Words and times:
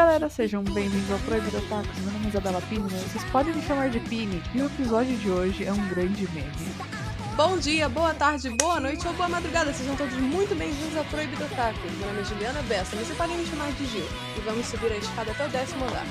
Galera, 0.00 0.30
sejam 0.30 0.64
bem-vindos 0.64 1.10
ao 1.10 1.18
Proibido 1.18 1.58
Otaku. 1.58 1.86
Meu 2.00 2.12
nome 2.12 2.24
é 2.24 2.28
Isabela 2.30 2.62
Pini, 2.70 2.88
mas 2.90 3.02
vocês 3.02 3.22
podem 3.24 3.52
me 3.52 3.60
chamar 3.60 3.90
de 3.90 4.00
Pini. 4.00 4.42
E 4.54 4.62
o 4.62 4.64
episódio 4.64 5.14
de 5.18 5.28
hoje 5.28 5.66
é 5.66 5.70
um 5.70 5.88
grande 5.88 6.26
meme. 6.32 6.50
Bom 7.36 7.58
dia, 7.58 7.86
boa 7.86 8.14
tarde, 8.14 8.48
boa 8.48 8.80
noite 8.80 9.06
ou 9.06 9.12
boa 9.12 9.28
madrugada. 9.28 9.74
Sejam 9.74 9.94
todos 9.96 10.14
muito 10.14 10.56
bem-vindos 10.56 10.96
ao 10.96 11.04
Proibido 11.04 11.44
Otaku. 11.44 11.78
Meu 11.98 12.08
nome 12.08 12.22
é 12.22 12.24
Juliana 12.24 12.62
Bessa, 12.62 12.96
mas 12.96 13.08
você 13.08 13.14
podem 13.14 13.36
me 13.36 13.44
chamar 13.44 13.70
de 13.72 13.84
Gil. 13.88 14.08
E 14.38 14.40
vamos 14.40 14.64
subir 14.68 14.90
a 14.90 14.96
escada 14.96 15.32
até 15.32 15.44
o 15.44 15.48
décimo 15.50 15.84
andar. 15.84 16.06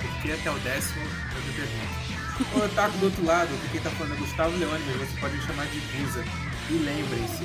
Porque 0.00 0.30
até 0.30 0.48
o 0.48 0.58
décimo 0.60 1.02
eu 1.34 1.42
te 1.42 1.50
pergunto. 1.56 2.56
O 2.56 2.64
Otaku 2.66 2.98
do 2.98 3.06
outro 3.06 3.26
lado, 3.26 3.48
que 3.62 3.68
quem 3.72 3.80
tá 3.80 3.90
falando 3.90 4.14
é 4.14 4.16
Gustavo 4.16 4.56
Leone, 4.56 4.84
mas 4.86 5.10
você 5.10 5.20
pode 5.20 5.34
me 5.34 5.42
chamar 5.42 5.66
de 5.66 5.80
Busa. 5.80 6.24
E 6.70 6.74
lembrem-se, 6.74 7.42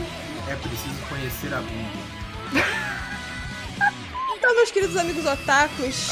é 0.47 0.55
preciso 0.55 1.01
conhecer 1.09 1.51
a 1.51 1.61
bunda. 1.61 3.12
Meus 4.55 4.71
queridos 4.71 4.95
amigos 4.97 5.25
otakus, 5.25 6.09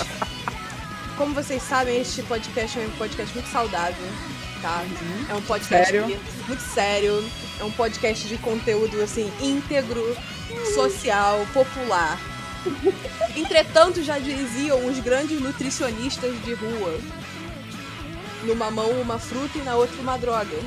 como 1.18 1.34
vocês 1.34 1.62
sabem, 1.64 2.02
este 2.02 2.22
podcast 2.24 2.80
é 2.80 2.86
um 2.86 2.92
podcast 2.92 3.34
muito 3.34 3.50
saudável, 3.50 4.08
tá? 4.62 4.84
É 5.30 5.34
um 5.36 5.42
podcast 5.42 5.92
Sério? 5.92 6.06
que- 6.08 6.48
muito 6.48 6.62
sério. 6.62 7.24
É 7.60 7.64
um 7.64 7.72
podcast 7.72 8.28
de 8.28 8.38
conteúdo, 8.40 9.02
assim, 9.02 9.32
íntegro, 9.40 10.04
social, 10.74 11.46
popular. 11.54 12.20
Entretanto, 13.38 14.04
já 14.04 14.18
diziam 14.20 14.86
os 14.86 15.00
grandes 15.00 15.40
nutricionistas 15.40 16.34
de 16.44 16.54
rua. 16.54 17.00
Numa 18.44 18.72
mão 18.72 18.90
uma 19.02 19.20
fruta 19.20 19.58
e 19.60 19.62
na 19.62 19.76
outra 19.76 20.00
uma 20.02 20.18
droga. 20.18 20.58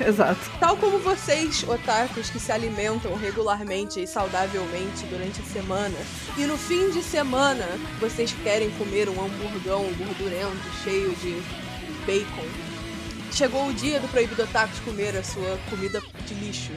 Exato. 0.00 0.40
Tal 0.60 0.76
como 0.76 0.98
vocês, 0.98 1.64
otakus, 1.68 2.30
que 2.30 2.38
se 2.38 2.52
alimentam 2.52 3.14
regularmente 3.16 4.00
e 4.02 4.06
saudavelmente 4.06 5.04
durante 5.06 5.40
a 5.40 5.44
semana, 5.44 5.96
e 6.36 6.44
no 6.46 6.56
fim 6.56 6.90
de 6.90 7.02
semana 7.02 7.64
vocês 7.98 8.32
querem 8.44 8.70
comer 8.78 9.08
um 9.08 9.20
hamburgão 9.24 9.82
gordurento, 9.94 10.70
cheio 10.84 11.14
de 11.16 11.34
bacon. 12.06 12.46
Chegou 13.32 13.66
o 13.68 13.74
dia 13.74 14.00
do 14.00 14.08
proibido 14.08 14.42
otakus 14.42 14.78
comer 14.80 15.16
a 15.16 15.22
sua 15.22 15.58
comida 15.68 16.00
de 16.26 16.34
lixo. 16.34 16.72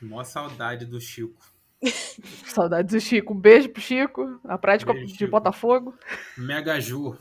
Mó 0.00 0.24
saudade 0.24 0.84
do 0.84 1.00
Chico. 1.00 1.40
Saudades 2.46 2.92
do 2.94 3.00
Chico. 3.00 3.32
Um 3.34 3.38
beijo 3.40 3.68
pro 3.68 3.80
Chico, 3.80 4.38
na 4.44 4.58
prática 4.58 4.92
Beijo, 4.92 5.08
de 5.12 5.18
Chico. 5.18 5.30
Botafogo. 5.30 5.94
Mega 6.36 6.80
Ju. 6.80 7.16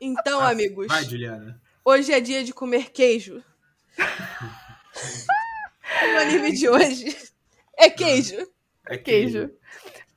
Então, 0.00 0.40
Ah, 0.40 0.50
amigos, 0.50 0.86
Vai, 0.88 1.04
Juliana. 1.04 1.60
hoje 1.84 2.12
é 2.12 2.20
dia 2.20 2.42
de 2.44 2.52
comer 2.52 2.90
queijo. 2.90 3.42
o 6.14 6.18
anime 6.18 6.52
de 6.52 6.68
hoje 6.68 7.16
é 7.76 7.90
queijo. 7.90 8.46
É 8.90 8.98
Queijo. 8.98 9.48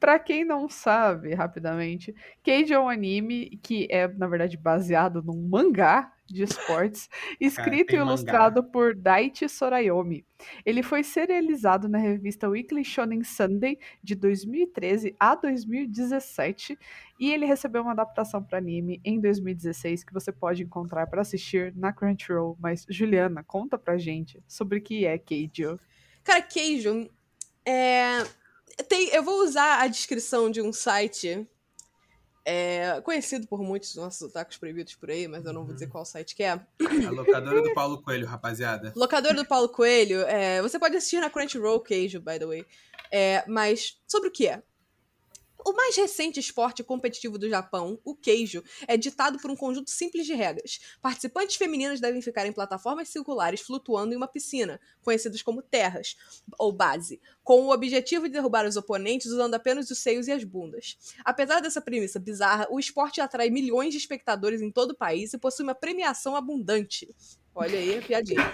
Pra 0.04 0.20
quem 0.20 0.44
não 0.44 0.68
sabe, 0.68 1.34
rapidamente, 1.34 2.14
Cage 2.44 2.74
é 2.74 2.78
um 2.78 2.90
anime 2.90 3.58
que 3.64 3.88
é, 3.90 4.06
na 4.06 4.28
verdade, 4.28 4.58
baseado 4.58 5.24
num 5.24 5.48
mangá 5.48 6.12
de 6.26 6.44
esportes, 6.44 7.08
escrito 7.40 7.96
e 7.96 7.98
mangá. 7.98 8.10
ilustrado 8.10 8.66
por 8.66 8.94
Daichi 8.94 9.48
Sorayomi. 9.48 10.26
Ele 10.66 10.84
foi 10.84 11.06
serializado 11.06 11.88
na 11.88 11.98
revista 11.98 12.50
Weekly 12.50 12.84
Shonen 12.84 13.24
Sunday 13.24 13.80
de 14.04 14.14
2013 14.14 15.16
a 15.18 15.36
2017 15.36 16.78
e 17.18 17.32
ele 17.32 17.46
recebeu 17.46 17.82
uma 17.82 17.94
adaptação 17.94 18.44
para 18.44 18.58
anime 18.58 19.00
em 19.06 19.22
2016 19.22 20.04
que 20.04 20.14
você 20.14 20.34
pode 20.34 20.64
encontrar 20.64 21.08
para 21.08 21.22
assistir 21.22 21.74
na 21.78 21.94
Crunchyroll. 21.94 22.58
Mas 22.60 22.86
Juliana, 22.90 23.42
conta 23.42 23.78
pra 23.78 23.98
gente 23.98 24.44
sobre 24.50 24.80
o 24.80 24.82
que 24.82 25.06
é 25.06 25.18
Cage. 25.18 25.80
Cara, 26.26 26.42
queijo 26.42 27.10
é. 27.66 28.43
Tem, 28.88 29.10
eu 29.10 29.24
vou 29.24 29.44
usar 29.44 29.82
a 29.82 29.88
descrição 29.88 30.50
de 30.50 30.62
um 30.62 30.74
site 30.74 31.48
é, 32.46 33.00
conhecido 33.02 33.48
por 33.48 33.62
muitos 33.62 33.96
nossos 33.96 34.22
otakus 34.22 34.58
proibidos 34.58 34.96
por 34.96 35.10
aí, 35.10 35.28
mas 35.28 35.46
eu 35.46 35.54
não 35.54 35.64
vou 35.66 35.74
dizer 35.74 35.88
qual 35.88 36.06
site 36.06 36.36
que 36.36 36.44
é. 36.44 36.52
A 36.52 37.12
locadora 37.12 37.62
do 37.62 37.74
Paulo 37.74 38.02
Coelho, 38.02 38.28
rapaziada. 38.28 38.92
Locador 38.96 39.34
do 39.34 39.46
Paulo 39.46 39.70
Coelho, 39.70 40.22
é, 40.22 40.62
você 40.62 40.78
pode 40.78 40.96
assistir 40.98 41.20
na 41.20 41.30
Crunchyroll 41.30 41.80
Queijo, 41.80 42.20
by 42.20 42.40
the 42.40 42.46
way. 42.46 42.66
É, 43.12 43.44
mas 43.48 43.98
sobre 44.08 44.30
o 44.30 44.32
que 44.32 44.48
é? 44.48 44.62
O 45.66 45.72
mais 45.72 45.96
recente 45.96 46.42
esporte 46.42 46.84
competitivo 46.84 47.38
do 47.38 47.48
Japão, 47.48 47.98
o 48.04 48.14
queijo, 48.14 48.62
é 48.86 48.98
ditado 48.98 49.40
por 49.40 49.50
um 49.50 49.56
conjunto 49.56 49.90
simples 49.90 50.26
de 50.26 50.34
regras. 50.34 50.80
Participantes 51.02 51.56
femininas 51.56 52.02
devem 52.02 52.22
ficar 52.22 52.46
em 52.46 52.52
plataformas 52.52 53.08
circulares 53.08 53.62
flutuando 53.62 54.14
em 54.14 54.18
uma 54.18 54.28
piscina, 54.28 54.80
conhecidas 55.02 55.42
como 55.42 55.62
terras, 55.62 56.18
ou 56.60 56.74
base, 56.74 57.22
com 57.44 57.62
o 57.62 57.72
objetivo 57.72 58.28
de 58.28 58.34
derrubar 58.34 58.66
os 58.66 58.76
oponentes 58.76 59.28
usando 59.28 59.54
apenas 59.54 59.90
os 59.90 60.00
seios 60.00 60.28
e 60.28 60.34
as 60.34 60.44
bundas. 60.44 60.98
Apesar 61.24 61.62
dessa 61.62 61.80
premissa 61.80 62.20
bizarra, 62.20 62.68
o 62.70 62.78
esporte 62.78 63.22
atrai 63.22 63.50
milhões 63.50 63.92
de 63.92 63.98
espectadores 63.98 64.62
em 64.62 64.70
todo 64.70 64.92
o 64.92 64.98
país 64.98 65.34
e 65.34 65.38
possui 65.38 65.64
uma 65.64 65.76
premiação 65.76 66.36
abundante. 66.36 67.08
Olha 67.56 67.78
aí 67.78 67.98
a 67.98 68.02
piadinha. 68.02 68.54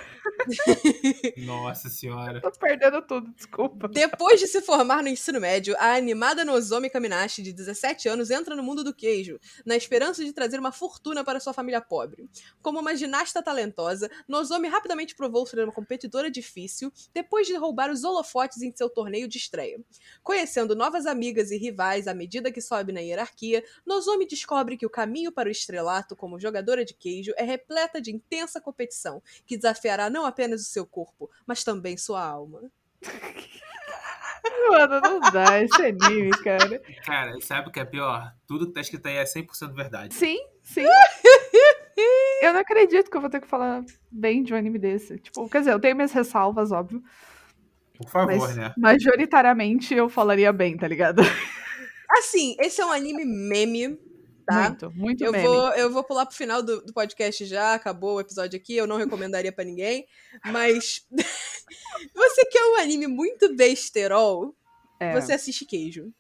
Nossa 1.38 1.90
senhora. 1.90 2.42
Tô 2.42 2.52
perdendo 2.52 3.02
tudo, 3.02 3.32
desculpa. 3.34 3.88
Depois 3.88 4.40
de 4.40 4.48
se 4.48 4.62
formar 4.62 5.02
no 5.02 5.10
ensino 5.10 5.40
médio, 5.40 5.76
a 5.80 5.96
animada 5.96 6.46
Nozomi 6.46 6.90
Kaminashi, 6.90 7.42
de 7.42 7.54
17 7.54 8.10
anos, 8.10 8.30
entra 8.30 8.56
no 8.56 8.64
mundo 8.64 8.84
do 8.84 8.94
queijo, 8.94 9.40
na 9.66 9.76
esperança 9.76 10.24
de 10.24 10.34
trazer 10.34 10.60
uma 10.60 10.72
fortuna 10.72 11.24
para 11.24 11.40
sua 11.40 11.54
família 11.54 11.82
pobre. 11.82 12.30
Como 12.62 12.80
uma 12.80 12.96
ginasta 12.96 13.42
talentosa, 13.42 14.10
Nozomi 14.28 14.68
rapidamente 14.68 15.16
provou 15.16 15.46
ser 15.46 15.64
uma 15.64 15.74
competidora 15.74 16.30
difícil 16.30 16.92
depois 17.14 17.48
de 17.48 17.56
roubar 17.56 17.90
os 17.92 18.04
holofotes 18.04 18.62
em 18.62 18.72
seu 18.76 18.90
torneio 18.90 19.28
de 19.28 19.38
estreia. 19.38 19.80
Conhecendo 20.24 20.76
novas 20.76 21.06
amigas 21.06 21.52
e 21.52 21.58
rivais 21.58 22.08
à 22.08 22.14
medida 22.14 22.52
que 22.52 22.62
sobe 22.62 22.92
na 22.92 23.00
hierarquia, 23.00 23.64
Nozomi 23.86 24.28
descobre 24.28 24.78
que 24.78 24.86
o 24.86 24.90
caminho 24.90 25.32
para 25.32 25.50
o 25.50 25.52
estrelato 25.52 26.16
como 26.16 26.40
jogadora 26.40 26.84
de 26.84 26.94
queijo 26.94 27.34
é 27.38 27.44
repleta 27.44 28.02
de 28.02 28.12
intensa 28.12 28.60
competição, 28.62 28.89
que 29.46 29.58
desafiará 29.58 30.10
não 30.10 30.26
apenas 30.26 30.62
o 30.62 30.66
seu 30.66 30.86
corpo, 30.86 31.30
mas 31.46 31.64
também 31.64 31.98
sua 31.98 32.24
alma. 32.24 32.72
Mano, 34.70 35.02
não 35.02 35.20
dá 35.32 35.62
esse 35.62 35.82
anime, 35.86 36.32
cara. 36.44 36.82
Cara, 37.04 37.42
sabe 37.42 37.70
o 37.70 37.72
que 37.72 37.80
é 37.80 37.86
pior? 37.86 38.34
Tudo 38.48 38.68
que 38.68 38.74
tá 38.74 38.82
escrito 38.82 39.08
aí 39.08 39.16
é 39.16 39.24
100% 39.24 39.74
verdade. 39.74 40.14
Sim, 40.14 40.38
sim. 40.64 40.86
Eu 42.42 42.54
não 42.54 42.62
acredito 42.62 43.12
que 43.12 43.18
eu 43.18 43.20
vou 43.20 43.30
ter 43.30 43.42
que 43.42 43.48
falar 43.48 43.84
bem 44.10 44.42
de 44.42 44.54
um 44.54 44.58
anime 44.58 44.80
desse. 44.80 45.20
Tipo, 45.20 45.50
quer 45.50 45.60
dizer, 45.60 45.74
eu 45.74 45.80
tenho 45.82 45.96
minhas 45.96 46.14
ressalvas, 46.14 46.72
óbvio. 46.72 47.04
Por 47.98 48.10
favor, 48.10 48.38
Mas 48.40 48.56
né? 48.56 48.74
majoritariamente 48.78 49.94
eu 49.94 50.08
falaria 50.08 50.54
bem, 50.54 50.78
tá 50.78 50.88
ligado? 50.88 51.22
Assim, 52.10 52.56
esse 52.60 52.80
é 52.80 52.86
um 52.86 52.92
anime 52.92 53.26
meme, 53.26 54.00
tá? 54.50 54.70
Muito, 54.70 54.92
muito 54.92 55.24
Eu 55.24 55.32
meme. 55.32 55.48
vou, 55.48 55.70
eu 55.76 55.92
vou 55.92 56.04
pular 56.04 56.26
pro 56.26 56.36
final 56.36 56.62
do, 56.64 56.82
do 56.86 56.94
podcast 56.94 57.46
já, 57.46 57.74
acabou 57.74 58.16
o 58.16 58.20
episódio 58.20 58.58
aqui, 58.60 58.76
eu 58.76 58.88
não 58.88 58.98
recomendaria 58.98 59.52
pra 59.52 59.64
ninguém, 59.64 60.06
mas 60.46 61.06
você 62.14 62.46
quer 62.46 62.64
um 62.66 62.76
anime 62.80 63.08
muito 63.08 63.56
besterol, 63.56 64.56
É, 65.00 65.14
você 65.20 65.34
assiste 65.34 65.66
queijo. 65.66 66.12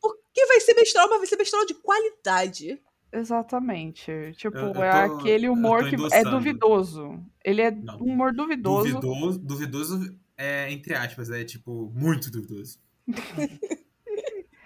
Porque 0.00 0.46
vai 0.46 0.60
ser 0.60 0.74
besterol, 0.74 1.08
mas 1.08 1.18
vai 1.18 1.26
ser 1.26 1.36
besterol 1.36 1.64
de 1.66 1.74
qualidade. 1.74 2.80
Exatamente. 3.12 4.10
Tipo, 4.36 4.58
Eu- 4.58 4.74
eu 4.74 4.82
é 4.82 5.08
tô- 5.08 5.14
aquele 5.18 5.46
eu 5.46 5.52
humor 5.52 5.88
que 5.88 5.96
é 6.12 6.22
duvidoso. 6.24 7.24
Ele 7.44 7.62
é 7.62 7.70
Não. 7.70 7.98
um 8.00 8.12
humor 8.12 8.32
duvidoso. 8.34 9.00
Duvidoso, 9.00 9.38
duvidoso 9.38 10.18
é 10.36 10.70
entre 10.72 10.94
aspas, 10.94 11.30
é 11.30 11.44
tipo, 11.44 11.90
muito 11.94 12.30
duvidoso. 12.30 12.78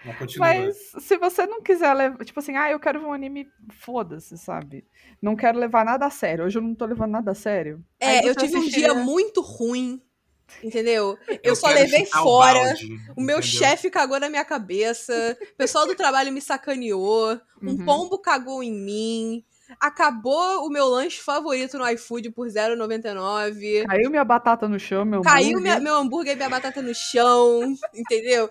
Mas 0.08 0.19
continua. 0.19 0.49
Mas 0.49 0.76
se 1.05 1.16
você 1.16 1.46
não 1.46 1.62
quiser 1.62 1.93
levar, 1.94 2.25
tipo 2.25 2.38
assim, 2.40 2.56
ah, 2.56 2.70
eu 2.70 2.81
quero 2.81 3.00
ver 3.00 3.06
um 3.06 3.12
anime, 3.12 3.49
foda-se, 3.72 4.37
sabe? 4.38 4.84
Não 5.20 5.37
quero 5.37 5.58
levar 5.58 5.84
nada 5.84 6.06
a 6.06 6.10
sério. 6.10 6.44
Hoje 6.44 6.58
eu 6.58 6.62
não 6.62 6.75
tô 6.75 6.87
levando 6.87 7.12
nada 7.12 7.31
a 7.32 7.34
sério. 7.34 7.84
É, 8.00 8.28
eu 8.28 8.34
tive 8.34 8.56
um 8.56 8.66
dia 8.69 8.94
muito 8.94 9.40
ruim, 9.40 10.00
entendeu? 10.62 11.19
Eu, 11.43 11.55
só 11.56 11.69
quero 11.69 11.81
levei 11.81 12.05
chutar 12.06 12.20
o 12.20 12.25
fora. 12.25 12.55
balde, 12.60 12.99
O 13.16 13.20
meu 13.20 13.43
chefe 13.43 13.90
cagou 13.90 14.19
na 14.20 14.28
minha 14.28 14.44
cabeça, 14.44 15.37
o 15.52 15.56
pessoal 15.56 15.87
do 15.87 15.94
trabalho 15.94 16.32
me 16.32 16.40
sacaneou, 16.40 17.40
um 17.62 17.70
Uhum. 17.72 17.84
pombo 17.84 18.19
cagou 18.19 18.62
em 18.62 18.72
mim, 18.72 19.44
acabou 19.81 20.64
o 20.66 20.70
meu 20.70 20.87
lanche 20.87 21.20
favorito 21.20 21.76
no 21.78 21.88
iFood 21.90 22.31
por 22.31 22.49
0,99, 22.49 23.84
Caiu 23.87 24.11
minha 24.11 24.25
batata 24.25 24.69
no 24.69 24.78
chão, 24.78 25.04
meu 25.04 25.20
caiu 25.22 25.49
hambúrguer. 25.49 25.62
minha- 25.62 25.81
meu 25.81 25.94
hambúrguer 25.96 26.32
e 26.34 26.37
minha 26.37 26.49
batata 26.49 26.81
no 26.81 26.94
chão, 26.94 27.75
entendeu? 27.94 28.49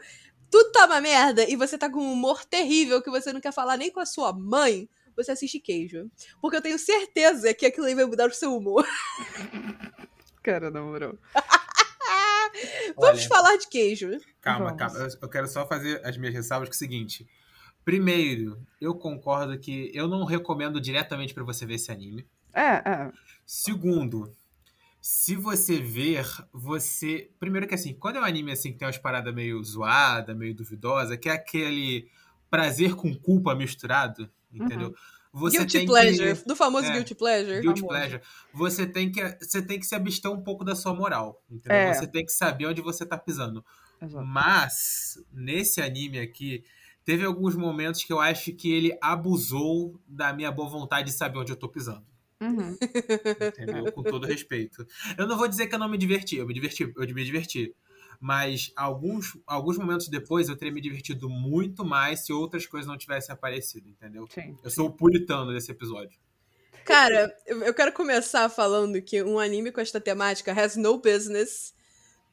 Tudo 0.49 0.71
tá 0.71 0.85
uma 0.85 1.01
merda 1.01 1.43
e 1.49 1.55
você 1.55 1.77
tá 1.77 1.89
com 1.89 1.99
um 1.99 2.13
humor 2.13 2.43
terrível 2.45 3.01
que 3.01 3.09
você 3.09 3.33
não 3.33 3.41
quer 3.41 3.51
falar 3.53 3.77
nem 3.77 3.91
com 3.91 3.99
a 3.99 4.05
sua 4.05 4.31
mãe, 4.33 4.89
você 5.15 5.31
assiste 5.31 5.59
queijo. 5.59 6.09
Porque 6.41 6.57
eu 6.57 6.61
tenho 6.61 6.79
certeza 6.79 7.53
que 7.53 7.65
aquilo 7.65 7.85
aí 7.87 7.95
vai 7.95 8.05
mudar 8.05 8.29
o 8.29 8.33
seu 8.33 8.55
humor. 8.55 8.85
Cara, 10.43 10.71
na 10.71 10.81
moral. 10.81 11.17
Vamos 12.95 13.19
Olha, 13.21 13.27
falar 13.27 13.57
de 13.57 13.67
queijo. 13.67 14.09
Calma, 14.41 14.73
Vamos. 14.73 14.79
calma. 14.93 15.09
Eu- 15.21 15.29
quero 15.29 15.47
só 15.47 15.67
fazer 15.67 16.03
as 16.05 16.17
minhas 16.17 16.33
ressalvas 16.33 16.69
que 16.69 16.73
é 16.73 16.77
o 16.77 16.79
seguinte. 16.79 17.27
Primeiro, 17.85 18.59
eu 18.81 18.95
concordo 18.95 19.57
que 19.59 19.91
eu 19.93 20.07
não 20.07 20.23
recomendo 20.25 20.81
diretamente 20.81 21.33
pra 21.33 21.43
você 21.43 21.65
ver 21.65 21.75
esse 21.75 21.91
anime. 21.91 22.25
É, 22.53 22.77
é. 22.89 23.11
Segundo, 23.45 24.35
se 25.01 25.35
você 25.35 25.79
ver, 25.79 26.25
você. 26.51 27.29
Primeiro 27.39 27.67
que 27.67 27.75
assim, 27.75 27.93
quando 27.93 28.17
é 28.17 28.19
um 28.19 28.25
anime 28.25 28.51
assim 28.51 28.71
que 28.71 28.77
tem 28.77 28.87
umas 28.87 28.97
paradas 28.97 29.33
meio 29.33 29.63
zoada, 29.63 30.33
meio 30.33 30.53
duvidosa, 30.55 31.17
que 31.17 31.29
é 31.29 31.33
aquele 31.33 32.09
prazer 32.49 32.95
com 32.95 33.13
culpa 33.13 33.55
misturado, 33.55 34.29
entendeu? 34.51 34.93
Você 35.31 35.57
Guilty 35.57 35.85
pleasure. 35.85 36.35
que 36.35 36.47
Do 36.47 36.55
famoso 36.55 36.87
é, 36.87 36.93
guilty 36.93 37.13
pleasure. 37.13 37.61
guilty 37.61 37.81
famoso. 37.81 37.99
pleasure. 37.99 38.21
Você 38.53 38.87
tem 38.87 39.11
que 39.11 39.21
você 39.39 39.61
tem 39.61 39.79
que 39.79 39.85
se 39.85 39.93
abster 39.93 40.31
um 40.31 40.41
pouco 40.41 40.63
da 40.63 40.75
sua 40.75 40.93
moral, 40.93 41.43
entendeu? 41.49 41.77
É. 41.77 41.93
Você 41.93 42.07
tem 42.07 42.25
que 42.25 42.31
saber 42.31 42.65
onde 42.65 42.81
você 42.81 43.05
tá 43.05 43.17
pisando. 43.17 43.63
Exato. 44.01 44.25
Mas 44.25 45.23
nesse 45.31 45.81
anime 45.81 46.19
aqui 46.19 46.63
teve 47.05 47.23
alguns 47.23 47.55
momentos 47.55 48.03
que 48.03 48.11
eu 48.11 48.19
acho 48.19 48.51
que 48.53 48.71
ele 48.71 48.97
abusou 49.01 49.99
da 50.07 50.33
minha 50.33 50.51
boa 50.51 50.69
vontade 50.69 51.11
de 51.11 51.17
saber 51.17 51.37
onde 51.39 51.51
eu 51.51 51.55
tô 51.55 51.69
pisando. 51.69 52.05
Uhum. 52.41 52.77
Entendeu? 53.47 53.91
Com 53.91 54.03
todo 54.03 54.27
respeito. 54.27 54.85
Eu 55.17 55.27
não 55.27 55.37
vou 55.37 55.47
dizer 55.47 55.67
que 55.67 55.75
eu 55.75 55.79
não 55.79 55.89
me 55.89 55.97
diverti, 55.97 56.37
eu 56.37 56.45
me 56.45 56.53
diverti, 56.53 56.83
eu 56.83 57.07
me 57.13 57.23
diverti. 57.23 57.75
Mas 58.19 58.71
alguns, 58.75 59.37
alguns 59.45 59.77
momentos 59.77 60.07
depois 60.07 60.49
eu 60.49 60.55
teria 60.55 60.73
me 60.73 60.81
divertido 60.81 61.29
muito 61.29 61.85
mais 61.85 62.25
se 62.25 62.33
outras 62.33 62.65
coisas 62.65 62.87
não 62.87 62.97
tivessem 62.97 63.33
aparecido, 63.33 63.87
entendeu? 63.87 64.27
Sim. 64.29 64.57
Eu 64.63 64.71
sou 64.71 64.87
o 64.87 64.91
puritano 64.91 65.53
desse 65.53 65.71
episódio. 65.71 66.17
Cara, 66.83 67.35
eu 67.45 67.63
eu 67.63 67.73
quero 67.73 67.91
começar 67.91 68.47
falando 68.49 69.01
que 69.01 69.21
um 69.21 69.37
anime 69.37 69.71
com 69.71 69.81
esta 69.81 69.99
temática 69.99 70.51
has 70.53 70.75
no 70.75 70.97
business 70.97 71.75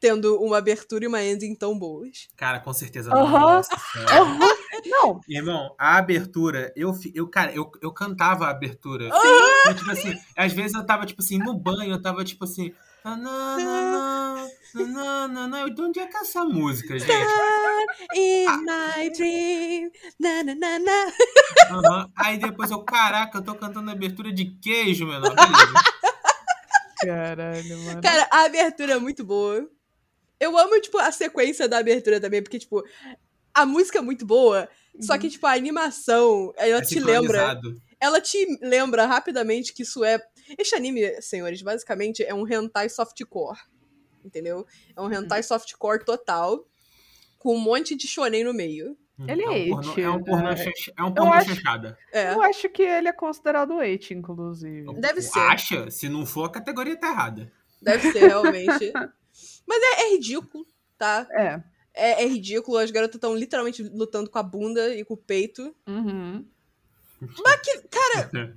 tendo 0.00 0.36
uma 0.42 0.58
abertura 0.58 1.04
e 1.04 1.08
uma 1.08 1.22
ending 1.22 1.54
tão 1.54 1.78
boas. 1.78 2.28
Cara, 2.36 2.60
com 2.60 2.72
certeza 2.72 3.10
não. 3.10 3.28
Nossa 3.28 3.76
senhora. 3.92 4.24
Uhum. 4.24 4.64
Não, 4.86 5.20
Irmão, 5.28 5.74
a 5.78 5.96
abertura, 5.96 6.72
eu, 6.76 6.92
eu 7.14 7.28
cara, 7.28 7.52
eu, 7.52 7.70
eu 7.80 7.92
cantava 7.92 8.46
a 8.46 8.50
abertura. 8.50 9.08
Eu, 9.66 9.74
tipo 9.74 9.90
assim, 9.90 10.14
às 10.36 10.52
vezes 10.52 10.74
eu 10.74 10.84
tava, 10.84 11.06
tipo 11.06 11.22
assim, 11.22 11.38
no 11.38 11.54
banho, 11.54 11.92
eu 11.92 12.02
tava, 12.02 12.24
tipo 12.24 12.44
assim. 12.44 12.74
nananana. 14.74 15.60
Eu, 15.60 15.70
De 15.74 15.80
onde 15.80 16.00
é 16.00 16.06
que 16.06 16.16
é 16.16 16.20
essa 16.20 16.44
música, 16.44 16.98
gente? 16.98 17.10
In 18.14 18.46
my 18.46 19.10
dream, 19.10 19.90
na 20.18 20.42
na 20.44 20.54
na 20.54 20.78
na. 20.78 21.12
Aham. 21.70 22.10
Aí 22.16 22.38
depois 22.38 22.70
eu, 22.70 22.82
caraca, 22.82 23.38
eu 23.38 23.42
tô 23.42 23.54
cantando 23.54 23.90
a 23.90 23.92
abertura 23.92 24.32
de 24.32 24.44
queijo, 24.60 25.06
menor. 25.06 25.34
Beleza. 25.34 25.72
caralho, 27.00 27.78
mano. 27.84 28.02
Cara, 28.02 28.28
a 28.30 28.44
abertura 28.44 28.94
é 28.94 28.98
muito 28.98 29.24
boa. 29.24 29.68
Eu 30.40 30.56
amo, 30.58 30.80
tipo, 30.80 30.98
a 30.98 31.10
sequência 31.12 31.68
da 31.68 31.78
abertura 31.78 32.20
também, 32.20 32.42
porque, 32.42 32.58
tipo, 32.58 32.82
a 33.52 33.64
música 33.64 33.98
é 33.98 34.02
muito 34.02 34.26
boa, 34.26 34.68
só 35.00 35.16
que, 35.18 35.28
tipo, 35.30 35.46
a 35.46 35.52
animação, 35.52 36.52
ela 36.56 36.78
É 36.78 36.82
te 36.82 36.98
lembra. 37.00 37.60
Ela 38.00 38.20
te 38.20 38.58
lembra 38.60 39.06
rapidamente 39.06 39.72
que 39.72 39.82
isso 39.82 40.04
é. 40.04 40.20
Este 40.58 40.74
anime, 40.74 41.20
senhores, 41.22 41.62
basicamente 41.62 42.22
é 42.22 42.34
um 42.34 42.46
hentai 42.46 42.88
softcore. 42.88 43.58
Entendeu? 44.24 44.66
É 44.96 45.00
um 45.00 45.10
hentai 45.12 45.42
softcore 45.42 46.04
total. 46.04 46.66
Com 47.38 47.56
um 47.56 47.60
monte 47.60 47.94
de 47.94 48.06
shonen 48.06 48.44
no 48.44 48.52
meio. 48.54 48.96
Ele 49.28 49.42
é 49.44 49.48
um 49.48 49.80
ete, 49.80 50.02
é 50.02 50.10
um 50.10 50.22
pornô, 50.22 50.48
né? 50.50 50.56
chanch- 50.56 50.92
é 50.98 51.02
um 51.02 51.14
pornô 51.14 51.32
acho-. 51.32 51.62
É. 52.12 52.32
Eu 52.32 52.42
acho 52.42 52.68
que 52.68 52.82
ele 52.82 53.06
é 53.08 53.12
considerado 53.12 53.78
it, 53.78 54.12
inclusive. 54.12 54.92
Deve 55.00 55.22
ser. 55.22 55.38
Acha? 55.38 55.90
Se 55.90 56.08
não 56.08 56.26
for, 56.26 56.44
a 56.46 56.48
categoria 56.50 56.96
tá 56.98 57.10
errada. 57.10 57.52
Deve 57.80 58.10
ser, 58.12 58.26
realmente. 58.26 58.92
Mas 59.66 59.82
é, 59.82 60.02
é 60.02 60.10
ridículo, 60.14 60.66
tá? 60.98 61.26
É. 61.32 61.62
É, 61.96 62.24
é 62.24 62.26
ridículo. 62.26 62.76
As 62.78 62.90
garotas 62.90 63.16
estão 63.16 63.36
literalmente 63.36 63.82
lutando 63.82 64.28
com 64.28 64.38
a 64.38 64.42
bunda 64.42 64.94
e 64.94 65.04
com 65.04 65.14
o 65.14 65.16
peito. 65.18 65.74
Uhum. 65.86 66.44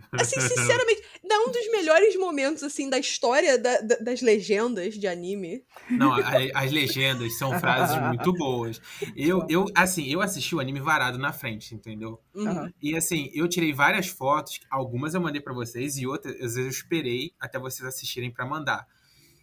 Assim, 0.12 0.42
sinceramente, 0.42 1.02
dá 1.26 1.40
um 1.42 1.52
dos 1.52 1.72
melhores 1.72 2.16
momentos, 2.18 2.64
assim, 2.64 2.90
da 2.90 2.98
história 3.00 3.58
da- 3.58 3.80
da- 3.80 3.96
das 3.98 4.22
legendas 4.22 4.96
de 4.96 5.08
anime. 5.08 5.64
Não, 5.90 6.12
a- 6.14 6.22
as 6.54 6.72
legendas 6.72 7.38
são 7.38 7.58
frases 7.60 7.96
muito 8.08 8.34
boas. 8.34 8.82
Eu, 9.16 9.46
eu, 9.48 9.66
assim, 9.76 10.08
eu 10.12 10.20
assisti 10.22 10.54
o 10.56 10.60
anime 10.60 10.80
varado 10.82 11.18
na 11.18 11.32
frente, 11.32 11.74
entendeu? 11.76 12.20
Uhum. 12.34 12.70
E 12.82 12.98
assim, 12.98 13.30
eu 13.34 13.48
tirei 13.48 13.72
várias 13.72 14.08
fotos, 14.08 14.60
algumas 14.70 15.14
eu 15.14 15.22
mandei 15.22 15.40
pra 15.40 15.54
vocês 15.54 15.96
e 15.98 16.06
outras 16.06 16.34
às 16.36 16.56
vezes 16.56 16.58
eu 16.58 16.70
esperei 16.70 17.32
até 17.40 17.58
vocês 17.58 17.88
assistirem 17.88 18.32
pra 18.32 18.46
mandar. 18.46 18.86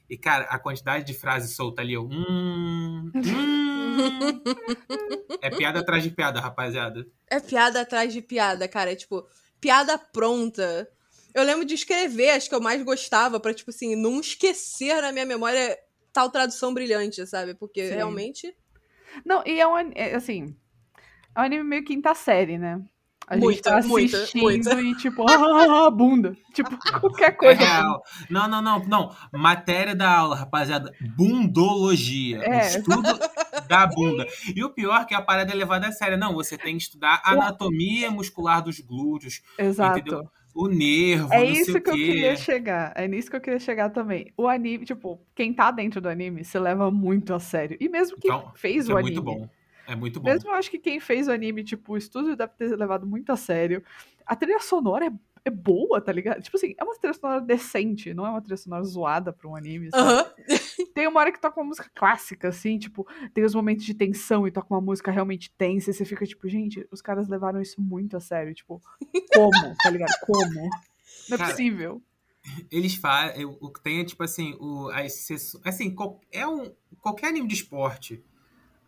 E 0.09 0.19
cara, 0.19 0.45
a 0.45 0.59
quantidade 0.59 1.05
de 1.05 1.15
frases 1.15 1.57
soltas 1.57 1.85
ali, 1.85 1.95
eu, 1.95 2.05
hum, 2.05 3.11
hum. 3.15 4.43
É 5.41 5.51
piada 5.51 5.81
atrás 5.81 6.03
de 6.03 6.11
piada, 6.11 6.41
rapaziada. 6.41 7.07
É 7.29 7.41
piada 7.41 7.81
atrás 7.81 8.13
de 8.13 8.21
piada, 8.21 8.69
cara. 8.69 8.93
É 8.93 8.97
tipo, 8.97 9.27
piada 9.61 9.97
pronta. 9.99 10.89
Eu 11.35 11.43
lembro 11.43 11.65
de 11.65 11.75
escrever 11.75 12.31
as 12.31 12.47
que 12.47 12.55
eu 12.55 12.61
mais 12.61 12.83
gostava 12.83 13.41
pra, 13.41 13.55
tipo 13.55 13.71
assim, 13.71 13.97
não 13.97 14.21
esquecer 14.21 15.01
na 15.03 15.11
minha 15.11 15.27
memória 15.27 15.77
tal 16.13 16.31
tradução 16.31 16.73
brilhante, 16.73 17.27
sabe? 17.27 17.55
Porque 17.55 17.89
Sim. 17.89 17.95
realmente. 17.95 18.57
Não, 19.25 19.43
e 19.47 19.61
é 19.61 19.67
um 19.67 19.77
é, 19.95 20.15
assim. 20.15 20.57
É 21.35 21.41
um 21.41 21.45
anime 21.45 21.65
meio 21.65 21.85
quinta 21.85 22.15
série, 22.15 22.57
né? 22.59 22.81
A 23.27 23.35
gente 23.37 23.45
Muita, 23.45 23.71
tá 23.81 23.87
muita, 23.89 24.17
assistindo 24.19 24.43
muita. 24.43 24.81
e 24.83 24.95
tipo, 24.97 25.25
ah, 25.31 25.91
bunda. 25.91 26.37
Tipo, 26.53 26.71
qualquer 27.01 27.29
É 27.29 27.33
coisa. 27.33 27.61
real. 27.65 28.03
Não, 28.29 28.47
não, 28.47 28.61
não, 28.61 28.79
não. 28.85 29.17
Matéria 29.33 29.95
da 29.95 30.11
aula, 30.19 30.37
rapaziada. 30.37 30.93
Bundologia. 31.17 32.39
É. 32.43 32.67
Estudo 32.69 33.03
da 33.69 33.87
bunda. 33.87 34.27
E 34.55 34.63
o 34.63 34.71
pior 34.71 35.01
é 35.01 35.05
que 35.05 35.15
a 35.15 35.23
parada 35.23 35.53
é 35.53 35.55
levada 35.55 35.87
a 35.89 35.93
sério. 35.93 36.19
Não, 36.19 36.35
você 36.35 36.59
tem 36.59 36.77
que 36.77 36.83
estudar 36.83 37.23
anatomia 37.25 38.11
muscular 38.11 38.63
dos 38.63 38.81
glúteos, 38.81 39.41
Exato. 39.59 39.99
Entendeu? 39.99 40.29
o 40.57 40.69
nervo, 40.69 41.33
É 41.33 41.39
não 41.39 41.45
isso 41.47 41.65
sei 41.73 41.75
o 41.81 41.83
que 41.83 41.91
eu 41.91 41.95
queria 41.95 42.37
chegar. 42.37 42.93
É 42.95 43.09
nisso 43.09 43.29
que 43.29 43.35
eu 43.35 43.41
queria 43.41 43.59
chegar 43.59 43.91
também. 43.91 44.33
O 44.37 44.47
anime, 44.47 44.85
tipo, 44.85 45.21
quem 45.35 45.53
tá 45.53 45.73
dentro 45.73 46.01
do 46.01 46.09
anime 46.09 46.45
se 46.45 46.57
leva 46.61 46.93
muito 46.93 47.35
a 47.35 47.41
sério. 47.41 47.77
E 47.81 47.89
mesmo 47.89 48.17
quem 48.21 48.31
Então, 48.31 48.53
fez 48.55 48.89
o 48.89 48.93
é 48.93 49.01
anime. 49.01 49.17
muito 49.17 49.23
bom. 49.23 49.49
É 49.87 49.95
muito 49.95 50.21
bom. 50.21 50.29
Mesmo 50.31 50.51
eu 50.51 50.55
acho 50.55 50.71
que 50.71 50.79
quem 50.79 50.99
fez 51.01 51.29
o 51.29 51.33
anime, 51.33 51.63
tipo, 51.65 51.93
o 51.93 51.97
estúdio 51.97 52.37
deve 52.37 52.53
ter 52.55 52.77
levado 52.77 53.07
muito 53.07 53.31
a 53.31 53.37
sério. 53.37 53.83
A 54.27 54.35
trilha 54.35 54.61
sonora 54.61 55.07
é, 55.07 55.13
é 55.45 55.51
boa, 55.51 56.01
tá 56.01 56.11
ligado? 56.13 56.41
Tipo 56.43 56.57
assim, 56.57 56.75
é 56.79 56.83
uma 56.85 56.97
trilha 56.97 57.13
sonora 57.15 57.41
decente, 57.41 58.15
não 58.15 58.25
é 58.27 58.31
uma 58.31 58.41
trilha 58.41 58.57
sonora 58.57 58.83
zoada 58.85 59.33
pra 59.33 59.49
um 59.49 59.55
anime. 59.57 59.91
sabe? 59.91 60.31
Tem 60.95 61.07
uma 61.07 61.21
hora 61.21 61.33
que 61.33 61.41
toca 61.41 61.61
uma 61.61 61.67
música 61.67 61.91
clássica, 61.95 62.49
assim, 62.49 62.79
tipo, 62.79 63.07
tem 63.35 63.45
os 63.45 63.55
momentos 63.55 63.85
de 63.85 63.93
tensão 63.95 64.47
e 64.47 64.51
toca 64.51 64.73
uma 64.73 64.81
música 64.81 65.11
realmente 65.11 65.51
tensa, 65.59 65.91
e 65.91 65.95
você 65.95 66.05
fica 66.05 66.25
tipo, 66.25 66.49
gente, 66.49 66.87
os 66.91 67.03
caras 67.03 67.29
levaram 67.29 67.61
isso 67.61 67.81
muito 67.81 68.17
a 68.17 68.21
sério. 68.21 68.55
Tipo, 68.55 68.81
como, 69.35 69.75
tá 69.83 69.91
ligado? 69.91 70.13
Como? 70.25 70.55
Não 71.29 71.35
é 71.35 71.39
Cara, 71.39 71.51
possível. 71.51 72.03
Eles 72.71 72.95
fazem. 72.95 73.45
O 73.45 73.71
que 73.71 73.83
tem 73.83 74.01
é 74.01 74.05
tipo 74.05 74.23
assim, 74.23 74.55
o, 74.61 74.89
as 74.91 75.13
sessões. 75.15 75.63
Assim, 75.67 75.95
qual- 75.95 76.21
é 76.31 76.47
um, 76.47 76.73
qualquer 77.01 77.29
anime 77.29 77.49
de 77.49 77.55
esporte, 77.55 78.23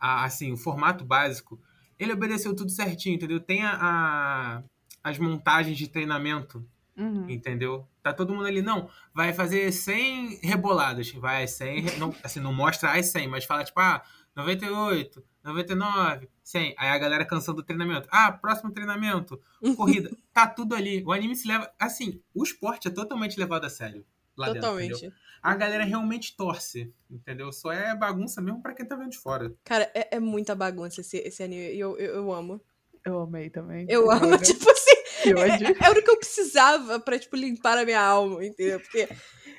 a- 0.00 0.24
assim, 0.24 0.52
o 0.52 0.56
formato 0.56 1.04
básico, 1.04 1.60
ele 1.98 2.12
obedeceu 2.12 2.54
tudo 2.54 2.70
certinho, 2.70 3.14
entendeu? 3.16 3.40
Tem 3.40 3.62
a, 3.64 3.78
a- 3.80 4.62
as 5.02 5.18
montagens 5.18 5.76
de 5.78 5.88
treinamento, 5.88 6.64
Uhum. 6.96 7.28
entendeu? 7.28 7.86
Tá 8.02 8.12
todo 8.12 8.32
mundo 8.34 8.46
ali, 8.46 8.62
não, 8.62 8.88
vai 9.14 9.32
fazer 9.32 9.70
100 9.72 10.38
reboladas, 10.42 11.12
vai 11.12 11.44
às 11.44 11.50
100, 11.52 11.80
re- 11.82 11.96
não, 11.98 12.14
assim, 12.24 12.40
não 12.40 12.52
mostra 12.52 12.92
as 12.92 13.06
100, 13.06 13.28
mas 13.28 13.44
fala 13.44 13.64
tipo, 13.64 13.78
ah, 13.80 14.02
98, 14.34 15.22
99, 15.42 16.28
100. 16.42 16.74
Aí 16.78 16.88
a 16.88 16.98
galera 16.98 17.24
cansando 17.24 17.58
do 17.62 17.62
treinamento. 17.64 18.08
Ah, 18.10 18.30
próximo 18.32 18.70
treinamento, 18.70 19.40
corrida. 19.76 20.10
tá 20.32 20.46
tudo 20.46 20.74
ali. 20.74 21.02
O 21.06 21.12
anime 21.12 21.34
se 21.36 21.46
leva, 21.48 21.70
assim, 21.78 22.20
o 22.34 22.42
esporte 22.42 22.88
é 22.88 22.90
totalmente 22.90 23.38
levado 23.38 23.64
a 23.64 23.70
sério. 23.70 24.04
Lá 24.36 24.52
dentro, 24.52 24.78
entendeu? 24.78 24.96
Totalmente. 24.96 25.20
a 25.42 25.54
galera 25.54 25.84
realmente 25.84 26.36
torce, 26.36 26.92
entendeu? 27.10 27.52
Só 27.52 27.72
é 27.72 27.94
bagunça 27.94 28.40
mesmo 28.40 28.62
pra 28.62 28.74
quem 28.74 28.86
tá 28.86 28.96
vendo 28.96 29.10
de 29.10 29.18
fora. 29.18 29.54
Cara, 29.64 29.90
é, 29.94 30.16
é 30.16 30.20
muita 30.20 30.54
bagunça 30.54 31.00
esse, 31.00 31.18
esse 31.18 31.42
anime. 31.42 31.72
E 31.72 31.80
eu, 31.80 31.96
eu, 31.98 32.14
eu 32.16 32.32
amo. 32.32 32.60
Eu 33.04 33.20
amei 33.20 33.48
também. 33.48 33.86
Eu 33.88 34.10
amo, 34.10 34.36
tipo 34.42 34.70
assim. 34.70 34.96
Que 35.22 35.34
ódio. 35.34 35.76
Era 35.80 35.98
o 35.98 36.02
que 36.02 36.10
eu 36.10 36.18
precisava 36.18 37.00
pra, 37.00 37.18
tipo, 37.18 37.36
limpar 37.36 37.78
a 37.78 37.84
minha 37.84 38.00
alma, 38.00 38.44
entendeu? 38.44 38.80
Porque 38.80 39.08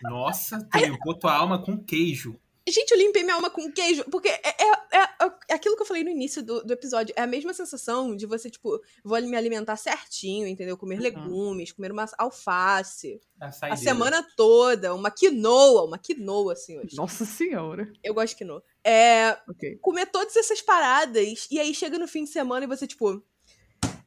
Nossa, 0.04 0.60
tu 0.70 0.78
limpou 0.78 1.18
tua 1.18 1.34
alma 1.34 1.62
com 1.62 1.82
queijo. 1.82 2.40
Gente, 2.68 2.92
eu 2.92 2.98
limpei 2.98 3.24
minha 3.24 3.36
alma 3.36 3.50
com 3.50 3.72
queijo, 3.72 4.04
porque 4.12 4.28
é, 4.28 4.42
é, 4.44 4.98
é- 5.00 5.08
é 5.50 5.54
aquilo 5.54 5.76
que 5.76 5.82
eu 5.82 5.86
falei 5.86 6.04
no 6.04 6.10
início 6.10 6.44
do, 6.44 6.64
do 6.64 6.74
episódio. 6.74 7.14
É 7.18 7.22
a 7.22 7.28
mesma 7.28 7.54
sensação 7.54 8.16
de 8.16 8.26
você, 8.26 8.50
tipo, 8.50 8.80
vou 9.04 9.22
me 9.22 9.38
alimentar 9.38 9.76
certinho, 9.78 10.46
entendeu? 10.48 10.78
Comer 10.78 10.96
Uhum. 10.98 11.02
legumes, 11.02 11.72
comer 11.72 11.92
uma 11.92 12.06
alface. 12.18 13.20
A, 13.40 13.48
A 13.72 13.76
semana 13.76 14.26
toda, 14.36 14.94
uma 14.94 15.10
quinoa, 15.12 15.84
uma 15.86 15.98
quinoa, 15.98 16.56
senhores. 16.56 16.94
Nossa 16.96 17.24
senhora. 17.26 17.92
Eu 18.04 18.14
gosto 18.14 18.30
de 18.30 18.36
quinoa. 18.38 18.64
É, 18.84 19.38
Ok. 19.50 19.78
comer 19.82 20.08
todas 20.08 20.36
essas 20.36 20.62
paradas, 20.62 21.48
e 21.52 21.60
aí 21.60 21.74
chega 21.74 21.98
no 22.00 22.08
fim 22.08 22.24
de 22.24 22.30
semana 22.32 22.66
e 22.66 22.68
você, 22.68 22.86
tipo, 22.88 23.24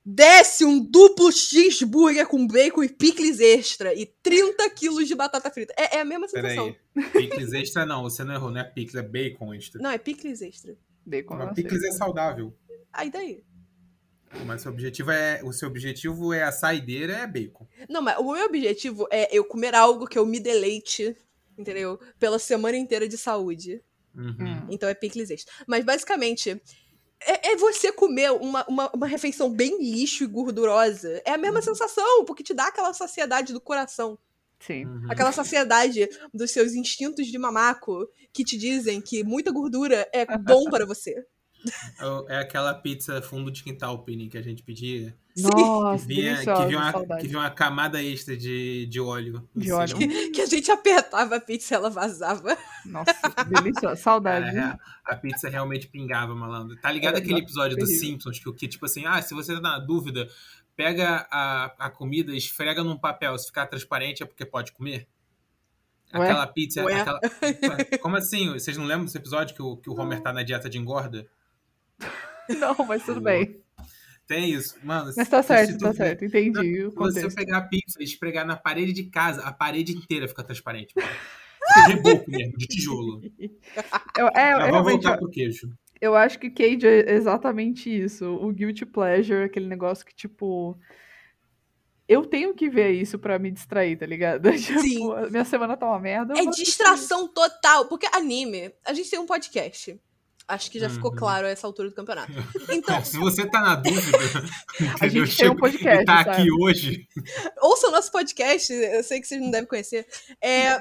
desce 0.04 0.64
um 0.64 0.82
duplo 0.82 1.30
cheeseburger 1.30 2.26
com 2.26 2.46
bacon 2.46 2.82
e 2.82 2.88
picles 2.88 3.38
extra 3.40 3.94
e 3.94 4.06
30 4.22 4.68
quilos 4.70 5.06
de 5.06 5.14
batata 5.14 5.50
frita. 5.50 5.74
É, 5.76 5.98
é 5.98 6.00
a 6.00 6.04
mesma 6.04 6.28
sensação. 6.28 6.74
Peraí. 6.94 7.10
Picles 7.12 7.52
extra 7.52 7.86
não, 7.86 8.02
você 8.02 8.24
não 8.24 8.34
errou, 8.34 8.50
não 8.50 8.60
é 8.60 8.64
picles, 8.64 8.94
é 8.94 9.02
bacon 9.02 9.54
extra. 9.54 9.80
Não, 9.80 9.90
é 9.90 9.98
picles 9.98 10.42
extra. 10.42 10.76
Bacon 11.04 11.36
Mas 11.36 11.46
não 11.46 11.54
picles 11.54 11.82
é 11.82 11.92
saudável. 11.92 12.54
Aí 12.92 13.10
daí. 13.10 13.42
Mas 14.46 14.62
seu 14.62 14.70
objetivo 14.70 15.10
é. 15.10 15.40
O 15.42 15.52
seu 15.52 15.68
objetivo 15.68 16.32
é 16.32 16.42
a 16.42 16.52
saideira 16.52 17.14
é 17.14 17.26
bacon. 17.26 17.66
Não, 17.88 18.00
mas 18.00 18.16
o 18.18 18.32
meu 18.32 18.46
objetivo 18.46 19.06
é 19.10 19.28
eu 19.36 19.44
comer 19.44 19.74
algo 19.74 20.06
que 20.06 20.18
eu 20.18 20.24
me 20.24 20.38
deleite, 20.38 21.16
entendeu? 21.58 21.98
Pela 22.18 22.38
semana 22.38 22.76
inteira 22.76 23.08
de 23.08 23.18
saúde. 23.18 23.82
Uhum. 24.14 24.36
Hum. 24.40 24.66
Então 24.70 24.88
é 24.88 24.94
picles 24.94 25.30
extra. 25.30 25.52
Mas 25.66 25.84
basicamente, 25.84 26.60
É, 27.26 27.52
é 27.52 27.56
você 27.56 27.92
comer 27.92 28.30
uma, 28.32 28.64
uma, 28.66 28.90
uma 28.94 29.06
refeição 29.06 29.50
bem 29.50 29.78
lixo 29.78 30.24
e 30.24 30.26
gordurosa. 30.26 31.20
É 31.24 31.32
a 31.32 31.38
mesma 31.38 31.60
sensação, 31.60 32.24
porque 32.24 32.42
te 32.42 32.54
dá 32.54 32.66
aquela 32.66 32.92
saciedade 32.94 33.52
do 33.52 33.60
coração. 33.60 34.18
Sim. 34.58 34.84
Uhum. 34.84 35.06
Aquela 35.10 35.32
saciedade 35.32 36.08
dos 36.32 36.50
seus 36.50 36.74
instintos 36.74 37.26
de 37.26 37.38
mamaco 37.38 38.08
que 38.32 38.44
te 38.44 38.56
dizem 38.56 39.00
que 39.00 39.24
muita 39.24 39.50
gordura 39.50 40.08
é 40.12 40.26
bom 40.38 40.64
para 40.70 40.86
você. 40.86 41.24
É 42.28 42.38
aquela 42.38 42.74
pizza 42.74 43.20
fundo 43.20 43.50
de 43.50 43.62
quintal, 43.62 44.02
Pini, 44.02 44.28
que 44.28 44.38
a 44.38 44.42
gente 44.42 44.62
pedia. 44.62 45.14
Nossa, 45.36 46.06
Que 46.06 46.14
vinha, 46.14 46.36
que 46.36 46.66
vinha, 46.66 46.78
uma, 46.78 47.16
que 47.18 47.28
vinha 47.28 47.38
uma 47.38 47.50
camada 47.50 48.02
extra 48.02 48.36
de, 48.36 48.86
de 48.86 49.00
óleo. 49.00 49.48
De 49.54 49.70
óleo. 49.72 49.96
Que, 49.96 50.30
que 50.30 50.40
a 50.40 50.46
gente 50.46 50.70
apertava 50.70 51.36
a 51.36 51.40
pizza 51.40 51.74
e 51.74 51.76
ela 51.76 51.90
vazava. 51.90 52.56
Nossa, 52.84 53.14
deliciosa. 53.48 53.96
Saudade. 53.96 54.54
Cara, 54.54 54.78
a, 55.04 55.16
pizza 55.16 55.48
realmente 55.48 55.86
pingava, 55.86 56.34
malandro. 56.34 56.76
Tá 56.80 56.90
ligado 56.90 57.16
É, 57.16 57.18
aquele 57.18 57.40
episódio 57.40 57.76
dos. 57.76 57.90
Simpsons 57.98 58.38
que, 58.38 58.48
o 58.48 58.54
que, 58.54 58.66
tipo 58.66 58.86
assim, 58.86 59.04
ah, 59.06 59.20
se 59.20 59.34
você 59.34 59.54
tá 59.54 59.60
na 59.60 59.78
dúvida, 59.78 60.28
pega 60.74 61.26
a, 61.30 61.66
a 61.78 61.90
comida, 61.90 62.34
esfrega 62.34 62.82
num 62.82 62.96
papel. 62.96 63.36
Se 63.38 63.46
ficar 63.46 63.66
transparente 63.66 64.22
é 64.22 64.26
porque 64.26 64.44
pode 64.44 64.72
comer? 64.72 65.06
Ué? 66.14 66.24
Aquela 66.24 66.46
pizza. 66.46 66.84
Ué? 66.84 67.00
Aquela... 67.00 67.20
Como 68.00 68.16
assim? 68.16 68.52
Vocês 68.52 68.76
não 68.76 68.84
lembram 68.84 69.04
desse 69.04 69.18
episódio 69.18 69.54
que 69.54 69.62
o, 69.62 69.76
que 69.76 69.88
o 69.88 69.94
Homer 69.94 70.20
tá 70.20 70.32
na 70.32 70.42
dieta 70.42 70.68
de 70.68 70.78
engorda? 70.78 71.26
Não, 72.58 72.74
mas 72.86 73.04
tudo 73.04 73.20
bem. 73.20 73.62
Tem 74.26 74.50
isso. 74.52 74.76
Mano, 74.84 75.12
Mas 75.16 75.28
tá 75.28 75.42
se- 75.42 75.48
certo, 75.48 75.78
tá 75.78 75.92
certo. 75.92 76.24
Entendi 76.24 76.84
o 76.84 76.90
Se 76.90 77.22
você 77.22 77.34
pegar 77.34 77.58
a 77.58 77.62
pizza 77.62 78.00
e 78.00 78.04
esfregar 78.04 78.46
na 78.46 78.56
parede 78.56 78.92
de 78.92 79.04
casa, 79.04 79.42
a 79.42 79.52
parede 79.52 79.92
inteira 79.92 80.28
fica 80.28 80.42
transparente. 80.44 80.92
mano. 80.96 81.08
Fica 81.66 81.86
reboco 81.88 82.30
mesmo, 82.30 82.56
de 82.56 82.66
tijolo. 82.66 83.20
Eu, 84.16 84.28
é, 84.28 84.52
eu, 84.52 84.58
realmente, 84.58 85.02
voltar 85.02 85.18
pro 85.18 85.28
queijo. 85.30 85.72
eu 86.00 86.14
acho 86.16 86.38
que 86.38 86.50
Cage 86.50 86.86
é 86.86 87.12
exatamente 87.12 87.90
isso. 87.90 88.24
O 88.24 88.52
guilty 88.52 88.86
pleasure, 88.86 89.44
aquele 89.44 89.66
negócio 89.66 90.04
que, 90.06 90.14
tipo. 90.14 90.78
Eu 92.08 92.24
tenho 92.26 92.52
que 92.54 92.68
ver 92.68 92.90
isso 92.92 93.18
pra 93.20 93.38
me 93.38 93.50
distrair, 93.52 93.96
tá 93.96 94.04
ligado? 94.06 94.50
Tipo, 94.58 94.80
Sim. 94.80 95.30
minha 95.30 95.44
semana 95.44 95.76
tá 95.76 95.86
uma 95.86 95.98
merda. 96.00 96.34
É 96.34 96.38
vou 96.42 96.48
assistir. 96.50 96.64
distração 96.66 97.28
total. 97.28 97.86
Porque 97.88 98.06
anime, 98.12 98.72
a 98.84 98.92
gente 98.92 99.08
tem 99.10 99.18
um 99.18 99.26
podcast. 99.26 100.00
Acho 100.50 100.70
que 100.70 100.78
já 100.80 100.88
ficou 100.90 101.10
Uhum. 101.10 101.16
claro 101.16 101.46
a 101.46 101.50
essa 101.50 101.66
altura 101.66 101.88
do 101.88 101.94
campeonato. 101.94 102.32
Então, 102.70 103.04
Se 103.04 103.16
você 103.18 103.46
tá 103.48 103.60
na 103.60 103.74
dúvida, 103.76 104.18
A 105.00 105.08
gente 105.08 105.36
tem 105.36 105.48
um 105.50 105.56
podcast, 105.56 106.02
e 106.02 106.04
tá 106.06 106.24
sabe? 106.24 106.30
aqui 106.30 106.48
hoje. 106.52 107.08
ouça 107.62 107.88
o 107.88 107.90
nosso 107.90 108.10
podcast, 108.12 108.72
eu 108.72 109.02
sei 109.04 109.20
que 109.20 109.26
vocês 109.26 109.40
não 109.40 109.50
devem 109.50 109.66
conhecer. 109.68 110.06
É, 110.40 110.78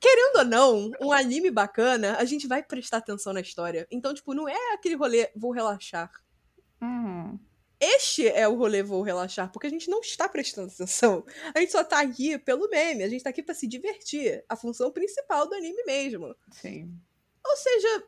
querendo 0.00 0.36
ou 0.38 0.44
não, 0.44 0.90
um 1.00 1.12
anime 1.12 1.50
bacana, 1.50 2.16
a 2.18 2.24
gente 2.24 2.46
vai 2.46 2.62
prestar 2.62 2.98
atenção 2.98 3.32
na 3.32 3.40
história. 3.40 3.86
Então, 3.90 4.14
tipo, 4.14 4.32
não 4.34 4.48
é 4.48 4.72
aquele 4.74 4.94
rolê, 4.96 5.28
vou 5.36 5.52
relaxar. 5.52 6.10
Hum, 6.82 7.38
Este 7.78 8.26
é 8.28 8.46
o 8.48 8.56
rolê 8.56 8.82
vou 8.82 9.02
relaxar, 9.02 9.50
porque 9.52 9.66
a 9.66 9.70
gente 9.70 9.88
não 9.90 10.00
está 10.00 10.28
prestando 10.28 10.68
atenção. 10.72 11.24
A 11.54 11.60
gente 11.60 11.72
só 11.72 11.82
tá 11.84 12.00
aqui 12.00 12.38
pelo 12.38 12.68
meme, 12.68 13.02
a 13.04 13.08
gente 13.08 13.22
tá 13.22 13.30
aqui 13.30 13.42
pra 13.42 13.54
se 13.54 13.66
divertir. 13.66 14.44
A 14.48 14.56
função 14.56 14.90
principal 14.90 15.48
do 15.48 15.54
anime 15.54 15.82
mesmo. 15.84 16.34
sim. 16.52 16.90
Ou 17.42 17.56
seja, 17.56 18.04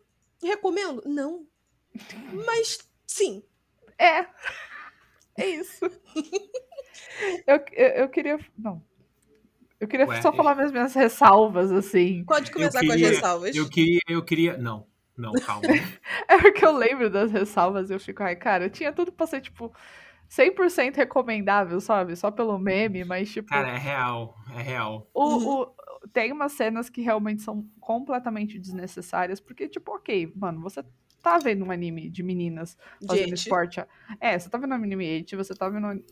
recomendo? 0.49 1.03
Não. 1.07 1.47
Mas 2.47 2.79
sim. 3.07 3.43
É. 3.99 4.27
É 5.39 5.47
isso. 5.47 5.85
eu, 7.47 7.57
eu, 7.73 7.89
eu 7.89 8.09
queria. 8.09 8.39
Não. 8.57 8.83
Eu 9.81 9.89
queria 9.89 10.07
Ué, 10.07 10.23
só 10.23 10.29
eu- 10.29 10.35
falar 10.35 10.55
minhas, 10.55 10.71
minhas 10.73 10.95
ressalvas, 10.95 11.73
assim. 11.73 12.25
Pode 12.25 12.51
começar 12.53 12.81
com 12.81 12.87
as 12.87 12.93
queria- 12.93 13.09
ressalvas. 13.11 13.55
Eu 13.57 13.69
queria, 13.69 14.01
eu 14.09 14.23
queria. 14.25 14.57
Não, 14.57 14.87
não, 15.17 15.33
calma. 15.33 15.63
É 16.29 16.39
porque 16.39 16.65
eu 16.65 16.73
lembro 16.77 17.11
das 17.11 17.31
ressalvas 17.33 17.91
e 17.91 17.95
eu 17.95 18.01
fico, 18.01 18.23
ai, 18.23 18.37
cara, 18.37 18.71
tinha 18.71 18.93
tudo 18.93 19.13
pra 19.13 19.27
ser, 19.27 19.41
tipo, 19.43 19.75
100% 20.37 20.97
recomendável, 20.97 21.81
sabe? 21.81 22.17
Só 22.17 22.31
pelo 22.31 22.59
meme, 22.59 23.05
mas, 23.05 23.31
tipo, 23.31 23.49
Cara, 23.51 23.69
é 23.69 23.79
real, 23.79 24.35
é 24.57 24.63
real. 24.63 25.07
o, 25.13 25.25
Uhum. 25.25 25.49
o- 25.63 25.75
tem 26.13 26.33
umas 26.33 26.53
cenas 26.53 26.89
que 26.89 27.03
realmente 27.03 27.43
são 27.43 27.67
completamente 27.81 28.59
desnecessárias, 28.59 29.41
porque, 29.41 29.69
tipo, 29.69 29.93
ok, 29.95 30.33
mano, 30.35 30.61
você 30.61 30.83
tá 31.23 31.39
vendo 31.39 31.65
um 31.65 31.71
anime 31.71 32.09
de 32.09 32.23
meninas 32.23 32.77
fazendo 33.07 33.29
Gente. 33.29 33.39
esporte. 33.45 33.85
É, 34.19 34.39
você 34.39 34.49
tá 34.49 34.57
vendo 34.59 34.73
um 34.73 34.75
anime 34.75 35.07
age, 35.19 35.37
você 35.37 35.55
tá 35.55 35.69
vendo. 35.69 36.03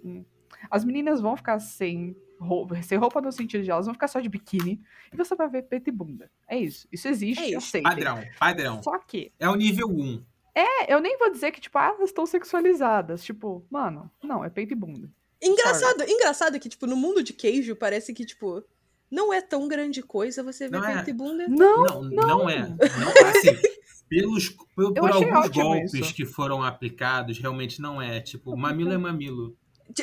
As 0.71 0.85
meninas 0.85 1.21
vão 1.21 1.37
ficar 1.37 1.59
sem 1.59 2.15
roupa, 2.39 2.81
sem 2.83 2.99
roupa 2.99 3.21
no 3.21 3.33
sentido 3.33 3.65
de 3.65 3.71
elas 3.71 3.87
vão 3.87 3.95
ficar 3.95 4.09
só 4.09 4.21
de 4.21 4.29
biquíni 4.29 4.81
e 5.13 5.17
você 5.17 5.35
vai 5.35 5.49
ver 5.49 5.63
peito 5.63 5.89
e 5.89 5.93
bunda. 5.93 6.31
É 6.49 6.57
isso. 6.59 6.87
Isso 6.93 7.09
existe, 7.09 7.43
É 7.43 7.55
eu 7.55 7.59
isso. 7.59 7.69
sei. 7.71 7.83
Padrão, 7.83 8.23
padrão. 8.39 8.83
Só 8.83 8.99
que 8.99 9.33
É 9.39 9.49
o 9.49 9.55
nível 9.57 9.89
1. 9.89 10.23
É, 10.55 10.93
eu 10.93 11.01
nem 11.01 11.17
vou 11.19 11.31
dizer 11.31 11.51
que, 11.53 11.61
tipo, 11.61 11.79
ah, 11.79 11.95
elas 11.97 12.11
estão 12.11 12.27
sexualizadas. 12.27 13.23
Tipo, 13.23 13.65
mano, 13.71 14.11
não, 14.23 14.45
é 14.45 14.51
peito 14.51 14.73
e 14.73 14.77
bunda. 14.77 15.11
Engraçado, 15.43 16.03
engraçado 16.03 16.61
que, 16.61 16.69
tipo, 16.69 16.87
no 16.87 16.97
mundo 16.97 17.23
de 17.23 17.33
queijo, 17.33 17.75
parece 17.75 18.13
que, 18.13 18.25
tipo, 18.27 18.63
não 19.11 19.33
é 19.33 19.41
tão 19.41 19.67
grande 19.67 20.03
coisa 20.03 20.43
você 20.43 20.69
ver 20.69 20.79
Não 20.79 20.87
é. 20.87 20.95
peito 20.97 21.11
e 21.11 21.13
bunda. 21.13 21.49
Não, 21.49 22.03
Não, 22.03 22.03
não, 22.03 22.51
é. 22.51 22.61
Não, 22.61 23.29
assim, 23.29 23.57
pelos, 24.09 24.51
por, 24.75 24.93
por 24.93 25.11
alguns 25.11 25.49
golpes 25.49 25.95
isso. 25.95 26.15
que 26.15 26.27
foram 26.27 26.63
aplicados, 26.63 27.39
realmente 27.39 27.81
não 27.81 28.03
é. 28.03 28.21
Tipo, 28.21 28.57
mamilo 28.57 28.93
é 28.93 28.99
mamilo. 28.99 29.57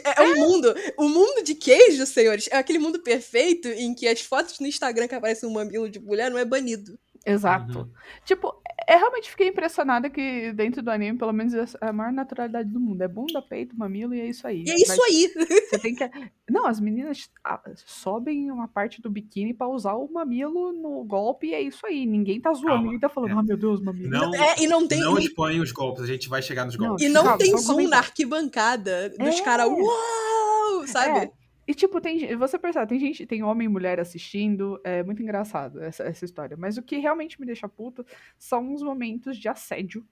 É, 0.03 0.21
é 0.21 0.33
um 0.33 0.35
mundo. 0.35 0.75
O 0.97 1.07
mundo 1.07 1.43
de 1.43 1.55
queijo, 1.55 2.05
senhores, 2.05 2.49
é 2.51 2.57
aquele 2.57 2.79
mundo 2.79 2.99
perfeito 2.99 3.67
em 3.67 3.93
que 3.93 4.07
as 4.07 4.21
fotos 4.21 4.59
no 4.59 4.67
Instagram 4.67 5.07
que 5.07 5.15
aparecem 5.15 5.47
um 5.47 5.53
mamilo 5.53 5.89
de 5.89 5.99
mulher 5.99 6.31
não 6.31 6.37
é 6.37 6.43
banido. 6.43 6.99
Exato. 7.29 7.79
Uhum. 7.79 7.89
Tipo, 8.23 8.53
eu 8.87 8.97
realmente 8.99 9.29
fiquei 9.29 9.49
impressionada 9.49 10.09
que 10.09 10.53
dentro 10.53 10.81
do 10.81 10.89
anime, 10.89 11.17
pelo 11.17 11.33
menos, 11.33 11.53
é 11.53 11.65
a 11.81 11.91
maior 11.91 12.13
naturalidade 12.13 12.69
do 12.69 12.79
mundo. 12.79 13.01
É 13.01 13.07
bunda, 13.07 13.41
peito, 13.41 13.77
mamilo 13.77 14.15
e 14.15 14.21
é 14.21 14.27
isso 14.27 14.47
aí. 14.47 14.63
E 14.65 14.71
é 14.71 14.75
isso 14.75 14.95
Mas 14.97 14.99
aí. 14.99 15.33
Você 15.69 15.79
tem 15.79 15.93
que. 15.93 16.09
Não, 16.49 16.65
as 16.65 16.79
meninas 16.79 17.29
ah, 17.43 17.59
sobem 17.85 18.49
uma 18.49 18.67
parte 18.67 19.01
do 19.01 19.09
biquíni 19.09 19.53
pra 19.53 19.67
usar 19.67 19.95
o 19.95 20.09
mamilo 20.11 20.71
no 20.71 21.03
golpe 21.03 21.47
e 21.47 21.53
é 21.53 21.61
isso 21.61 21.85
aí. 21.85 22.05
Ninguém 22.05 22.39
tá 22.39 22.53
zoando, 22.53 22.67
Calma, 22.67 22.83
ninguém 22.83 22.99
tá 22.99 23.09
falando, 23.09 23.31
é. 23.31 23.33
ah, 23.33 23.43
meu 23.43 23.57
Deus, 23.57 23.81
mamilo. 23.81 24.09
Não, 24.09 24.33
É, 24.35 24.55
e 24.63 24.67
não 24.67 24.87
tem. 24.87 24.99
não 25.01 25.11
não- 25.11 25.19
expõe 25.19 25.59
os 25.59 25.71
golpes, 25.73 26.03
a 26.03 26.07
gente 26.07 26.29
vai 26.29 26.41
chegar 26.41 26.63
nos 26.65 26.77
Não, 26.77 26.87
golpes. 26.89 27.05
e 27.05 27.09
não 27.09 27.23
Calma, 27.23 27.37
tem 27.37 27.57
zoom 27.57 27.73
comentar. 27.73 27.89
na 27.91 27.97
arquibancada 27.97 29.09
dos 29.09 29.39
É. 29.39 29.43
caras. 29.43 29.67
Uau! 29.67 30.87
Sabe? 30.87 31.29
É. 31.67 31.71
E 31.71 31.75
tipo, 31.75 31.99
tem, 31.99 32.35
você 32.37 32.57
percebe, 32.57 32.87
tem 32.87 32.99
gente, 32.99 33.25
tem 33.25 33.43
homem 33.43 33.65
e 33.65 33.69
mulher 33.69 33.99
assistindo, 33.99 34.79
é 34.83 35.03
muito 35.03 35.21
engraçado 35.21 35.81
essa, 35.81 36.03
essa 36.03 36.23
história. 36.23 36.55
Mas 36.57 36.77
o 36.77 36.81
que 36.81 36.97
realmente 36.97 37.39
me 37.39 37.45
deixa 37.45 37.67
puta 37.67 38.05
são 38.37 38.73
os 38.73 38.81
momentos 38.81 39.37
de 39.37 39.49
assédio 39.49 40.05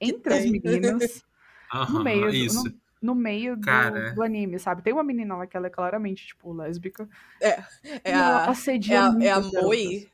entre 0.00 0.34
as 0.34 0.44
meninas 0.44 1.24
no 1.90 2.04
meio, 2.04 2.26
do, 2.26 2.34
isso. 2.34 2.64
no, 2.64 2.74
no 3.00 3.14
meio 3.14 3.56
do, 3.56 4.14
do 4.14 4.22
anime, 4.22 4.58
sabe? 4.58 4.82
Tem 4.82 4.92
uma 4.92 5.02
menina 5.02 5.36
lá 5.36 5.46
que 5.46 5.56
ela 5.56 5.66
é 5.66 5.70
claramente, 5.70 6.26
tipo, 6.26 6.52
lésbica. 6.52 7.08
É 7.40 7.58
e 7.82 7.98
a, 8.04 8.10
ela 8.10 8.46
é 8.46 8.48
assedia 8.50 9.08
a, 9.08 9.16
é 9.22 9.30
a. 9.30 9.40
Moi. 9.40 10.08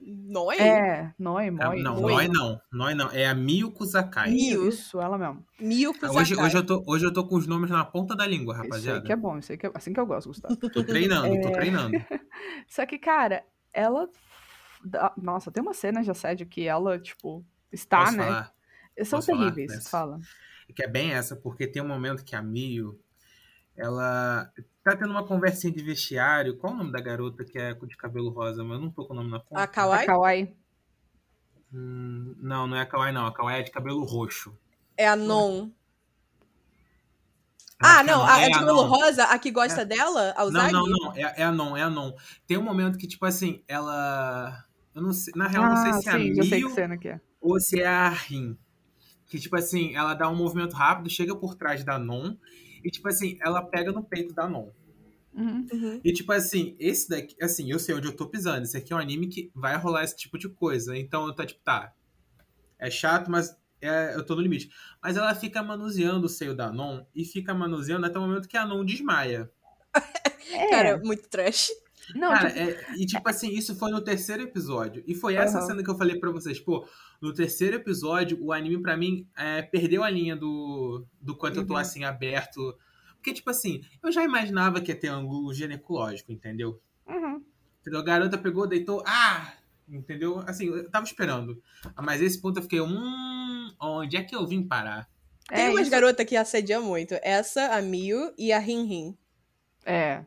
Noi? 0.00 0.56
É, 0.58 1.12
Noi, 1.18 1.46
É, 1.48 1.50
Moi. 1.50 1.82
não, 1.82 2.02
Oi. 2.02 2.12
Noi 2.12 2.28
não. 2.28 2.60
Noi 2.72 2.94
não. 2.94 3.10
É 3.10 3.26
a 3.26 3.34
Miyuko 3.34 3.84
Sakai. 3.84 4.30
Miu. 4.30 4.68
Isso, 4.68 5.00
ela 5.00 5.18
mesmo. 5.18 5.44
Miyuko 5.60 6.06
Hoje, 6.06 6.30
Sakai. 6.34 6.46
hoje, 6.46 6.56
eu 6.56 6.66
tô, 6.66 6.82
hoje 6.86 7.04
eu 7.06 7.12
tô 7.12 7.26
com 7.26 7.36
os 7.36 7.46
nomes 7.46 7.70
na 7.70 7.84
ponta 7.84 8.16
da 8.16 8.26
língua, 8.26 8.54
Isso 8.54 8.62
aí 8.62 8.68
rapaziada. 8.68 9.02
que 9.02 9.12
é 9.12 9.16
bom, 9.16 9.38
isso 9.38 9.52
aí 9.52 9.58
que 9.58 9.66
é 9.66 9.70
assim 9.74 9.92
que 9.92 10.00
eu 10.00 10.06
gosto, 10.06 10.28
Gustavo. 10.28 10.56
Tô 10.70 10.82
treinando, 10.82 11.40
tô 11.42 11.52
treinando. 11.52 11.96
Só 12.66 12.86
que, 12.86 12.98
cara, 12.98 13.44
ela. 13.72 14.08
Nossa, 15.16 15.50
tem 15.50 15.62
uma 15.62 15.74
cena 15.74 16.02
de 16.02 16.10
assédio 16.10 16.46
que 16.46 16.66
ela, 16.66 16.98
tipo, 16.98 17.44
está, 17.70 18.04
Posso 18.04 18.16
né? 18.16 18.24
falar? 18.24 18.52
São 19.04 19.18
Posso 19.18 19.26
falar 19.32 19.38
terríveis, 19.52 19.72
dessa? 19.72 19.90
fala. 19.90 20.20
Que 20.74 20.84
é 20.84 20.88
bem 20.88 21.12
essa, 21.12 21.36
porque 21.36 21.66
tem 21.66 21.82
um 21.82 21.88
momento 21.88 22.24
que 22.24 22.34
a 22.34 22.40
Mio, 22.42 22.98
ela 23.80 24.52
tá 24.84 24.96
tendo 24.96 25.10
uma 25.10 25.24
conversinha 25.26 25.72
de 25.72 25.82
vestiário. 25.82 26.56
Qual 26.58 26.72
o 26.72 26.76
nome 26.76 26.92
da 26.92 27.00
garota 27.00 27.44
que 27.44 27.58
é 27.58 27.74
de 27.74 27.96
cabelo 27.96 28.30
rosa? 28.30 28.62
Mas 28.62 28.74
eu 28.78 28.80
não 28.80 28.90
tô 28.90 29.06
com 29.06 29.12
o 29.14 29.16
nome 29.16 29.30
na 29.30 29.40
ponta. 29.40 29.62
A 29.62 29.66
Kawaii? 29.66 30.02
A 30.02 30.06
Kawaii. 30.06 30.56
Hum, 31.72 32.34
não, 32.38 32.66
não 32.66 32.76
é 32.76 32.80
a 32.82 32.86
Kawaii, 32.86 33.12
não. 33.14 33.26
A 33.26 33.32
Kawaii 33.32 33.60
é 33.60 33.62
de 33.64 33.70
cabelo 33.70 34.04
roxo. 34.04 34.56
É 34.96 35.08
a 35.08 35.16
Non. 35.16 35.70
Eu 37.82 37.88
Ah, 37.88 38.00
acho 38.00 38.04
que 38.04 38.10
não. 38.10 38.20
é 38.22 38.28
A, 38.28 38.34
a 38.34 38.38
de 38.38 38.44
a 38.54 38.58
cabelo 38.58 38.82
Non. 38.82 38.88
rosa, 38.88 39.24
a 39.24 39.38
que 39.38 39.50
gosta 39.50 39.84
dela, 39.86 40.34
a 40.36 40.40
Não, 40.42 40.48
Uzagi? 40.48 40.72
não, 40.72 40.86
não. 40.86 41.16
É, 41.16 41.34
é 41.40 41.42
a 41.44 41.52
Non, 41.52 41.76
é 41.76 41.82
a 41.82 41.88
Non. 41.90 42.12
Tem 42.46 42.58
um 42.58 42.62
momento 42.62 42.98
que, 42.98 43.06
tipo 43.06 43.24
assim, 43.24 43.62
ela. 43.66 44.64
Eu 44.94 45.00
não 45.02 45.12
sei. 45.12 45.32
Na 45.36 45.46
real, 45.46 45.64
eu 45.64 45.70
não 45.70 45.76
sei 45.76 45.90
ah, 45.90 45.94
se 45.94 46.08
é 46.08 46.12
a 46.12 46.18
sim, 46.18 46.28
eu 46.36 46.44
sei 46.44 46.58
que 46.60 46.66
Mio 46.66 46.74
cena 46.74 46.98
que 46.98 47.08
é. 47.08 47.20
ou 47.40 47.58
se 47.60 47.80
é 47.80 47.86
a 47.86 48.08
Rin. 48.10 48.58
Que, 49.26 49.38
tipo 49.38 49.56
assim, 49.56 49.94
ela 49.94 50.12
dá 50.14 50.28
um 50.28 50.34
movimento 50.36 50.74
rápido, 50.74 51.08
chega 51.08 51.34
por 51.34 51.54
trás 51.54 51.82
da 51.84 51.98
Non. 51.98 52.36
E, 52.84 52.90
tipo 52.90 53.08
assim, 53.08 53.38
ela 53.40 53.62
pega 53.62 53.92
no 53.92 54.02
peito 54.02 54.34
da 54.34 54.48
Non. 54.48 54.70
Uhum. 55.32 55.66
Uhum. 55.72 56.00
E, 56.02 56.12
tipo 56.12 56.32
assim, 56.32 56.76
esse 56.78 57.08
daqui, 57.08 57.36
assim, 57.42 57.70
eu 57.70 57.78
sei 57.78 57.94
onde 57.94 58.08
eu 58.08 58.16
tô 58.16 58.26
pisando. 58.26 58.62
Esse 58.62 58.76
aqui 58.76 58.92
é 58.92 58.96
um 58.96 58.98
anime 58.98 59.28
que 59.28 59.50
vai 59.54 59.76
rolar 59.76 60.04
esse 60.04 60.16
tipo 60.16 60.38
de 60.38 60.48
coisa. 60.48 60.96
Então 60.96 61.26
eu 61.26 61.32
tô, 61.32 61.44
tipo, 61.44 61.60
tá. 61.62 61.92
É 62.78 62.90
chato, 62.90 63.30
mas 63.30 63.56
é, 63.80 64.14
eu 64.14 64.24
tô 64.24 64.34
no 64.34 64.42
limite. 64.42 64.70
Mas 65.02 65.16
ela 65.16 65.34
fica 65.34 65.62
manuseando 65.62 66.26
o 66.26 66.28
seio 66.28 66.54
da 66.54 66.72
Non 66.72 67.04
e 67.14 67.24
fica 67.24 67.54
manuseando 67.54 68.06
até 68.06 68.18
o 68.18 68.22
momento 68.22 68.48
que 68.48 68.56
a 68.56 68.66
Non 68.66 68.84
desmaia. 68.84 69.50
É, 70.52 70.68
Cara, 70.68 70.98
muito 70.98 71.28
trash. 71.28 71.70
Não, 72.14 72.30
Cara, 72.30 72.48
tipo, 72.50 72.58
é- 72.60 72.94
e 72.96 73.06
tipo 73.06 73.28
assim, 73.28 73.50
isso 73.50 73.74
foi 73.76 73.90
no 73.90 74.00
terceiro 74.00 74.42
episódio. 74.42 75.02
E 75.06 75.14
foi 75.14 75.34
essa 75.34 75.58
Aham. 75.58 75.66
cena 75.66 75.82
que 75.84 75.90
eu 75.90 75.96
falei 75.98 76.18
pra 76.18 76.30
vocês. 76.30 76.58
Pô, 76.60 76.86
no 77.20 77.32
terceiro 77.32 77.76
episódio, 77.76 78.38
o 78.42 78.52
anime, 78.52 78.80
pra 78.82 78.96
mim, 78.96 79.26
é, 79.36 79.62
perdeu 79.62 80.02
a 80.02 80.10
linha 80.10 80.34
do, 80.36 81.04
do 81.20 81.36
quanto 81.36 81.58
eu 81.60 81.66
tô 81.66 81.74
Uhum. 81.74 81.78
assim, 81.80 82.04
aberto. 82.04 82.76
Porque, 83.16 83.32
tipo 83.34 83.50
assim, 83.50 83.82
eu 84.02 84.10
já 84.10 84.24
imaginava 84.24 84.80
que 84.80 84.90
ia 84.90 84.98
ter 84.98 85.08
ângulo 85.08 85.52
ginecológico, 85.52 86.32
entendeu? 86.32 86.80
uhum. 87.06 87.42
Entendeu? 87.80 88.00
A 88.00 88.04
garota 88.04 88.36
pegou, 88.38 88.66
deitou. 88.66 89.02
Ah! 89.06 89.52
Entendeu? 89.88 90.38
Assim, 90.46 90.66
eu 90.66 90.88
tava 90.90 91.04
esperando. 91.04 91.60
Mas 92.02 92.20
esse 92.22 92.40
ponto 92.40 92.58
eu 92.58 92.62
fiquei, 92.62 92.80
hum, 92.80 93.74
onde 93.80 94.16
é 94.16 94.22
que 94.22 94.36
eu 94.36 94.46
vim 94.46 94.62
parar? 94.62 95.08
Tem 95.48 95.64
É, 95.66 95.70
umas 95.70 95.82
isso- 95.82 95.90
garotas 95.90 96.24
que 96.26 96.36
assediam 96.36 96.82
muito. 96.82 97.14
Essa, 97.22 97.74
a 97.76 97.82
Miu 97.82 98.32
e 98.38 98.52
a 98.52 98.58
Rin 98.58 98.84
Rin. 98.86 99.18
É. 99.84 100.24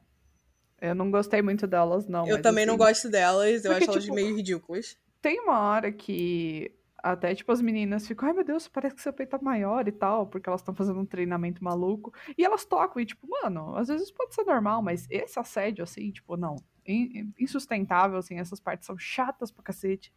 Eu 0.83 0.93
não 0.95 1.09
gostei 1.09 1.41
muito 1.41 1.65
delas, 1.65 2.07
não. 2.07 2.27
eu 2.27 2.33
mas, 2.35 2.41
também 2.43 2.65
não 2.65 2.73
assim, 2.75 2.83
gosto 2.83 3.09
delas, 3.09 3.63
eu 3.65 3.71
porque, 3.71 3.83
acho 3.85 3.91
elas 3.91 4.03
tipo, 4.03 4.15
meio 4.15 4.35
ridículas. 4.35 4.97
Tem 5.21 5.39
uma 5.39 5.57
hora 5.59 5.91
que 5.91 6.71
até, 6.97 7.33
tipo, 7.35 7.51
as 7.51 7.61
meninas 7.61 8.07
ficam, 8.07 8.27
ai 8.27 8.33
meu 8.33 8.43
Deus, 8.43 8.67
parece 8.67 8.95
que 8.95 9.01
seu 9.01 9.11
peito 9.13 9.29
tá 9.31 9.39
maior 9.41 9.87
e 9.87 9.91
tal, 9.91 10.27
porque 10.27 10.47
elas 10.49 10.61
estão 10.61 10.73
fazendo 10.75 10.99
um 10.99 11.05
treinamento 11.05 11.63
maluco. 11.63 12.13
E 12.37 12.43
elas 12.45 12.65
tocam, 12.65 13.01
e 13.01 13.05
tipo, 13.05 13.27
mano, 13.27 13.75
às 13.75 13.87
vezes 13.87 14.11
pode 14.11 14.33
ser 14.35 14.43
normal, 14.43 14.81
mas 14.81 15.07
esse 15.09 15.39
assédio, 15.39 15.83
assim, 15.83 16.11
tipo, 16.11 16.35
não. 16.37 16.55
in- 16.85 17.33
Insustentável, 17.39 18.17
assim, 18.17 18.37
essas 18.39 18.59
partes 18.59 18.85
são 18.85 18.97
chatas 18.97 19.51
pra 19.51 19.63
cacete. 19.63 20.13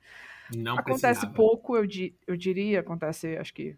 Não 0.55 0.75
acontece 0.79 1.01
precisava. 1.21 1.33
pouco, 1.35 1.77
eu, 1.77 1.87
di- 1.87 2.15
eu 2.27 2.37
diria, 2.37 2.81
acontece, 2.81 3.37
acho 3.37 3.55
que. 3.55 3.77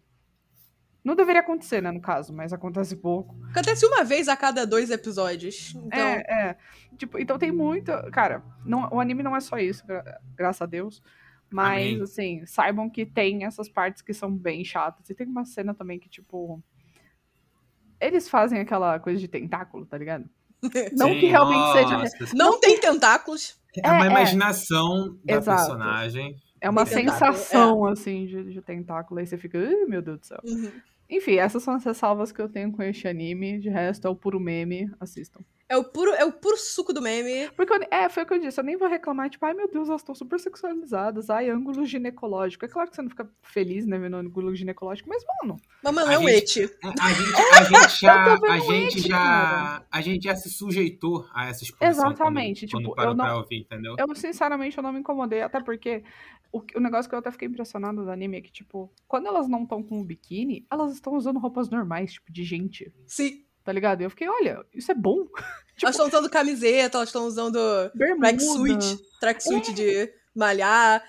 Não 1.03 1.15
deveria 1.15 1.41
acontecer, 1.41 1.81
né, 1.81 1.91
no 1.91 2.01
caso, 2.01 2.33
mas 2.33 2.51
acontece 2.51 2.95
pouco. 2.95 3.35
Acontece 3.51 3.85
uma 3.85 4.03
vez 4.03 4.27
a 4.27 4.35
cada 4.35 4.65
dois 4.65 4.89
episódios. 4.91 5.73
Então, 5.75 5.97
É, 5.99 6.23
é. 6.49 6.57
Tipo, 6.97 7.17
então 7.17 7.37
tem 7.39 7.51
muito. 7.51 7.91
Cara, 8.11 8.43
não, 8.65 8.89
o 8.91 8.99
anime 8.99 9.23
não 9.23 9.35
é 9.35 9.39
só 9.39 9.57
isso, 9.57 9.85
gra- 9.87 10.19
graças 10.35 10.61
a 10.61 10.65
Deus. 10.65 11.01
Mas, 11.49 11.87
Amém. 11.93 12.01
assim, 12.03 12.45
saibam 12.45 12.89
que 12.89 13.05
tem 13.05 13.43
essas 13.45 13.67
partes 13.69 14.01
que 14.03 14.13
são 14.13 14.31
bem 14.35 14.63
chatas. 14.63 15.09
E 15.09 15.15
tem 15.15 15.25
uma 15.27 15.45
cena 15.45 15.73
também 15.73 15.97
que, 15.99 16.07
tipo. 16.09 16.61
Eles 17.99 18.29
fazem 18.29 18.59
aquela 18.59 18.99
coisa 18.99 19.19
de 19.19 19.27
tentáculo, 19.27 19.85
tá 19.85 19.97
ligado? 19.97 20.29
Não 20.95 21.09
Sim, 21.13 21.19
que 21.19 21.25
realmente 21.27 21.71
seja. 21.73 21.97
nossa, 21.97 22.35
não 22.35 22.59
tem 22.59 22.79
tentáculos. 22.79 23.57
É 23.83 23.89
uma 23.89 24.03
É, 24.05 24.07
é. 24.07 24.11
imaginação 24.11 25.17
da 25.23 25.35
Exato. 25.35 25.57
personagem. 25.61 26.35
É 26.61 26.69
uma 26.69 26.85
tentáculo, 26.85 27.33
sensação, 27.33 27.85
assim, 27.85 28.25
de, 28.25 28.53
de 28.53 28.61
tentáculo. 28.61 29.19
Aí 29.19 29.27
você 29.27 29.37
fica, 29.37 29.57
meu 29.87 30.01
Deus 30.01 30.19
do 30.19 30.25
céu. 30.25 30.39
Uhum. 30.43 30.71
Enfim, 31.09 31.37
essas 31.37 31.63
são 31.63 31.73
as 31.73 31.83
ressalvas 31.83 32.31
que 32.31 32.41
eu 32.41 32.49
tenho 32.49 32.71
com 32.71 32.83
este 32.83 33.07
anime. 33.07 33.59
De 33.59 33.69
resto, 33.69 34.07
é 34.07 34.09
o 34.09 34.15
puro 34.15 34.39
meme. 34.39 34.91
Assistam. 34.99 35.41
É 35.69 35.77
o 35.77 35.83
puro, 35.83 36.11
é 36.15 36.25
o 36.25 36.31
puro 36.31 36.57
suco 36.57 36.91
do 36.91 36.99
meme. 37.01 37.47
Porque, 37.55 37.71
eu- 37.71 37.87
é, 37.91 38.09
foi 38.09 38.23
o 38.23 38.25
que 38.25 38.33
eu 38.33 38.39
disse. 38.39 38.59
Eu 38.59 38.63
nem 38.63 38.75
vou 38.75 38.87
reclamar, 38.89 39.29
tipo, 39.29 39.45
ai 39.45 39.53
meu 39.53 39.69
Deus, 39.71 39.87
elas 39.87 40.01
estão 40.01 40.15
super 40.15 40.39
sexualizadas. 40.39 41.29
Ai, 41.29 41.49
ângulo 41.49 41.85
ginecológico. 41.85 42.65
É 42.65 42.67
claro 42.67 42.89
que 42.89 42.95
você 42.95 43.01
não 43.03 43.09
fica 43.09 43.29
feliz, 43.43 43.85
né, 43.85 43.97
vendo 43.99 44.15
ângulo 44.17 44.55
ginecológico. 44.55 45.07
Mas, 45.07 45.23
mano, 45.43 45.57
Mamãe 45.83 46.15
é 46.15 46.17
um 46.17 46.27
eti. 46.27 46.63
A 46.99 47.13
gente, 47.13 47.35
a 47.37 47.63
gente 47.85 48.01
já, 48.01 48.33
a 48.33 48.57
gente 48.59 48.99
já, 48.99 49.17
cara. 49.17 49.85
a 49.91 50.01
gente 50.01 50.23
já 50.23 50.35
se 50.35 50.49
sujeitou 50.49 51.27
a 51.33 51.47
essa 51.49 51.63
exposição 51.63 52.07
Exatamente, 52.09 52.61
quando, 52.67 52.69
tipo, 52.69 52.71
quando 52.89 52.95
parou 52.95 53.11
eu 53.13 53.17
não- 53.17 53.25
pra 53.25 53.37
ouvir, 53.37 53.59
entendeu? 53.59 53.95
eu 53.99 54.15
sinceramente 54.15 54.75
eu 54.77 54.83
não 54.83 54.91
me 54.91 54.99
incomodei. 54.99 55.41
Até 55.41 55.61
porque 55.61 56.03
o, 56.51 56.63
o 56.75 56.79
negócio 56.79 57.07
que 57.07 57.13
eu 57.13 57.19
até 57.19 57.29
fiquei 57.31 57.47
impressionado 57.47 58.03
do 58.03 58.09
anime 58.09 58.37
é 58.37 58.41
que, 58.41 58.51
tipo, 58.51 58.91
quando 59.07 59.27
elas 59.27 59.47
não 59.47 59.63
estão 59.63 59.83
com 59.83 60.01
o 60.01 60.03
biquíni, 60.03 60.65
elas 60.71 60.93
estão 60.93 61.13
usando 61.15 61.39
roupas 61.39 61.69
normais, 61.69 62.13
tipo, 62.13 62.31
de 62.31 62.43
gente. 62.43 62.91
Sim. 63.05 63.43
Tá 63.69 63.73
ligado? 63.73 64.01
E 64.01 64.03
eu 64.03 64.09
fiquei, 64.09 64.27
olha, 64.27 64.65
isso 64.73 64.91
é 64.91 64.95
bom. 64.95 65.27
elas 65.83 65.93
estão 65.93 66.07
usando 66.07 66.27
camiseta, 66.27 66.97
elas 66.97 67.09
estão 67.09 67.25
usando 67.27 67.59
Bermuda. 67.93 68.19
tracksuit. 68.29 68.99
Tracksuit 69.19 69.73
de 69.75 70.11
malhar. 70.35 71.03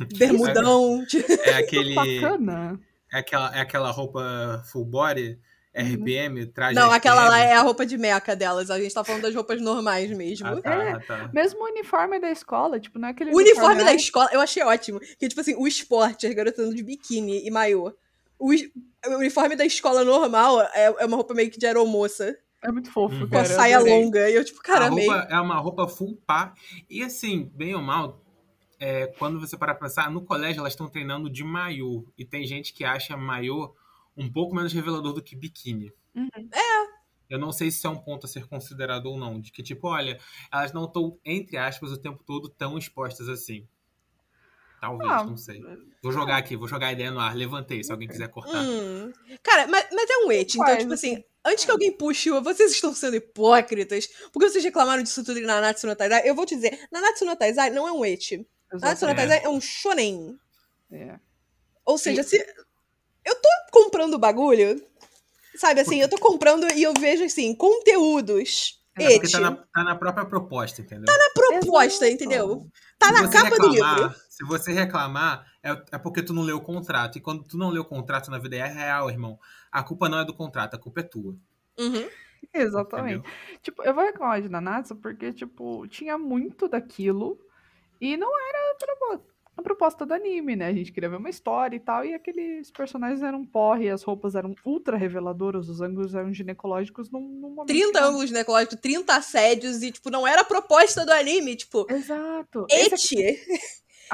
Bermudão. 0.16 1.04
de- 1.04 1.22
É 1.42 1.52
aquele, 1.58 1.94
Bacana. 1.94 2.80
é 3.12 3.18
aquela, 3.18 3.54
é 3.54 3.60
aquela 3.60 3.90
roupa 3.90 4.62
full 4.72 4.86
body, 4.86 5.38
RPM, 5.74 6.46
traje 6.46 6.74
Não, 6.74 6.84
RPM. 6.86 6.96
aquela 6.96 7.28
lá 7.28 7.40
é 7.40 7.52
a 7.52 7.60
roupa 7.60 7.84
de 7.84 7.98
meca 7.98 8.34
delas. 8.34 8.70
A 8.70 8.80
gente 8.80 8.94
tá 8.94 9.04
falando 9.04 9.20
das 9.24 9.34
roupas 9.34 9.60
normais 9.60 10.10
mesmo. 10.10 10.46
Ah, 10.46 10.62
tá, 10.62 10.72
É. 10.72 10.92
ah, 10.92 11.00
tá. 11.06 11.30
Mesmo 11.34 11.60
o 11.60 11.66
uniforme 11.66 12.18
da 12.18 12.30
escola, 12.30 12.80
tipo, 12.80 12.98
não 12.98 13.08
é 13.08 13.10
aquele 13.10 13.32
O 13.32 13.36
uniforme 13.36 13.84
da 13.84 13.90
ai, 13.90 13.96
escola, 13.96 14.30
eu 14.32 14.40
achei 14.40 14.62
ótimo. 14.62 14.98
Que, 15.18 15.28
tipo 15.28 15.42
assim, 15.42 15.54
o 15.56 15.66
esporte, 15.68 16.26
as 16.26 16.32
garotas 16.34 16.58
andando 16.58 16.74
de 16.76 16.82
biquíni 16.82 17.46
e 17.46 17.50
maiô. 17.50 17.92
O, 18.42 18.50
o 18.50 19.16
uniforme 19.18 19.54
da 19.54 19.64
escola 19.64 20.02
normal 20.02 20.60
é, 20.60 20.86
é 20.98 21.06
uma 21.06 21.16
roupa 21.16 21.32
meio 21.32 21.48
que 21.48 21.58
de 21.58 21.66
aeromoça. 21.66 22.36
É 22.60 22.72
muito 22.72 22.90
fofo, 22.90 23.14
Uhum. 23.14 23.28
Com 23.28 23.38
a 23.38 23.44
saia 23.44 23.78
longa. 23.78 24.28
E 24.28 24.34
eu, 24.34 24.44
tipo, 24.44 24.60
cara, 24.60 24.86
a 24.86 24.88
roupa 24.88 25.28
é 25.30 25.40
uma 25.40 25.58
roupa 25.58 25.86
full 25.86 26.16
pá. 26.26 26.52
E 26.90 27.04
assim, 27.04 27.50
bem 27.54 27.74
ou 27.76 27.82
mal, 27.82 28.20
é, 28.80 29.06
quando 29.18 29.38
você 29.38 29.56
parar 29.56 29.76
pra 29.76 29.88
pensar, 29.88 30.10
no 30.10 30.24
colégio 30.24 30.58
elas 30.58 30.72
estão 30.72 30.88
treinando 30.88 31.30
de 31.30 31.44
maiô. 31.44 32.04
E 32.18 32.24
tem 32.24 32.44
gente 32.44 32.72
que 32.72 32.84
acha 32.84 33.16
maiô 33.16 33.72
um 34.16 34.30
pouco 34.30 34.56
menos 34.56 34.72
revelador 34.72 35.12
do 35.12 35.22
que 35.22 35.36
biquíni. 35.36 35.92
Uhum. 36.14 36.28
Eu 37.30 37.38
não 37.38 37.52
sei 37.52 37.70
se 37.70 37.78
isso 37.78 37.86
é 37.86 37.90
um 37.90 37.96
ponto 37.96 38.26
a 38.26 38.28
ser 38.28 38.46
considerado 38.46 39.06
ou 39.06 39.16
não. 39.16 39.40
De 39.40 39.52
que, 39.52 39.62
tipo, 39.62 39.86
olha, 39.86 40.18
elas 40.52 40.72
não 40.72 40.84
estão, 40.84 41.18
entre 41.24 41.56
aspas, 41.56 41.92
o 41.92 41.96
tempo 41.96 42.22
todo 42.26 42.48
tão 42.48 42.76
expostas 42.76 43.28
assim. 43.28 43.66
Talvez, 44.82 45.08
Ah, 45.08 45.22
não 45.22 45.36
sei. 45.36 45.62
Vou 46.02 46.10
jogar 46.10 46.38
aqui, 46.38 46.56
vou 46.56 46.66
jogar 46.66 46.88
a 46.88 46.92
ideia 46.92 47.12
no 47.12 47.20
ar. 47.20 47.36
Levantei, 47.36 47.84
se 47.84 47.92
alguém 47.92 48.08
quiser 48.08 48.26
cortar. 48.28 48.60
Hum. 48.60 49.12
Cara, 49.40 49.68
mas, 49.68 49.86
mas 49.92 50.10
é 50.10 50.16
um 50.26 50.32
et. 50.32 50.56
Então, 50.56 50.76
tipo 50.76 50.92
assim, 50.92 51.22
antes 51.44 51.64
que 51.64 51.70
alguém 51.70 51.92
puxe, 51.92 52.32
o 52.32 52.42
vocês 52.42 52.72
estão 52.72 52.92
sendo 52.92 53.14
hipócritas. 53.14 54.08
Porque 54.32 54.50
vocês 54.50 54.64
reclamaram 54.64 55.00
disso 55.00 55.24
tudo 55.24 55.38
em 55.38 55.42
Nanatsu 55.42 55.86
no 55.86 55.94
Taizai. 55.94 56.28
Eu 56.28 56.34
vou 56.34 56.44
te 56.44 56.56
dizer, 56.56 56.88
Nanatsu 56.90 57.24
no 57.24 57.36
Taizai 57.36 57.70
não 57.70 57.86
é 57.86 57.92
um 57.92 58.04
et. 58.04 58.44
Nanatsu 58.72 59.06
no. 59.06 59.14
Taizai 59.14 59.40
é 59.44 59.48
um 59.48 59.60
shonen. 59.60 60.36
É. 60.90 61.14
Ou 61.84 61.96
seja, 61.96 62.24
se 62.24 62.44
eu 63.24 63.36
tô 63.36 63.48
comprando 63.70 64.14
o 64.14 64.18
bagulho, 64.18 64.84
sabe 65.54 65.80
assim, 65.80 66.00
eu 66.00 66.08
tô 66.08 66.18
comprando 66.18 66.66
e 66.74 66.82
eu 66.82 66.92
vejo 66.98 67.22
assim, 67.22 67.54
conteúdos. 67.54 68.81
É, 68.98 69.12
porque 69.14 69.30
tá 69.30 69.40
na, 69.40 69.56
tá 69.56 69.84
na 69.84 69.94
própria 69.96 70.24
proposta, 70.26 70.82
entendeu? 70.82 71.06
proposta, 71.34 72.04
Exato. 72.06 72.12
entendeu? 72.12 72.66
Tá 72.98 73.06
Se 73.06 73.12
na 73.12 73.22
você 73.22 73.32
capa 73.38 73.56
do 73.56 73.70
reclamar- 73.70 73.98
livro. 73.98 74.14
Se 74.28 74.44
você 74.44 74.72
reclamar, 74.72 75.46
é, 75.62 75.70
é 75.92 75.98
porque 75.98 76.22
tu 76.22 76.32
não 76.34 76.42
leu 76.42 76.56
o 76.58 76.60
contrato. 76.60 77.16
E 77.16 77.20
quando 77.20 77.42
tu 77.44 77.56
não 77.56 77.70
leu 77.70 77.82
o 77.82 77.86
contrato 77.86 78.30
na 78.30 78.38
vida 78.38 78.56
é 78.56 78.66
real, 78.66 79.08
irmão, 79.10 79.38
a 79.70 79.82
culpa 79.82 80.08
não 80.08 80.18
é 80.18 80.24
do 80.24 80.34
contrato, 80.34 80.74
a 80.74 80.78
culpa 80.78 81.00
é 81.00 81.04
tua. 81.04 81.34
Uhum. 81.78 82.08
Exatamente. 82.52 83.18
Entendeu? 83.20 83.58
Tipo, 83.62 83.82
eu 83.82 83.94
vou 83.94 84.04
reclamar 84.04 84.42
de 84.42 84.48
Nanatsu 84.48 84.96
porque, 84.96 85.32
tipo, 85.32 85.86
tinha 85.88 86.18
muito 86.18 86.68
daquilo 86.68 87.38
e 88.00 88.16
não 88.16 88.28
era 88.48 88.58
a 88.58 88.74
propo- 88.74 89.31
a 89.56 89.62
proposta 89.62 90.06
do 90.06 90.14
anime, 90.14 90.56
né? 90.56 90.66
A 90.66 90.72
gente 90.72 90.92
queria 90.92 91.08
ver 91.08 91.16
uma 91.16 91.28
história 91.28 91.76
e 91.76 91.80
tal, 91.80 92.04
e 92.04 92.14
aqueles 92.14 92.70
personagens 92.70 93.22
eram 93.22 93.44
porre, 93.44 93.90
as 93.90 94.02
roupas 94.02 94.34
eram 94.34 94.54
ultra 94.64 94.96
reveladoras, 94.96 95.68
os 95.68 95.80
ângulos 95.80 96.14
eram 96.14 96.32
ginecológicos 96.32 97.10
num, 97.10 97.20
num 97.20 97.50
momento. 97.50 97.66
30 97.66 97.92
que 97.92 98.04
ângulos 98.04 98.28
ginecológicos, 98.28 98.78
30 98.80 99.14
assédios 99.14 99.82
e, 99.82 99.92
tipo, 99.92 100.10
não 100.10 100.26
era 100.26 100.40
a 100.40 100.44
proposta 100.44 101.04
do 101.04 101.12
anime. 101.12 101.56
Tipo, 101.56 101.86
Exato. 101.90 102.66
Esse 102.70 103.16
aqui-. 103.16 103.38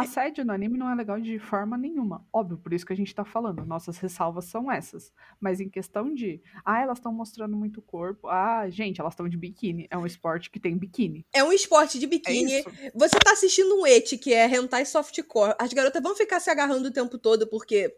Assédio 0.03 0.45
no 0.45 0.53
anime 0.53 0.79
não 0.79 0.91
é 0.91 0.95
legal 0.95 1.21
de 1.21 1.39
forma 1.39 1.77
nenhuma. 1.77 2.27
Óbvio, 2.33 2.59
por 2.59 2.73
isso 2.73 2.87
que 2.87 2.93
a 2.93 2.97
gente 2.97 3.15
tá 3.15 3.25
falando. 3.25 3.65
Nossas 3.65 3.99
ressalvas 3.99 4.45
são 4.47 4.71
essas. 4.71 5.13
Mas 5.41 5.61
em 5.61 5.69
questão 5.69 6.15
de, 6.15 6.41
ah, 6.65 6.81
elas 6.81 6.99
estão 6.99 7.13
mostrando 7.13 7.57
muito 7.57 7.83
corpo. 7.83 8.29
Ah, 8.29 8.69
gente, 8.71 9.01
elas 9.01 9.13
estão 9.15 9.29
de 9.29 9.37
biquíni. 9.37 9.87
É 9.91 9.97
um 9.99 10.07
esporte 10.07 10.51
que 10.51 10.61
tem 10.61 10.77
biquíni. 10.77 11.27
É 11.33 11.43
um 11.43 11.53
esporte 11.53 11.99
de 11.99 12.05
É 12.05 12.09
biquíni. 12.09 12.61
isso. 12.61 12.71
Você 12.95 13.19
tá 13.19 13.33
assistindo 13.33 13.75
um 13.81 13.87
et, 13.87 14.17
que 14.19 14.33
é 14.33 14.47
hentai 14.49 14.85
softcore. 14.85 15.55
As 15.59 15.73
garotas 15.73 16.03
vão 16.03 16.15
ficar 16.15 16.41
se 16.41 16.51
agarrando 16.51 16.89
o 16.89 16.93
tempo 16.93 17.19
todo 17.19 17.47
porque 17.47 17.97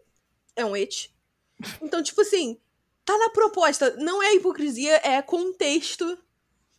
é 0.55 0.65
um 0.65 0.75
et. 0.75 1.11
Então, 1.81 2.01
tipo 2.01 2.21
assim, 2.21 2.57
tá 3.05 3.17
na 3.17 3.29
proposta. 3.29 3.95
Não 3.97 4.21
é 4.23 4.33
hipocrisia, 4.35 4.99
é 5.03 5.21
contexto. 5.21 6.17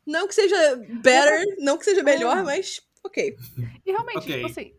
Não 0.05 0.27
que 0.27 0.35
seja 0.35 0.57
better, 1.01 1.45
não 1.61 1.79
que 1.79 1.85
seja 1.85 2.03
melhor, 2.03 2.39
É. 2.39 2.43
mas 2.43 2.81
ok. 3.05 3.37
E 3.87 3.93
realmente, 3.93 4.19
Ok. 4.19 4.35
tipo 4.35 4.47
assim, 4.47 4.73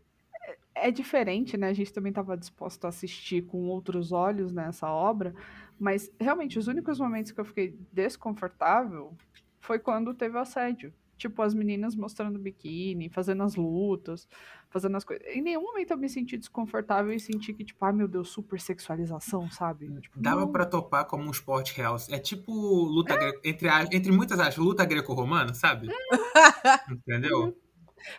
é 0.74 0.88
é 0.88 0.90
diferente, 0.90 1.56
né? 1.56 1.68
A 1.68 1.72
gente 1.72 1.92
também 1.92 2.10
estava 2.10 2.36
disposto 2.36 2.84
a 2.84 2.88
assistir 2.88 3.42
com 3.46 3.66
outros 3.68 4.12
olhos 4.12 4.52
nessa 4.52 4.90
obra, 4.90 5.34
mas 5.78 6.10
realmente 6.20 6.58
os 6.58 6.66
únicos 6.68 6.98
momentos 6.98 7.32
que 7.32 7.40
eu 7.40 7.44
fiquei 7.44 7.76
desconfortável 7.92 9.12
foi 9.60 9.78
quando 9.78 10.12
teve 10.14 10.36
o 10.36 10.40
assédio. 10.40 10.92
Tipo, 11.16 11.42
as 11.42 11.54
meninas 11.54 11.94
mostrando 11.94 12.40
biquíni, 12.40 13.08
fazendo 13.08 13.44
as 13.44 13.54
lutas, 13.54 14.26
fazendo 14.68 14.96
as 14.96 15.04
coisas. 15.04 15.24
Em 15.28 15.40
nenhum 15.40 15.62
momento 15.62 15.92
eu 15.92 15.96
me 15.96 16.08
senti 16.08 16.36
desconfortável 16.36 17.12
e 17.12 17.20
senti 17.20 17.52
que, 17.54 17.64
tipo, 17.64 17.82
ai 17.84 17.92
meu 17.92 18.08
Deus, 18.08 18.28
super 18.30 18.60
sexualização, 18.60 19.48
sabe? 19.48 19.88
Tipo, 20.00 20.20
Dava 20.20 20.40
não. 20.40 20.50
pra 20.52 20.66
topar 20.66 21.06
como 21.06 21.22
um 21.22 21.30
esporte 21.30 21.72
real. 21.76 21.96
É 22.10 22.18
tipo 22.18 22.52
luta 22.52 23.16
greco, 23.16 23.40
entre, 23.44 23.68
a- 23.68 23.84
entre 23.92 24.10
muitas 24.10 24.40
aspas, 24.40 24.56
luta 24.58 24.84
greco-romana, 24.84 25.54
sabe? 25.54 25.88
Entendeu? 26.90 27.56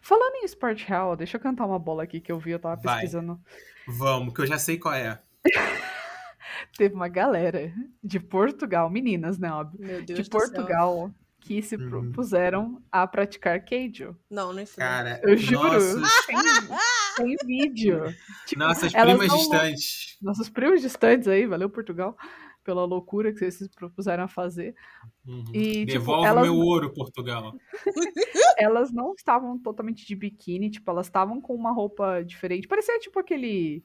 Falando 0.02 0.36
em 0.38 0.46
esporte 0.46 0.86
real, 0.88 1.16
deixa 1.16 1.38
eu 1.38 1.42
cantar 1.42 1.66
uma 1.66 1.80
bola 1.80 2.04
aqui 2.04 2.20
que 2.20 2.32
eu 2.32 2.40
vi, 2.40 2.52
eu 2.52 2.60
tava 2.60 2.76
Vai. 2.82 2.96
pesquisando. 3.02 3.40
Vamos, 3.88 4.34
que 4.34 4.42
eu 4.42 4.46
já 4.48 4.58
sei 4.58 4.78
qual 4.78 4.94
é. 4.94 5.20
Teve 6.78 6.94
uma 6.96 7.08
galera 7.08 7.72
de 8.04 8.20
Portugal, 8.20 8.90
meninas, 8.90 9.38
né, 9.38 9.52
óbvio. 9.52 9.80
Meu 9.80 10.04
Deus 10.04 10.06
de 10.06 10.14
do 10.16 10.24
céu. 10.24 10.40
Portugal 10.40 11.12
que 11.40 11.62
se 11.62 11.76
Uhum. 11.76 11.90
propuseram 11.90 12.82
a 12.92 13.06
praticar 13.06 13.64
Keijo. 13.64 14.18
Não, 14.32 14.52
nem 14.52 14.66
fui. 14.66 14.78
Cara, 14.78 15.22
Eu 15.24 15.38
juro. 15.38 15.74
nossos, 16.00 16.26
Tem, 16.26 16.38
tem 17.18 17.38
vídeo. 17.46 18.02
Tipo, 18.48 18.60
nossas 18.62 18.92
primas 18.92 19.28
não- 19.28 19.38
distantes. 19.38 20.18
nossos 20.22 20.50
primos 20.50 20.82
distantes 20.82 21.28
aí, 21.28 21.46
valeu 21.46 21.70
Portugal, 21.70 22.18
pela 22.66 22.84
loucura 22.84 23.32
que 23.32 23.40
vocês 23.40 23.56
se 23.56 23.70
propuseram 23.70 24.24
a 24.24 24.28
fazer. 24.28 24.76
Uhum. 25.26 25.46
E, 25.54 25.72
tipo, 25.86 25.86
Devolve 26.00 26.28
elas- 26.28 26.44
meu 26.44 26.56
ouro, 26.58 26.92
Portugal. 26.94 27.54
Elas 28.58 28.92
não 28.92 29.14
estavam 29.14 29.58
totalmente 29.60 30.06
de 30.08 30.16
biquíni, 30.16 30.70
tipo, 30.70 30.90
elas 30.90 31.08
estavam 31.08 31.42
com 31.42 31.54
uma 31.54 31.72
roupa 31.74 32.24
diferente. 32.24 32.68
Parecia 32.68 32.98
tipo 33.00 33.20
aquele. 33.20 33.84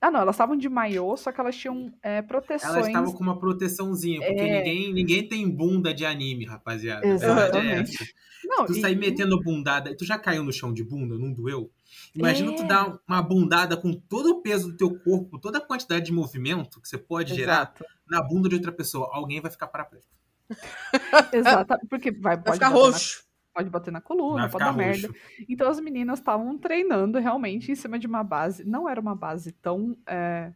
Ah, 0.00 0.10
não, 0.10 0.20
elas 0.20 0.34
estavam 0.36 0.56
de 0.56 0.68
maiô, 0.68 1.16
só 1.16 1.32
que 1.32 1.40
elas 1.40 1.56
tinham 1.56 1.90
é, 2.02 2.20
proteções. 2.22 2.74
Elas 2.74 2.86
estavam 2.86 3.12
com 3.14 3.22
uma 3.24 3.38
proteçãozinha, 3.38 4.20
porque 4.20 4.40
É. 4.42 4.58
ninguém, 4.58 4.92
ninguém 4.92 5.26
tem 5.28 5.48
bunda 5.50 5.92
de 5.94 6.04
anime, 6.04 6.44
rapaziada. 6.44 7.04
É 7.06 7.10
Exatamente. 7.12 7.94
essa. 7.96 8.04
Não, 8.44 8.66
Tu 8.66 8.72
e- 8.76 8.80
sair 8.80 8.94
metendo 8.96 9.40
bundada. 9.42 9.96
Tu 9.96 10.04
já 10.04 10.18
caiu 10.18 10.44
no 10.44 10.52
chão 10.52 10.72
de 10.72 10.84
bunda, 10.84 11.18
não 11.18 11.32
doeu? 11.32 11.70
Imagina 12.14 12.52
É. 12.52 12.56
tu 12.56 12.64
dar 12.66 12.98
uma 13.06 13.22
bundada 13.22 13.76
com 13.76 13.92
todo 13.92 14.30
o 14.30 14.42
peso 14.42 14.70
do 14.70 14.76
teu 14.76 14.98
corpo, 15.00 15.38
toda 15.38 15.58
a 15.58 15.60
quantidade 15.60 16.06
de 16.06 16.12
movimento 16.12 16.80
que 16.80 16.88
você 16.88 16.98
pode 16.98 17.34
gerar 17.34 17.72
Exato. 17.74 17.84
na 18.08 18.22
bunda 18.22 18.48
de 18.48 18.54
outra 18.56 18.72
pessoa. 18.72 19.08
Alguém 19.12 19.40
vai 19.40 19.50
ficar 19.50 19.66
paraplégico. 19.68 20.12
Exato. 21.32 21.78
Porque 21.88 22.10
vai, 22.10 22.36
Vai 22.36 22.44
pode, 22.44 22.54
ficar 22.56 22.70
bater 22.70 22.80
na, 22.80 22.86
roxo. 22.92 23.24
pode 23.54 23.70
bater 23.70 23.90
na 23.92 24.00
coluna, 24.00 24.42
Vai 24.42 24.50
pode 24.50 24.64
dar 24.64 24.72
merda. 24.72 25.08
roxo. 25.08 25.20
Então 25.48 25.68
as 25.68 25.80
meninas 25.80 26.18
estavam 26.18 26.56
treinando 26.58 27.18
realmente 27.18 27.70
em 27.70 27.74
cima 27.74 27.98
de 27.98 28.06
uma 28.06 28.22
base. 28.22 28.64
Não 28.64 28.88
era 28.88 29.00
uma 29.00 29.14
base 29.14 29.52
tão 29.52 29.96
é, 30.06 30.52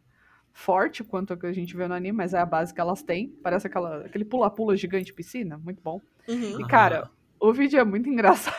forte 0.51 1.03
quanto 1.03 1.33
a 1.33 1.37
que 1.37 1.45
a 1.45 1.53
gente 1.53 1.75
vê 1.75 1.87
no 1.87 1.93
anime, 1.93 2.17
mas 2.17 2.33
é 2.33 2.39
a 2.39 2.45
base 2.45 2.73
que 2.73 2.81
elas 2.81 3.01
têm. 3.03 3.29
Parece 3.43 3.67
aquela, 3.67 4.05
aquele 4.05 4.25
pula-pula 4.25 4.75
gigante 4.75 5.13
piscina. 5.13 5.57
Muito 5.57 5.81
bom. 5.81 5.99
Uhum. 6.27 6.59
E, 6.61 6.67
cara, 6.67 7.09
o 7.39 7.51
vídeo 7.53 7.79
é 7.79 7.83
muito 7.83 8.07
engraçado. 8.09 8.55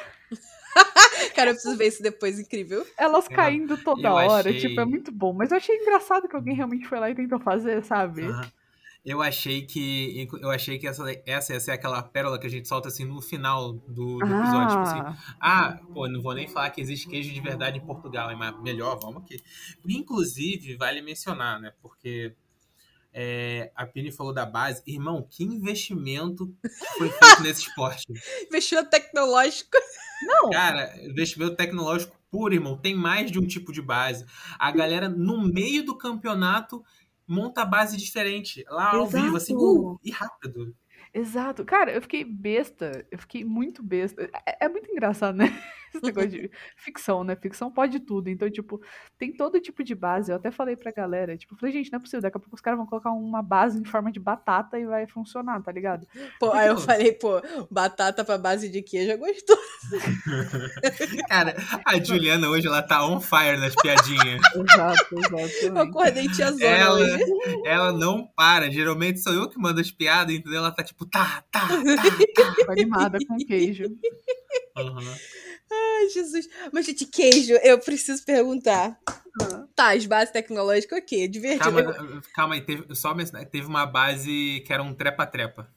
Cara, 1.35 1.51
eu 1.51 1.55
preciso 1.55 1.77
ver 1.77 1.89
isso 1.89 2.03
depois, 2.03 2.39
incrível. 2.39 2.87
Elas 2.97 3.29
Eu- 3.29 3.37
caindo 3.37 3.77
toda 3.79 4.13
hora, 4.13 4.49
achei- 4.51 4.61
tipo, 4.61 4.81
é 4.81 4.85
muito 4.85 5.11
bom. 5.13 5.33
Mas 5.33 5.51
eu 5.51 5.57
achei 5.57 5.77
engraçado 5.77 6.29
que 6.29 6.37
alguém 6.37 6.55
realmente 6.55 6.87
foi 6.87 6.99
lá 7.01 7.11
e 7.11 7.15
tentou 7.15 7.39
fazer, 7.41 7.83
sabe? 7.85 8.23
Eu 9.05 9.21
achei 9.21 9.67
que 9.67 10.27
eu 10.41 10.51
achei 10.51 10.79
que 10.79 10.87
essa, 10.89 11.05
essa 11.27 11.53
ia 11.53 11.61
ser 11.61 11.73
aquela 11.73 12.03
pérola 12.03 12.39
que 12.39 12.47
a 12.47 12.51
gente 12.51 12.67
solta 12.67 12.89
assim 12.89 13.05
no 13.05 13.21
final 13.21 13.75
do, 13.75 14.17
do 14.19 14.25
episódio. 14.25 14.69
Tipo 14.71 14.81
assim, 14.81 15.01
Ah, 15.39 15.67
ah, 15.69 15.79
pô, 15.93 16.09
não 16.09 16.23
vou 16.23 16.33
nem 16.35 16.49
falar 16.49 16.71
que 16.71 16.81
existe 16.81 17.07
queijo 17.07 17.31
de 17.31 17.41
verdade 17.41 17.77
em 17.77 17.85
Portugal, 17.85 18.35
mas 18.35 18.59
melhor, 18.63 18.99
vamos 18.99 19.23
aqui. 19.23 19.43
Inclusive, 19.87 20.77
vale 20.77 21.03
mencionar, 21.03 21.61
né? 21.61 21.73
Porque 21.83 22.35
é, 23.13 23.71
a 23.77 23.85
Pini 23.87 24.11
falou 24.11 24.33
da 24.33 24.47
base. 24.47 24.83
Irmão, 24.87 25.27
que 25.31 25.45
investimento 25.45 26.51
foi 26.97 27.11
feito 27.11 27.43
nesse 27.43 27.61
esporte? 27.69 28.05
Investimento 28.49 28.89
tecnológico. 28.89 29.77
Não, 30.25 30.51
Cara, 30.51 30.95
investimento 31.05 31.57
tecnológico 31.57 32.17
puro, 32.31 32.55
irmão. 32.55 32.77
Tem 32.77 32.95
mais 32.95 33.31
de 33.31 33.39
um 33.39 33.47
tipo 33.47 33.73
de 33.73 33.81
base. 33.81 34.25
A 34.59 34.71
galera, 34.73 35.09
no 35.09 35.41
meio 35.41 35.85
do 35.85 35.97
campeonato, 35.97 36.85
monta 37.27 37.65
base 37.65 37.97
diferente. 37.97 38.65
Lá 38.69 38.95
ao 38.95 39.07
Exato. 39.07 39.25
vivo, 39.25 39.37
assim, 39.37 39.55
uh, 39.55 39.99
e 40.03 40.11
rápido. 40.11 40.75
exato. 41.13 41.65
Cara, 41.65 41.93
eu 41.93 42.03
fiquei 42.03 42.25
besta. 42.25 43.07
Eu 43.11 43.19
fiquei 43.19 43.45
muito 43.45 43.83
besta. 43.83 44.29
É, 44.47 44.67
é 44.67 44.69
muito 44.69 44.91
engraçado, 44.91 45.37
né? 45.37 45.47
Esse 45.95 46.05
negócio 46.05 46.31
de 46.31 46.51
ficção, 46.77 47.23
né? 47.25 47.37
Ficção 47.37 47.71
pode 47.71 48.01
tudo. 48.01 48.29
Então, 48.29 48.51
tipo, 48.51 48.81
tem 49.19 49.33
todo 49.37 49.61
tipo 49.61 49.83
de 49.85 49.95
base. 49.95 50.31
Eu 50.31 50.37
até 50.37 50.51
falei 50.51 50.77
pra 50.77 50.93
galera, 50.93 51.37
tipo, 51.37 51.57
falei, 51.57 51.73
gente, 51.73 51.91
não 51.93 51.99
é 51.99 52.01
possível. 52.01 52.21
Daqui 52.23 52.37
a 52.37 52.41
pouco 52.41 52.55
os 52.55 52.61
caras 52.61 52.79
vão 52.79 52.87
colocar 52.87 53.11
uma 53.13 53.43
base 53.43 53.79
em 53.81 53.85
forma 53.85 54.11
de 54.11 54.19
batata 54.21 54.79
e 54.79 54.87
vai 54.87 55.07
funcionar, 55.07 55.63
tá 55.63 55.71
ligado? 55.73 56.07
Pô, 56.41 56.53
aí 56.53 56.69
eu 56.69 56.75
Pô. 56.75 56.81
falei, 56.81 57.13
pô, 57.13 57.41
batata 57.71 58.25
pra 58.25 58.37
base 58.39 58.69
de 58.69 58.83
queijo 58.83 59.11
é 59.13 59.17
gostoso. 59.17 59.61
Cara, 61.29 61.55
a 61.85 61.99
Juliana 62.03 62.49
hoje, 62.49 62.67
ela 62.67 62.83
tá 62.83 63.07
on 63.07 63.21
fire 63.21 63.57
nas 63.59 63.75
piadinhas. 63.75 64.41
Exato, 64.75 65.07
Eu 65.13 65.19
exatamente. 65.19 65.79
acordei 65.79 66.29
tia 66.29 66.51
Zona 66.53 66.65
Ela, 66.65 66.99
hoje. 67.01 67.25
ela 67.65 67.93
não 67.93 68.27
para. 68.37 68.71
Geralmente 68.71 69.21
sou 69.21 69.33
eu 69.33 69.49
que 69.49 69.59
mando 69.59 69.81
as 69.81 69.91
piadas, 69.91 70.35
entendeu? 70.35 70.59
Ela 70.59 70.71
tá 70.73 70.83
tipo, 70.83 71.07
tá, 71.07 71.43
tá, 71.51 71.61
tá. 71.69 72.65
Tô 72.67 72.73
animada 72.73 73.19
com 73.27 73.37
queijo. 73.37 73.85
Uhum. 74.77 75.15
Ai, 76.01 76.09
Jesus. 76.11 76.49
Mas, 76.73 76.87
gente, 76.87 77.07
queijo, 77.07 77.55
eu 77.63 77.79
preciso 77.79 78.25
perguntar. 78.25 78.99
Ah. 79.41 79.65
Tá, 79.75 79.93
as 79.95 80.07
bases 80.07 80.33
tecnológicas, 80.33 80.99
ok, 81.01 81.27
divertido. 81.29 81.65
Calma, 81.65 81.81
Eu- 81.81 82.23
calma 82.35 82.55
aí, 82.55 82.61
teve, 82.61 82.95
só 82.95 83.13
mencionar, 83.15 83.45
teve 83.47 83.67
uma 83.67 83.85
base 83.87 84.63
que 84.67 84.73
era 84.73 84.83
um 84.83 84.95
trepa-trepa. 84.95 85.69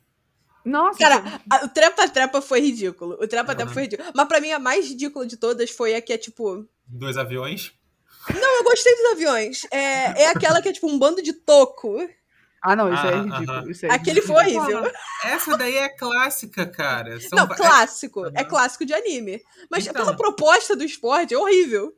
Nossa, 0.63 0.99
Cara, 0.99 1.41
a- 1.49 1.65
o 1.65 1.69
trepa-trepa 1.69 2.41
foi 2.41 2.59
ridículo. 2.59 3.13
O 3.21 3.27
trepa-trepa 3.27 3.63
Aham. 3.69 3.73
foi 3.73 3.83
ridículo. 3.83 4.11
Mas 4.13 4.27
pra 4.27 4.41
mim, 4.41 4.51
a 4.51 4.59
mais 4.59 4.87
ridícula 4.87 5.25
de 5.25 5.37
todas 5.37 5.69
foi 5.71 5.95
a 5.95 6.01
que 6.01 6.11
é 6.13 6.17
tipo. 6.17 6.67
Dois 6.85 7.17
aviões. 7.17 7.73
Não, 8.29 8.57
eu 8.57 8.63
gostei 8.65 8.93
dos 8.95 9.05
aviões. 9.13 9.61
É, 9.71 10.23
é 10.23 10.27
aquela 10.27 10.61
que 10.61 10.67
é 10.69 10.73
tipo 10.73 10.87
um 10.87 10.99
bando 10.99 11.21
de 11.23 11.31
toco. 11.33 11.97
Ah, 12.63 12.75
não, 12.75 12.91
isso 12.93 13.03
aí 13.05 13.13
é 13.13 13.17
Ah, 13.17 13.21
ridículo. 13.21 13.51
aham. 13.59 13.69
Isso 13.71 13.85
é 13.85 13.89
Aquele 13.91 14.19
ridículo. 14.19 14.39
foi 14.43 14.55
horrível. 14.57 14.91
Essa 15.23 15.57
daí 15.57 15.77
é 15.77 15.89
clássica, 15.89 16.65
cara. 16.65 17.19
São 17.21 17.37
Não, 17.39 17.47
va- 17.47 17.55
clássico. 17.55 18.25
É 18.27 18.39
Aham. 18.41 18.45
clássico 18.45 18.85
de 18.85 18.93
anime. 18.93 19.41
Mas 19.69 19.85
Então. 19.87 20.03
pela 20.03 20.15
proposta 20.17 20.75
do 20.75 20.83
esporte, 20.83 21.33
é 21.33 21.37
horrível. 21.37 21.93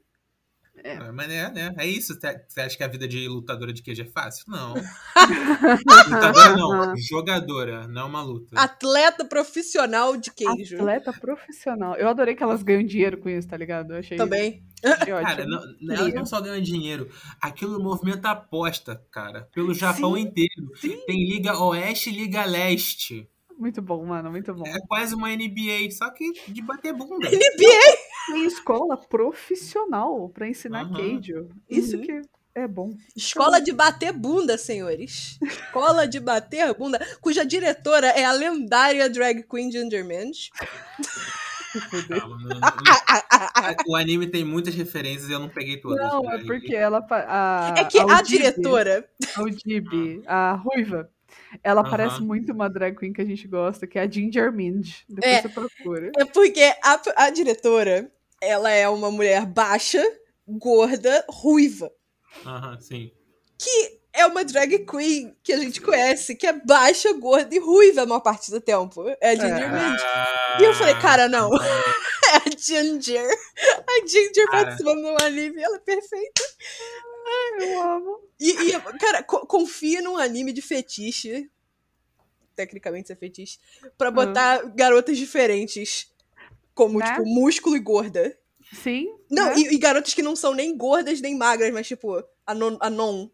É, 0.84 1.12
mas 1.12 1.32
é, 1.32 1.52
né? 1.52 1.76
É 1.78 1.86
isso. 1.86 2.18
Você 2.48 2.62
acha 2.62 2.78
que 2.78 2.84
a 2.84 2.88
vida 2.88 3.08
de 3.08 3.28
lutadora 3.28 3.74
de 3.74 3.82
queijo 3.82 4.02
é 4.02 4.06
fácil? 4.06 4.46
Não. 4.48 4.74
lutadora 6.10 6.56
não. 6.56 6.98
Jogadora, 6.98 7.88
não 7.88 8.08
uma 8.08 8.22
luta. 8.22 8.60
Atleta 8.60 9.26
profissional 9.26 10.16
de 10.18 10.32
queijo. 10.32 10.78
Atleta 10.78 11.14
profissional. 11.14 11.96
Eu 11.96 12.08
adorei 12.08 12.36
que 12.36 12.44
elas 12.44 12.64
ganham 12.64 12.84
dinheiro 12.84 13.18
com 13.18 13.30
isso, 13.30 13.48
tá 13.48 13.58
ligado? 13.58 13.94
Eu 13.94 14.00
achei, 14.00 14.18
Também. 14.18 14.64
achei. 14.84 15.14
Cara, 15.22 15.46
não, 15.46 15.62
elas 15.92 16.14
não 16.14 16.26
só 16.26 16.42
ganham 16.42 16.62
dinheiro. 16.62 17.10
Aquilo 17.42 17.82
movimenta 17.82 18.32
aposta, 18.32 19.02
cara. 19.12 19.48
Pelo 19.54 19.74
Japão 19.74 20.16
Sim, 20.16 20.22
inteiro. 20.22 20.72
Tem 21.06 21.28
Liga 21.28 21.58
Oeste 21.62 22.10
e 22.10 22.14
Liga 22.14 22.46
Leste. 22.46 23.30
Muito 23.60 23.82
bom, 23.82 24.06
mano, 24.06 24.32
muito 24.32 24.54
bom. 24.54 24.66
É 24.66 24.80
quase 24.88 25.14
uma 25.14 25.28
NBA, 25.28 25.92
só 25.92 26.10
que 26.12 26.32
de 26.48 26.62
bater 26.62 26.94
bunda. 26.94 27.30
NBA! 27.30 27.98
Tem 28.32 28.46
escola 28.46 28.98
profissional 28.98 30.30
pra 30.30 30.48
ensinar 30.48 30.82
Aham. 30.86 30.94
queijo. 30.96 31.50
Isso 31.70 31.96
Uhum. 31.98 32.02
que 32.04 32.22
é 32.56 32.68
bom. 32.68 32.94
Escola 33.16 33.60
de 33.62 33.72
bater 33.72 34.12
bunda, 34.12 34.58
senhores. 34.58 35.38
Escola 35.42 36.08
de 36.08 36.20
bater 36.20 36.74
bunda, 36.74 37.00
cuja 37.22 37.46
diretora 37.46 38.08
é 38.08 38.26
a 38.26 38.32
lendária 38.32 39.10
drag 39.10 39.44
queen 39.44 39.72
Ginger 39.72 40.04
Minch. 40.06 40.50
Calma, 42.08 42.38
não- 42.40 42.60
não- 42.60 42.68
a- 42.68 43.76
o 43.88 43.96
anime 43.96 44.26
tem 44.28 44.44
muitas 44.44 44.74
referências 44.74 45.30
e 45.30 45.34
eu 45.34 45.40
não 45.40 45.50
peguei 45.50 45.78
todas. 45.78 46.00
Não, 46.04 46.22
né? 46.24 46.36
é 46.36 46.44
porque 46.44 46.76
ela. 46.76 47.06
A, 47.12 47.76
É 47.78 47.84
que 47.86 48.00
a 48.00 48.04
Audib- 48.04 48.26
diretora. 48.26 49.08
A 49.36 49.40
Audib, 49.40 50.24
a 50.26 50.54
ruiva, 50.54 51.10
ela 51.64 51.82
Aham. 51.82 51.90
parece 51.90 52.22
muito 52.22 52.52
uma 52.52 52.70
drag 52.70 52.96
queen 52.98 53.14
que 53.14 53.22
a 53.22 53.26
gente 53.26 53.48
gosta, 53.48 53.86
que 53.88 53.98
é 53.98 54.04
a 54.04 54.10
Ginger 54.10 54.52
Mind. 54.52 54.88
Depois 55.08 55.34
É. 55.34 55.42
você 55.42 55.50
procura. 55.50 56.12
É 56.18 56.26
porque 56.26 56.62
a, 56.84 57.02
a 57.26 57.30
diretora, 57.30 58.12
ela 58.42 58.70
é 58.72 58.88
uma 58.88 59.12
mulher 59.12 59.46
baixa, 59.46 60.04
gorda, 60.48 61.26
ruiva. 61.30 61.92
Aham, 62.46 62.80
sim. 62.80 63.12
Que 63.58 64.00
é 64.14 64.26
uma 64.26 64.44
drag 64.44 64.86
queen 64.86 65.36
que 65.44 65.54
a 65.54 65.58
gente 65.58 65.82
conhece, 65.82 66.36
que 66.36 66.48
é 66.48 66.54
baixa, 66.54 67.12
gorda 67.14 67.54
e 67.54 67.60
ruiva 67.60 68.02
a 68.02 68.06
maior 68.06 68.22
parte 68.22 68.50
do 68.52 68.60
tempo. 68.62 69.06
É 69.22 69.32
a 69.32 69.36
Ginger 69.36 69.74
É. 69.74 70.62
E 70.62 70.66
eu 70.66 70.74
falei, 70.74 70.96
cara, 70.96 71.28
não. 71.28 71.50
É 71.56 71.60
a 72.46 72.58
Ginger. 72.58 73.28
A 73.88 74.08
Ginger 74.08 74.46
Cara. 74.48 74.64
participando 74.66 75.02
do 75.02 75.24
anime, 75.24 75.62
ela 75.62 75.76
é 75.78 75.80
perfeita. 75.80 76.42
Eu 77.60 77.82
amo. 77.82 78.20
E, 78.40 78.50
e, 78.52 78.82
cara, 79.00 79.22
co- 79.24 79.46
confia 79.46 80.02
num 80.02 80.18
anime 80.18 80.52
de 80.54 80.62
fetiche. 80.62 81.50
Tecnicamente 82.56 83.06
isso 83.06 83.14
é 83.14 83.16
fetiche. 83.16 83.60
Pra 83.98 84.12
botar 84.12 84.64
garotas 84.76 85.18
diferentes. 85.18 86.12
Como, 86.74 87.00
Né? 87.00 87.06
tipo, 87.06 87.26
músculo 87.26 87.76
e 87.76 87.80
gorda. 87.80 88.38
Sim. 88.74 89.08
Não, 89.30 89.48
né? 89.48 89.56
e, 89.58 89.74
e 89.74 89.78
garotas 89.78 90.14
que 90.14 90.22
não 90.22 90.36
são 90.36 90.54
nem 90.54 90.76
gordas 90.78 91.20
nem 91.22 91.36
magras, 91.38 91.74
mas 91.74 91.88
tipo, 91.88 92.24
a 92.46 92.54
non. 92.54 92.78
A 92.80 92.90
non 92.90 93.30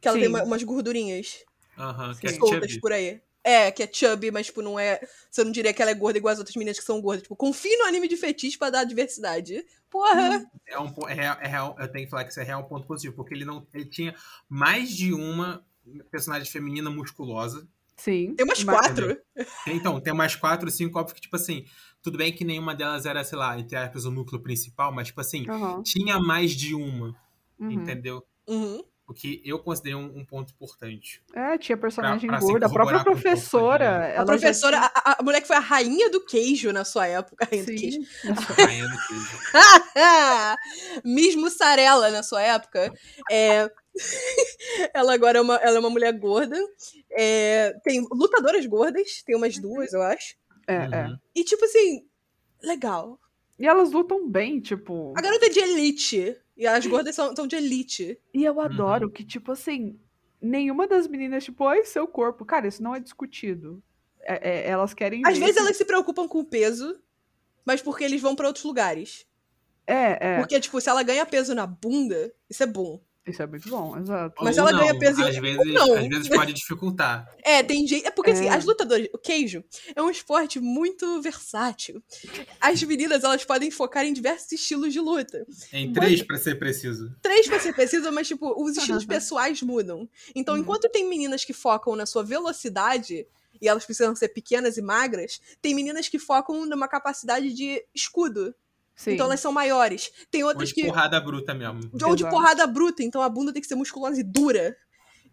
que 0.00 0.08
ela 0.08 0.16
Sim. 0.16 0.20
tem 0.22 0.28
uma- 0.30 0.42
umas 0.44 0.62
gordurinhas 0.62 1.44
Aham, 1.78 2.14
que 2.14 2.26
é 2.26 2.30
Sim. 2.30 2.38
soltas 2.38 2.76
por 2.78 2.92
aí. 2.92 3.20
É, 3.42 3.70
que 3.70 3.82
é 3.82 3.88
chubby, 3.90 4.30
mas 4.30 4.46
tipo, 4.46 4.60
não 4.60 4.78
é. 4.78 5.00
Você 5.30 5.42
não 5.42 5.50
diria 5.50 5.72
que 5.72 5.80
ela 5.80 5.90
é 5.90 5.94
gorda 5.94 6.18
igual 6.18 6.32
as 6.32 6.38
outras 6.38 6.54
meninas 6.56 6.78
que 6.78 6.84
são 6.84 7.00
gordas. 7.00 7.22
Tipo, 7.22 7.34
confie 7.36 7.74
no 7.78 7.84
anime 7.86 8.06
de 8.06 8.16
fetiche 8.16 8.58
pra 8.58 8.68
dar 8.70 8.84
diversidade. 8.84 9.64
Porra! 9.88 10.44
É 10.66 10.78
um 10.78 10.92
é 11.08 11.14
real, 11.14 11.38
é 11.40 11.46
real- 11.48 11.76
eu 11.78 11.88
tenho 11.90 12.04
que 12.04 12.10
falar 12.10 12.24
que 12.24 12.30
isso 12.30 12.40
é 12.40 12.44
real 12.44 12.60
um 12.60 12.68
ponto 12.68 12.86
positivo, 12.86 13.14
porque 13.16 13.32
ele 13.34 13.44
não 13.46 13.66
ele 13.72 13.86
tinha 13.86 14.14
mais 14.48 14.90
de 14.90 15.12
uma 15.14 15.64
personagem 16.10 16.50
feminina 16.50 16.90
musculosa. 16.90 17.66
Sim. 17.96 18.34
Tem 18.34 18.44
umas 18.46 18.62
mas- 18.62 18.76
quatro. 18.78 19.18
Tem, 19.64 19.76
então, 19.76 20.00
tem 20.00 20.12
umas 20.12 20.36
quatro, 20.36 20.70
cinco, 20.70 20.98
óbvio 20.98 21.14
que, 21.14 21.20
tipo 21.22 21.36
assim, 21.36 21.64
tudo 22.02 22.16
bem 22.18 22.32
que 22.32 22.44
nenhuma 22.44 22.74
delas 22.74 23.04
era, 23.06 23.22
sei 23.24 23.36
lá, 23.38 23.58
entre 23.58 23.76
aspas, 23.76 24.04
o 24.04 24.10
núcleo 24.10 24.40
principal, 24.42 24.92
mas, 24.92 25.08
tipo 25.08 25.20
assim, 25.20 25.46
Aham. 25.48 25.82
tinha 25.82 26.18
mais 26.18 26.52
de 26.52 26.74
uma, 26.74 27.14
Uhum. 27.58 27.70
entendeu? 27.72 28.24
Uhum. 28.46 28.82
O 29.10 29.14
que 29.14 29.42
eu 29.44 29.58
considerei 29.58 29.96
um, 29.96 30.18
um 30.18 30.24
ponto 30.24 30.52
importante. 30.52 31.20
É, 31.34 31.58
tinha 31.58 31.76
personagem 31.76 32.28
Pra- 32.28 32.38
pra 32.38 32.46
se 32.46 32.52
gorda. 32.52 32.66
A 32.66 32.70
própria 32.70 33.02
professora. 33.02 33.84
falei. 33.84 34.00
A 34.06 34.08
ela 34.10 34.16
já 34.18 34.24
professora, 34.26 34.78
a, 34.78 34.86
a- 34.86 35.16
a 35.18 35.22
mulher 35.24 35.40
que 35.40 35.48
foi 35.48 35.56
a 35.56 35.60
rainha 35.60 36.08
do 36.10 36.24
queijo 36.24 36.72
na 36.72 36.84
sua 36.84 37.08
época. 37.08 37.44
Rainha 37.50 37.64
do 37.64 37.72
queijo. 37.74 37.98
Sim. 38.00 38.06
Rainha 38.56 38.88
do 38.88 38.96
queijo. 39.08 39.38
Miss 41.04 41.34
Mussarela 41.34 42.10
na 42.10 42.22
sua 42.22 42.40
época. 42.42 42.92
É... 43.30 43.70
ela 44.94 45.12
agora 45.14 45.38
é 45.38 45.40
uma, 45.42 45.56
ela 45.56 45.76
é 45.76 45.80
uma 45.80 45.90
mulher 45.90 46.12
gorda. 46.12 46.56
É, 47.10 47.74
Tem 47.82 48.06
lutadoras 48.12 48.64
gordas, 48.66 49.22
tem 49.26 49.34
umas 49.36 49.58
duas, 49.58 49.92
eu 49.92 50.02
acho. 50.02 50.36
É, 50.68 50.74
é. 50.74 51.06
Uhum. 51.06 51.16
E 51.34 51.42
tipo 51.44 51.64
assim, 51.64 52.04
legal. 52.62 53.18
E 53.58 53.66
elas 53.66 53.90
lutam 53.90 54.26
bem, 54.28 54.60
tipo. 54.60 55.12
A 55.16 55.20
garota 55.20 55.46
é 55.46 55.48
de 55.50 55.58
elite. 55.58 56.36
E 56.60 56.66
as 56.66 56.86
gordas 56.86 57.14
são, 57.14 57.34
são 57.34 57.46
de 57.46 57.56
elite. 57.56 58.18
E 58.34 58.44
eu 58.44 58.60
adoro 58.60 59.10
que, 59.10 59.24
tipo 59.24 59.50
assim, 59.52 59.98
nenhuma 60.42 60.86
das 60.86 61.06
meninas, 61.08 61.42
tipo, 61.42 61.66
ai, 61.66 61.84
seu 61.86 62.06
corpo. 62.06 62.44
Cara, 62.44 62.68
isso 62.68 62.82
não 62.82 62.94
é 62.94 63.00
discutido. 63.00 63.82
É- 64.20 64.50
é- 64.50 64.68
elas 64.68 64.92
querem. 64.92 65.22
Às 65.24 65.34
ver 65.38 65.40
vezes 65.46 65.56
que- 65.56 65.62
elas 65.62 65.76
se 65.78 65.84
preocupam 65.86 66.28
com 66.28 66.40
o 66.40 66.44
peso, 66.44 67.00
mas 67.64 67.80
porque 67.80 68.04
eles 68.04 68.20
vão 68.20 68.36
pra 68.36 68.46
outros 68.46 68.64
lugares. 68.66 69.26
É, 69.86 70.34
é. 70.34 70.38
Porque, 70.38 70.60
tipo, 70.60 70.78
se 70.82 70.90
ela 70.90 71.02
ganha 71.02 71.24
peso 71.24 71.54
na 71.54 71.66
bunda, 71.66 72.30
isso 72.48 72.62
é 72.62 72.66
bom. 72.66 73.00
Isso 73.26 73.42
é 73.42 73.46
muito 73.46 73.68
bom, 73.68 73.96
exato. 73.98 74.34
Mas 74.42 74.56
Ou 74.56 74.66
ela 74.68 74.78
ganha 74.78 74.92
não, 74.94 74.98
peso 74.98 75.20
em- 75.20 75.28
Às 75.28 75.36
vezes, 75.36 75.74
não. 75.74 75.94
às 75.94 76.06
vezes 76.08 76.28
pode 76.28 76.52
dificultar. 76.54 77.28
É, 77.44 77.62
tem 77.62 77.86
jeito. 77.86 78.06
É 78.06 78.10
porque, 78.10 78.30
assim, 78.30 78.46
É. 78.46 78.50
as 78.50 78.64
lutadoras. 78.64 79.08
O 79.12 79.18
queijo 79.18 79.62
é 79.94 80.00
um 80.02 80.08
esporte 80.10 80.58
muito 80.58 81.20
versátil. 81.20 82.02
As 82.60 82.82
meninas, 82.82 83.22
elas 83.24 83.44
podem 83.44 83.70
focar 83.70 84.04
em 84.04 84.12
diversos 84.12 84.50
estilos 84.52 84.92
de 84.92 85.00
luta. 85.00 85.46
Em 85.72 85.92
três, 85.92 86.22
pra 86.22 86.38
ser 86.38 86.58
preciso. 86.58 87.14
Três 87.22 87.46
pra 87.46 87.60
ser 87.60 87.74
preciso, 87.74 88.10
mas, 88.12 88.26
tipo, 88.28 88.54
os 88.62 88.76
estilos 88.76 89.04
pessoais 89.04 89.62
mudam. 89.62 90.08
Então, 90.34 90.54
Uhum. 90.54 90.60
enquanto 90.62 90.88
tem 90.88 91.08
meninas 91.08 91.44
que 91.44 91.52
focam 91.52 91.94
na 91.94 92.06
sua 92.06 92.22
velocidade. 92.24 93.26
E 93.60 93.68
elas 93.68 93.84
precisam 93.84 94.16
ser 94.16 94.28
pequenas 94.30 94.78
e 94.78 94.82
magras. 94.82 95.38
Tem 95.60 95.74
meninas 95.74 96.08
que 96.08 96.18
focam 96.18 96.64
numa 96.64 96.88
capacidade 96.88 97.52
de 97.52 97.84
escudo. 97.94 98.54
Sim. 99.00 99.12
Então 99.14 99.24
elas 99.26 99.40
são 99.40 99.50
maiores. 99.50 100.12
Tem 100.30 100.42
Ou 100.42 100.50
outras 100.50 100.68
de 100.68 100.74
que. 100.74 100.84
porrada 100.86 101.18
bruta 101.20 101.54
mesmo. 101.54 101.80
Ou 102.04 102.14
de 102.14 102.22
Exato. 102.22 102.28
porrada 102.36 102.66
bruta, 102.66 103.02
então 103.02 103.22
a 103.22 103.28
bunda 103.30 103.50
tem 103.52 103.62
que 103.62 103.66
ser 103.68 103.74
musculosa 103.74 104.20
e 104.20 104.22
dura. 104.22 104.76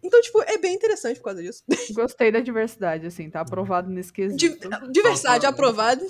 Então, 0.02 0.20
tipo, 0.22 0.40
é 0.42 0.56
bem 0.56 0.74
interessante 0.74 1.18
por 1.18 1.24
causa 1.24 1.42
disso. 1.42 1.62
Gostei 1.92 2.32
da 2.32 2.40
diversidade, 2.40 3.06
assim, 3.06 3.28
tá 3.28 3.40
aprovado 3.42 3.90
nesse 3.90 4.12
quesito. 4.12 4.38
Di- 4.38 4.92
Diversidade 4.92 5.42
Faltou- 5.44 5.50
aprovado. 5.50 6.06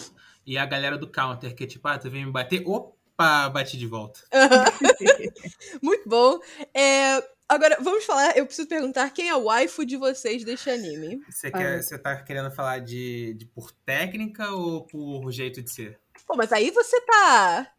E 0.47 0.57
a 0.57 0.65
galera 0.67 0.97
do 0.97 1.11
counter, 1.11 1.55
que 1.55 1.65
é 1.65 1.67
tipo, 1.67 1.89
ah, 1.89 1.99
tu 1.99 2.09
vem 2.11 2.25
me 2.27 2.31
bater, 2.31 2.63
opa, 2.67 3.49
bati 3.49 3.77
de 3.77 3.87
volta. 3.87 4.21
Muito 5.83 6.09
bom. 6.09 6.39
É, 6.75 7.23
Agora, 7.51 7.79
vamos 7.81 8.05
falar. 8.05 8.37
Eu 8.37 8.45
preciso 8.45 8.69
perguntar 8.69 9.09
quem 9.11 9.31
é 9.31 9.35
o 9.35 9.45
waifu 9.45 9.83
de 9.87 9.97
vocês 9.97 10.45
desse 10.45 10.69
anime. 10.69 11.19
Você, 11.31 11.47
Ah, 11.47 11.51
quer, 11.53 11.79
é. 11.79 11.83
você 11.83 11.97
tá 11.99 12.15
querendo 12.23 12.51
falar 12.51 12.79
de, 12.81 13.33
de 13.39 13.47
por 13.47 13.73
técnica 13.87 14.51
ou 14.53 14.85
por 14.87 15.33
jeito 15.33 15.63
de 15.63 15.73
ser? 15.73 15.99
Pô, 16.29 16.37
mas 16.37 16.53
aí 16.53 16.71
você 16.71 17.01
tá. 17.01 17.73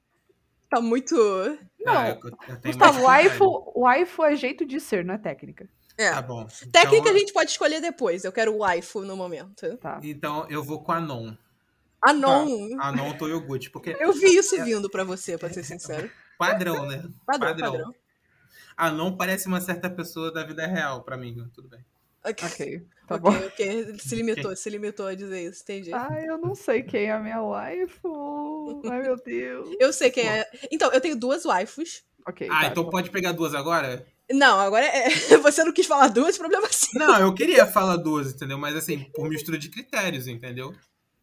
Tá 0.69 0.81
muito. 0.81 1.15
Não, 1.79 1.93
Ah, 1.97 2.09
eu- 2.09 2.19
eu 2.47 2.57
Gustavo, 2.65 3.03
waifu, 3.03 3.71
waifu 3.75 4.23
é 4.23 4.35
jeito 4.35 4.65
de 4.65 4.79
ser, 4.79 5.05
não 5.05 5.13
é 5.13 5.17
técnica. 5.19 5.69
É. 5.97 6.09
Tá 6.11 6.21
bom. 6.21 6.47
Técnica 6.71 6.97
então, 6.97 7.13
a 7.13 7.17
gente 7.17 7.31
pode 7.33 7.51
escolher 7.51 7.79
depois. 7.79 8.23
Eu 8.23 8.31
quero 8.31 8.53
o 8.53 8.57
waifu 8.59 9.01
no 9.01 9.15
momento. 9.15 9.77
Tá. 9.77 9.99
Então 10.03 10.47
eu 10.49 10.63
vou 10.63 10.81
com 10.83 10.91
a 10.91 10.99
Non. 10.99 11.35
Ah, 12.01 12.13
não. 12.13 12.79
A 12.81 12.91
Non 12.91 13.13
Toyoguchi, 13.17 13.69
porque 13.69 13.95
Eu 13.99 14.13
vi 14.13 14.35
isso 14.37 14.55
vindo 14.63 14.89
pra 14.89 15.03
você, 15.03 15.37
pra 15.37 15.49
ser 15.49 15.63
sincero. 15.63 16.09
padrão, 16.37 16.85
né? 16.85 17.03
Padrão, 17.25 17.49
Padrão. 17.49 17.71
padrão. 17.71 17.95
A 18.77 18.89
Non 18.89 19.15
parece 19.17 19.47
uma 19.47 19.59
certa 19.61 19.89
pessoa 19.89 20.31
da 20.31 20.43
vida 20.43 20.65
real 20.65 21.03
pra 21.03 21.17
mim, 21.17 21.35
tudo 21.53 21.67
bem. 21.67 21.83
Ok, 22.25 22.47
Ok, 22.47 22.85
tá 23.07 23.15
ok, 23.15 23.19
bom. 23.21 23.31
ok. 23.47 23.99
Se 23.99 24.15
limitou, 24.15 24.55
se 24.55 24.69
limitou 24.69 25.07
a 25.07 25.15
dizer 25.15 25.49
isso, 25.49 25.63
entendi. 25.63 25.93
Ai, 25.93 26.27
eu 26.27 26.37
não 26.37 26.53
sei 26.55 26.83
quem 26.83 27.05
é 27.05 27.11
a 27.11 27.19
minha 27.19 27.41
waifu. 27.41 28.81
Ai, 28.89 29.01
meu 29.01 29.15
Deus. 29.23 29.69
Eu 29.79 29.93
sei 29.93 30.09
quem 30.11 30.27
é. 30.27 30.45
Então, 30.71 30.91
eu 30.91 31.01
tenho 31.01 31.15
duas 31.15 31.43
waifus. 31.43 32.03
Ok. 32.27 32.47
Ah, 32.51 32.61
tá, 32.61 32.67
então 32.67 32.83
tá. 32.85 32.89
pode 32.91 33.09
pegar 33.09 33.31
duas 33.31 33.55
agora? 33.55 34.05
Não, 34.31 34.59
agora 34.59 34.85
é... 34.85 35.09
você 35.41 35.63
não 35.63 35.71
quis 35.73 35.87
falar 35.87 36.09
duas, 36.09 36.37
problema 36.37 36.67
seu. 36.71 36.99
Não, 36.99 37.19
eu 37.19 37.33
queria 37.33 37.65
falar 37.65 37.95
duas, 37.95 38.33
entendeu? 38.33 38.57
Mas 38.57 38.75
assim, 38.75 39.05
por 39.15 39.27
mistura 39.29 39.57
de 39.57 39.69
critérios, 39.69 40.27
entendeu? 40.27 40.73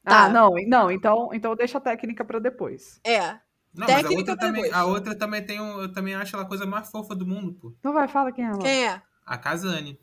Ah, 0.04 0.26
Tá. 0.26 0.28
não, 0.28 0.52
não, 0.66 0.90
então, 0.90 1.30
então 1.32 1.54
deixa 1.54 1.78
a 1.78 1.80
técnica 1.80 2.24
pra 2.24 2.38
depois. 2.38 3.00
É. 3.04 3.38
Não, 3.74 3.86
mas 3.86 3.90
a 3.90 3.96
Técnica 4.08 4.20
outra 4.20 4.36
pra 4.36 4.46
também, 4.46 4.62
depois. 4.62 4.80
a 4.82 4.86
outra 4.86 5.14
também 5.14 5.44
tem 5.44 5.60
um, 5.60 5.82
eu 5.82 5.92
também 5.92 6.14
acho 6.14 6.34
ela 6.34 6.44
a 6.44 6.48
coisa 6.48 6.64
mais 6.64 6.90
fofa 6.90 7.14
do 7.14 7.26
mundo, 7.26 7.52
pô. 7.52 7.74
Então 7.78 7.92
vai, 7.92 8.08
fala 8.08 8.32
quem 8.32 8.44
é 8.44 8.48
ela. 8.48 8.58
Quem 8.58 8.86
é? 8.88 9.02
A 9.26 9.36
Kazane. 9.36 10.00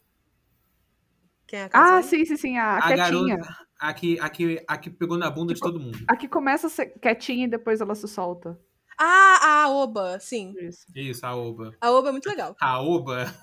Quem 1.47 1.59
é 1.59 1.69
a 1.71 1.97
Ah, 1.97 2.01
sim, 2.03 2.25
sim, 2.25 2.37
sim, 2.37 2.57
a, 2.57 2.77
A, 2.77 2.81
quietinha. 2.87 3.37
garota, 3.37 3.57
a 3.79 3.93
que, 3.93 4.19
a, 4.19 4.29
que, 4.29 4.63
a 4.67 4.77
que 4.77 4.89
pegou 4.89 5.17
na 5.17 5.29
bunda 5.29 5.53
de 5.53 5.59
todo 5.59 5.79
mundo. 5.79 5.97
A 6.07 6.15
que 6.15 6.27
começa 6.27 6.67
a 6.67 6.69
ser 6.69 6.87
quietinha 6.99 7.45
e 7.45 7.49
depois 7.49 7.81
ela 7.81 7.95
se 7.95 8.07
solta. 8.07 8.59
Ah, 8.97 9.39
a 9.41 9.63
Aoba, 9.63 10.19
sim. 10.19 10.53
Isso. 10.59 10.85
Isso, 10.95 11.25
a 11.25 11.35
Oba. 11.35 11.71
A 11.81 11.87
Aoba 11.87 12.09
é 12.09 12.11
muito 12.11 12.29
legal. 12.29 12.55
A 12.61 12.79
Oba? 12.81 13.33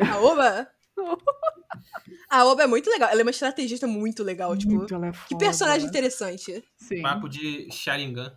A 0.00 0.12
Aoba? 0.14 0.68
A 2.28 2.38
Aoba 2.38 2.62
é 2.62 2.66
muito 2.66 2.88
legal. 2.90 3.08
Ela 3.10 3.20
é 3.20 3.24
uma 3.24 3.30
estrategista 3.30 3.86
muito 3.86 4.22
legal, 4.22 4.56
tipo. 4.56 4.72
Muito 4.72 4.94
ela 4.94 5.08
é 5.08 5.12
Que 5.28 5.36
personagem 5.36 5.88
interessante. 5.88 6.62
Sim. 6.76 7.02
Papo 7.02 7.28
de 7.28 7.68
Sharingan. 7.72 8.32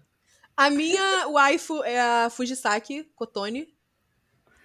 A 0.58 0.70
minha 0.70 1.28
waifu 1.28 1.84
é 1.84 2.00
a 2.00 2.30
Fujisaki 2.30 3.04
Kotone. 3.16 3.68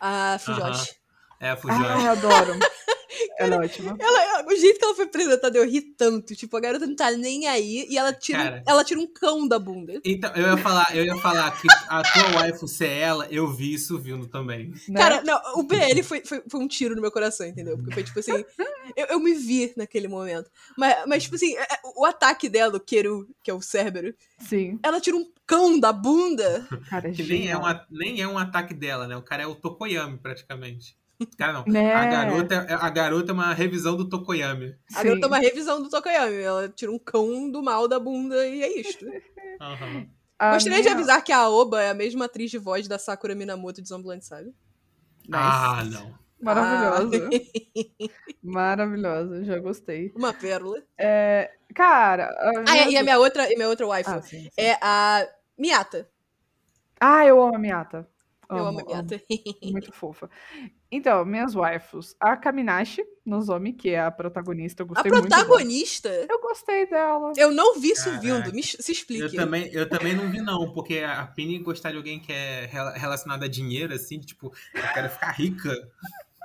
A 0.01 0.39
Fujoshi. 0.39 0.97
É 1.41 1.51
a 1.51 1.57
Fujoshi. 1.57 1.85
Ah, 1.85 2.03
eu 2.05 2.11
adoro. 2.13 2.53
ela 3.39 3.55
é 3.57 3.59
ótima. 3.59 3.97
Ela, 3.99 4.47
o 4.47 4.57
jeito 4.57 4.79
que 4.79 4.85
ela 4.85 4.95
foi 4.95 5.05
apresentada, 5.05 5.57
eu 5.59 5.69
ri 5.69 5.81
tanto. 5.81 6.35
Tipo, 6.35 6.57
a 6.57 6.61
garota 6.61 6.87
não 6.87 6.97
tá 6.97 7.11
nem 7.13 7.47
aí 7.47 7.87
e 7.89 7.97
ela 7.97 8.13
tira, 8.13 8.39
Cara. 8.43 8.63
ela 8.67 8.85
tira 8.85 9.01
um 9.01 9.07
cão 9.07 9.47
da 9.47 9.59
bunda. 9.59 10.01
Então, 10.05 10.33
eu 10.35 10.47
ia 10.49 10.57
falar, 10.57 10.97
eu 10.97 11.05
ia 11.05 11.17
falar 11.17 11.51
que 11.61 11.67
a 11.89 12.03
tua 12.03 12.41
waifu 12.41 12.67
ser 12.69 12.89
ela, 12.91 13.27
eu 13.31 13.49
vi 13.51 13.73
isso 13.75 13.99
vindo 13.99 14.27
também. 14.27 14.73
Né? 14.89 14.99
Cara, 15.01 15.23
não, 15.23 15.41
o 15.57 15.63
BL 15.63 16.03
foi, 16.03 16.21
foi, 16.25 16.43
foi 16.49 16.61
um 16.61 16.69
tiro 16.69 16.95
no 16.95 17.01
meu 17.01 17.13
coração, 17.13 17.47
entendeu? 17.47 17.77
Porque 17.79 17.95
foi 17.95 18.03
tipo 18.05 18.19
assim, 18.21 18.45
eu, 18.97 19.07
eu 19.11 19.21
me 19.21 19.35
vi 19.35 19.73
naquele 19.77 20.09
momento. 20.09 20.51
Mas, 20.77 20.97
mas 21.07 21.23
tipo 21.25 21.37
assim, 21.37 21.55
é- 21.57 21.63
é- 21.63 21.79
o 21.97 22.05
ataque 22.05 22.49
dela, 22.49 22.77
o 22.77 22.81
Keru, 22.81 23.29
que 23.43 23.51
é 23.51 23.55
o 23.55 23.61
Cérebro, 23.63 24.15
Sim. 24.39 24.79
ela 24.83 25.01
tira 25.01 25.17
um 25.17 25.27
cão 25.47 25.79
da 25.81 25.93
bunda. 25.93 26.67
Cara, 26.91 27.09
é 27.09 27.13
Que 27.13 27.23
nem 27.23 27.39
é, 27.39 27.43
genial. 27.43 27.63
um, 27.63 27.67
a- 27.67 27.87
nem 27.91 28.21
é 28.21 28.29
um 28.29 28.37
ataque 28.39 28.75
dela, 28.75 29.07
né? 29.07 29.17
O 29.17 29.23
cara 29.23 29.43
é 29.43 29.47
o 29.47 29.55
Tokoyami, 29.55 30.19
praticamente. 30.19 30.97
Cara, 31.37 31.53
não. 31.53 31.65
Né? 31.67 31.93
A, 31.95 32.07
garota, 32.07 32.55
é- 32.55 32.75
a 32.75 32.91
garota 32.91 33.33
é 33.33 33.35
uma 33.35 33.53
revisão 33.53 33.97
do 33.97 34.09
Tokoyami. 34.09 34.77
A 34.95 34.99
Sim. 35.01 35.09
garota 35.09 35.27
é 35.27 35.29
uma 35.29 35.39
revisão 35.39 35.83
do 35.83 35.89
Tokoyami. 35.91 36.37
Ela 36.37 36.69
tira 36.69 36.93
um 36.93 36.99
cão 36.99 37.51
do 37.51 37.63
mal 37.63 37.89
da 37.89 37.99
bunda 37.99 38.47
e 38.47 38.63
é 38.63 38.81
isto. 38.81 39.05
A 40.41 40.53
Gostaria 40.55 40.79
de 40.79 40.83
minha- 40.85 40.95
avisar 40.95 41.25
que 41.25 41.33
a 41.33 41.39
Aoba 41.39 41.83
é 41.83 41.91
a 41.91 41.95
mesma 41.95 42.27
atriz 42.27 42.49
de 42.49 42.59
voz 42.59 42.87
da 42.87 42.97
Sakura 42.97 43.35
Minamoto 43.35 43.83
de 43.83 43.89
Zombieland, 43.89 44.25
sabe? 44.25 44.45
Nice. 45.27 45.33
Ah, 45.33 45.83
não. 45.85 46.15
Maravilhosa. 46.41 47.29
Ah, 47.29 48.09
Maravilhosa, 48.41 49.45
já 49.45 49.59
gostei. 49.59 50.13
uma 50.15 50.33
pérola. 50.33 50.81
É, 50.97 51.51
cara. 51.75 52.27
a 52.27 52.53
Ah, 52.71 52.77
e 52.77 52.83
a 52.83 52.87
minha- 52.87 53.03
minha 53.03 53.19
outra, 53.19 53.53
e 53.53 53.57
minha 53.57 53.69
outra 53.69 53.85
waifu 53.87 54.11
Ah, 54.11 54.23
sim, 54.23 54.43
sim. 54.43 54.51
é 54.57 54.79
a 54.81 55.27
Miata. 55.59 56.09
Ah, 57.01 57.27
eu 57.27 57.43
amo 57.43 57.57
a 57.57 57.59
Miata. 57.59 58.09
Eu 58.49 58.59
amo 58.59 58.81
a 58.81 58.85
Miata. 58.85 59.21
Muito 59.65 59.93
fofa. 59.93 60.31
Então, 60.91 61.25
minhas 61.25 61.55
waifus. 61.55 62.17
A 62.19 62.35
Kaminashi 62.37 63.05
Nozomi, 63.25 63.75
que 63.75 63.91
é 63.91 64.01
a 64.01 64.11
protagonista. 64.11 64.83
Eu 64.83 64.87
A 64.87 64.89
gostei 64.89 65.13
muito. 65.13 65.29
protagonista, 65.29 66.09
dela. 66.09 66.27
Eu 66.31 66.41
gostei 66.41 66.87
dela. 66.87 67.33
eu 67.37 67.51
não 67.53 67.79
vi 67.79 67.91
isso 67.91 68.11
vindo. 68.21 68.53
Me, 68.55 68.63
se 68.63 68.77
Eu 68.79 68.93
explique. 68.93 69.37
também, 69.37 69.69
eu 69.73 69.87
também 69.89 70.15
não 70.15 70.31
vi, 70.31 70.41
não, 70.41 70.73
porque 70.73 71.01
a 71.01 71.27
Pini 71.27 71.59
gostar 71.59 71.91
de 71.91 71.99
alguém 71.99 72.19
que 72.19 72.33
é 72.33 72.67
rela- 72.67 72.93
relacionado 72.97 73.43
a 73.43 73.49
dinheiro, 73.49 73.93
assim, 73.93 74.19
tipo, 74.19 74.51
eu 74.75 74.83
quero 74.95 75.11
ficar 75.11 75.33
rica. 75.33 75.71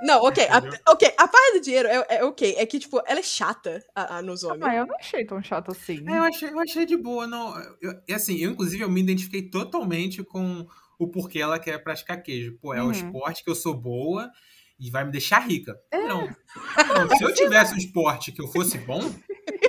Não, 0.01 0.21
ok. 0.23 0.45
A, 0.49 0.91
ok, 0.91 1.13
a 1.17 1.27
parte 1.29 1.53
do 1.53 1.61
dinheiro 1.61 1.87
é, 1.87 2.05
é 2.17 2.25
ok. 2.25 2.55
É 2.57 2.65
que, 2.65 2.77
tipo, 2.79 3.01
ela 3.05 3.21
é 3.21 3.23
chata, 3.23 3.81
a, 3.95 4.17
a 4.17 4.21
Nozomi. 4.21 4.59
Ah, 4.63 4.75
eu 4.75 4.85
não 4.85 4.95
achei 4.97 5.23
tão 5.23 5.41
chata 5.41 5.71
assim. 5.71 6.03
É, 6.05 6.17
eu 6.17 6.23
achei, 6.23 6.49
eu 6.49 6.59
achei 6.59 6.85
de 6.85 6.97
boa, 6.97 7.25
não. 7.25 7.57
Eu, 7.81 7.93
e 8.05 8.13
assim, 8.13 8.35
eu, 8.39 8.51
inclusive, 8.51 8.83
eu 8.83 8.89
me 8.89 8.99
identifiquei 8.99 9.41
totalmente 9.43 10.21
com 10.21 10.67
o 10.99 11.07
porquê 11.07 11.39
ela 11.39 11.59
quer 11.59 11.83
praticar 11.83 12.21
queijo. 12.21 12.57
Pô, 12.61 12.73
é 12.73 12.81
um 12.81 12.85
Uhum. 12.85 12.91
esporte 12.91 13.43
que 13.43 13.49
eu 13.49 13.55
sou 13.55 13.73
boa 13.73 14.31
e 14.79 14.89
vai 14.89 15.03
me 15.05 15.11
deixar 15.11 15.39
rica. 15.39 15.79
É. 15.91 16.07
Não. 16.07 16.27
Não, 16.27 17.09
Se 17.17 17.23
eu 17.23 17.33
tivesse 17.33 17.73
um 17.73 17.77
esporte 17.77 18.31
que 18.31 18.41
eu 18.41 18.47
fosse 18.47 18.77
bom 18.79 19.01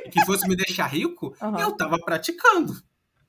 e 0.05 0.09
que 0.11 0.25
fosse 0.25 0.47
me 0.49 0.57
deixar 0.57 0.87
rico, 0.87 1.35
Aham. 1.41 1.61
eu 1.61 1.77
tava 1.77 1.99
praticando. 1.99 2.73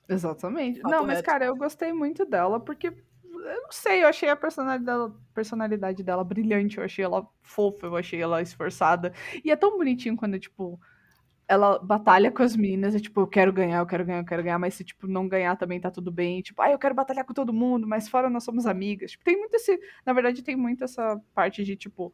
Exatamente. 0.08 0.80
Papo 0.82 0.94
não, 0.96 1.06
mas, 1.06 1.22
cara, 1.22 1.46
eu 1.46 1.56
gostei 1.56 1.92
muito 1.94 2.26
dela, 2.26 2.60
porque. 2.60 2.88
Eu 2.88 3.62
não 3.62 3.72
sei, 3.72 4.02
eu 4.04 4.08
achei 4.08 4.28
a 4.28 4.36
personalidade 4.36 4.84
dela, 4.86 5.16
personalidade 5.32 6.02
dela 6.02 6.24
brilhante, 6.24 6.80
eu 6.80 6.84
achei 6.84 7.06
ela 7.06 7.28
fofa, 7.44 7.86
eu 7.86 7.96
achei 7.96 8.20
ela 8.20 8.42
esforçada. 8.42 9.14
E 9.44 9.52
é 9.52 9.56
tão 9.56 9.78
bonitinho 9.78 10.18
quando, 10.18 10.40
tipo, 10.40 10.80
ela 11.48 11.78
batalha 11.78 12.32
com 12.32 12.42
as 12.42 12.56
meninas, 12.56 12.96
é 12.96 13.00
tipo, 13.00 13.22
eu 13.22 13.28
quero 13.28 13.54
ganhar, 13.54 13.80
eu 13.80 13.86
quero 13.86 14.04
ganhar, 14.04 14.20
eu 14.20 14.26
quero 14.26 14.44
ganhar, 14.44 14.58
mas 14.58 14.74
se, 14.74 14.84
tipo, 14.84 15.08
não 15.08 15.28
ganhar 15.28 15.56
também 15.56 15.80
tá 15.80 15.92
tudo 15.92 16.12
bem. 16.12 16.42
Tipo, 16.42 16.62
ah, 16.62 16.72
eu 16.72 16.80
quero 16.80 16.96
batalhar 16.96 17.24
com 17.24 17.34
todo 17.34 17.54
mundo, 17.54 17.88
mas 17.88 18.10
fora 18.10 18.30
nós 18.30 18.44
somos 18.44 18.66
amigas. 18.66 19.12
Tipo, 19.12 19.24
tem 19.24 19.38
muito 19.38 19.56
esse. 19.56 19.80
Na 20.06 20.14
verdade, 20.14 20.42
tem 20.42 20.56
muito 20.56 20.84
essa 20.84 21.22
parte 21.34 21.64
de, 21.64 21.76
tipo. 21.76 22.14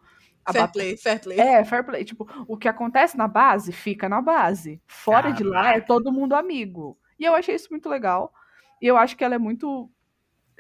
Fair 0.52 0.72
play, 0.72 0.98
fair 0.98 1.22
play. 1.22 1.40
É, 1.40 1.64
fair 1.64 1.86
play. 1.86 2.04
Tipo, 2.04 2.28
o 2.48 2.58
que 2.58 2.68
acontece 2.68 3.18
na 3.18 3.28
base, 3.28 3.72
fica 3.72 4.10
na 4.10 4.22
base. 4.22 4.82
Fora 4.88 5.32
de 5.32 5.44
lá, 5.44 5.76
é 5.76 5.80
todo 5.80 6.12
mundo 6.12 6.34
amigo. 6.34 6.98
E 7.20 7.24
eu 7.24 7.36
achei 7.36 7.56
isso 7.56 7.70
muito 7.72 7.88
legal. 7.88 8.34
E 8.82 8.88
eu 8.88 8.98
acho 8.98 9.16
que 9.16 9.24
ela 9.24 9.36
é 9.36 9.38
muito. 9.38 9.90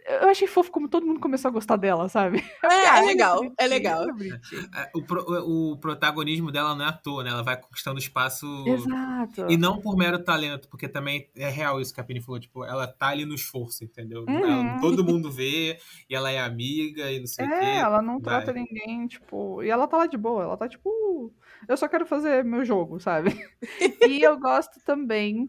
Eu 0.06 0.30
achei 0.30 0.48
fofo 0.48 0.72
como 0.72 0.90
todo 0.90 1.06
mundo 1.06 1.20
começou 1.20 1.50
a 1.50 1.52
gostar 1.52 1.76
dela, 1.76 2.10
sabe? 2.10 2.40
É, 2.64 2.68
Ah, 2.90 3.00
é 3.00 3.06
legal, 3.06 3.42
é 3.58 3.68
legal. 3.68 4.04
é. 4.10 4.82
É, 4.82 4.90
O, 4.96 5.04
pro- 5.04 5.26
o 5.72 5.78
protagonismo 5.78 6.52
dela 6.52 6.76
não 6.76 6.86
é 6.86 6.90
à 6.90 6.92
toa, 6.92 7.24
né? 7.24 7.30
Ela 7.30 7.44
vai 7.44 7.56
conquistando 7.56 8.00
espaço. 8.00 8.46
Exato. 8.68 9.46
E 9.50 9.58
não 9.58 9.80
por 9.80 9.96
mero 9.96 10.18
talento, 10.24 10.68
porque 10.70 10.88
também 10.88 11.30
é 11.36 11.50
real 11.50 11.80
isso 11.80 11.94
que 11.94 12.02
a 12.02 12.04
Penny 12.04 12.20
falou, 12.22 12.40
tipo, 12.40 12.66
ela 12.66 12.88
tá 12.88 13.08
ali 13.10 13.26
no 13.26 13.36
esforço, 13.36 13.84
entendeu? 13.84 14.26
Uhum. 14.28 14.40
Ela- 14.40 14.80
todo 14.82 15.04
mundo 15.06 15.32
vê, 15.32 15.78
e 16.10 16.16
ela 16.16 16.32
é 16.32 16.40
amiga 16.40 17.12
e 17.12 17.20
não 17.20 17.28
sei 17.28 17.46
o 17.46 17.50
quê. 17.50 17.56
É, 17.56 17.78
ela 17.78 18.02
não 18.02 18.20
vai. 18.20 18.44
trata 18.44 18.54
ninguém, 18.54 19.08
tipo. 19.08 19.62
E 19.64 19.70
ela 19.70 19.88
tá 19.88 19.98
lá 19.98 20.08
de 20.08 20.18
boa, 20.18 20.44
ela 20.44 20.58
tá 20.58 20.68
tipo. 20.68 21.32
Eu 21.68 21.78
só 21.78 21.88
quero 21.88 22.08
fazer 22.08 22.44
meu 22.44 22.66
jogo, 22.66 23.00
sabe? 23.00 23.30
e 24.10 24.22
eu 24.24 24.40
gosto 24.40 24.80
também 24.84 25.48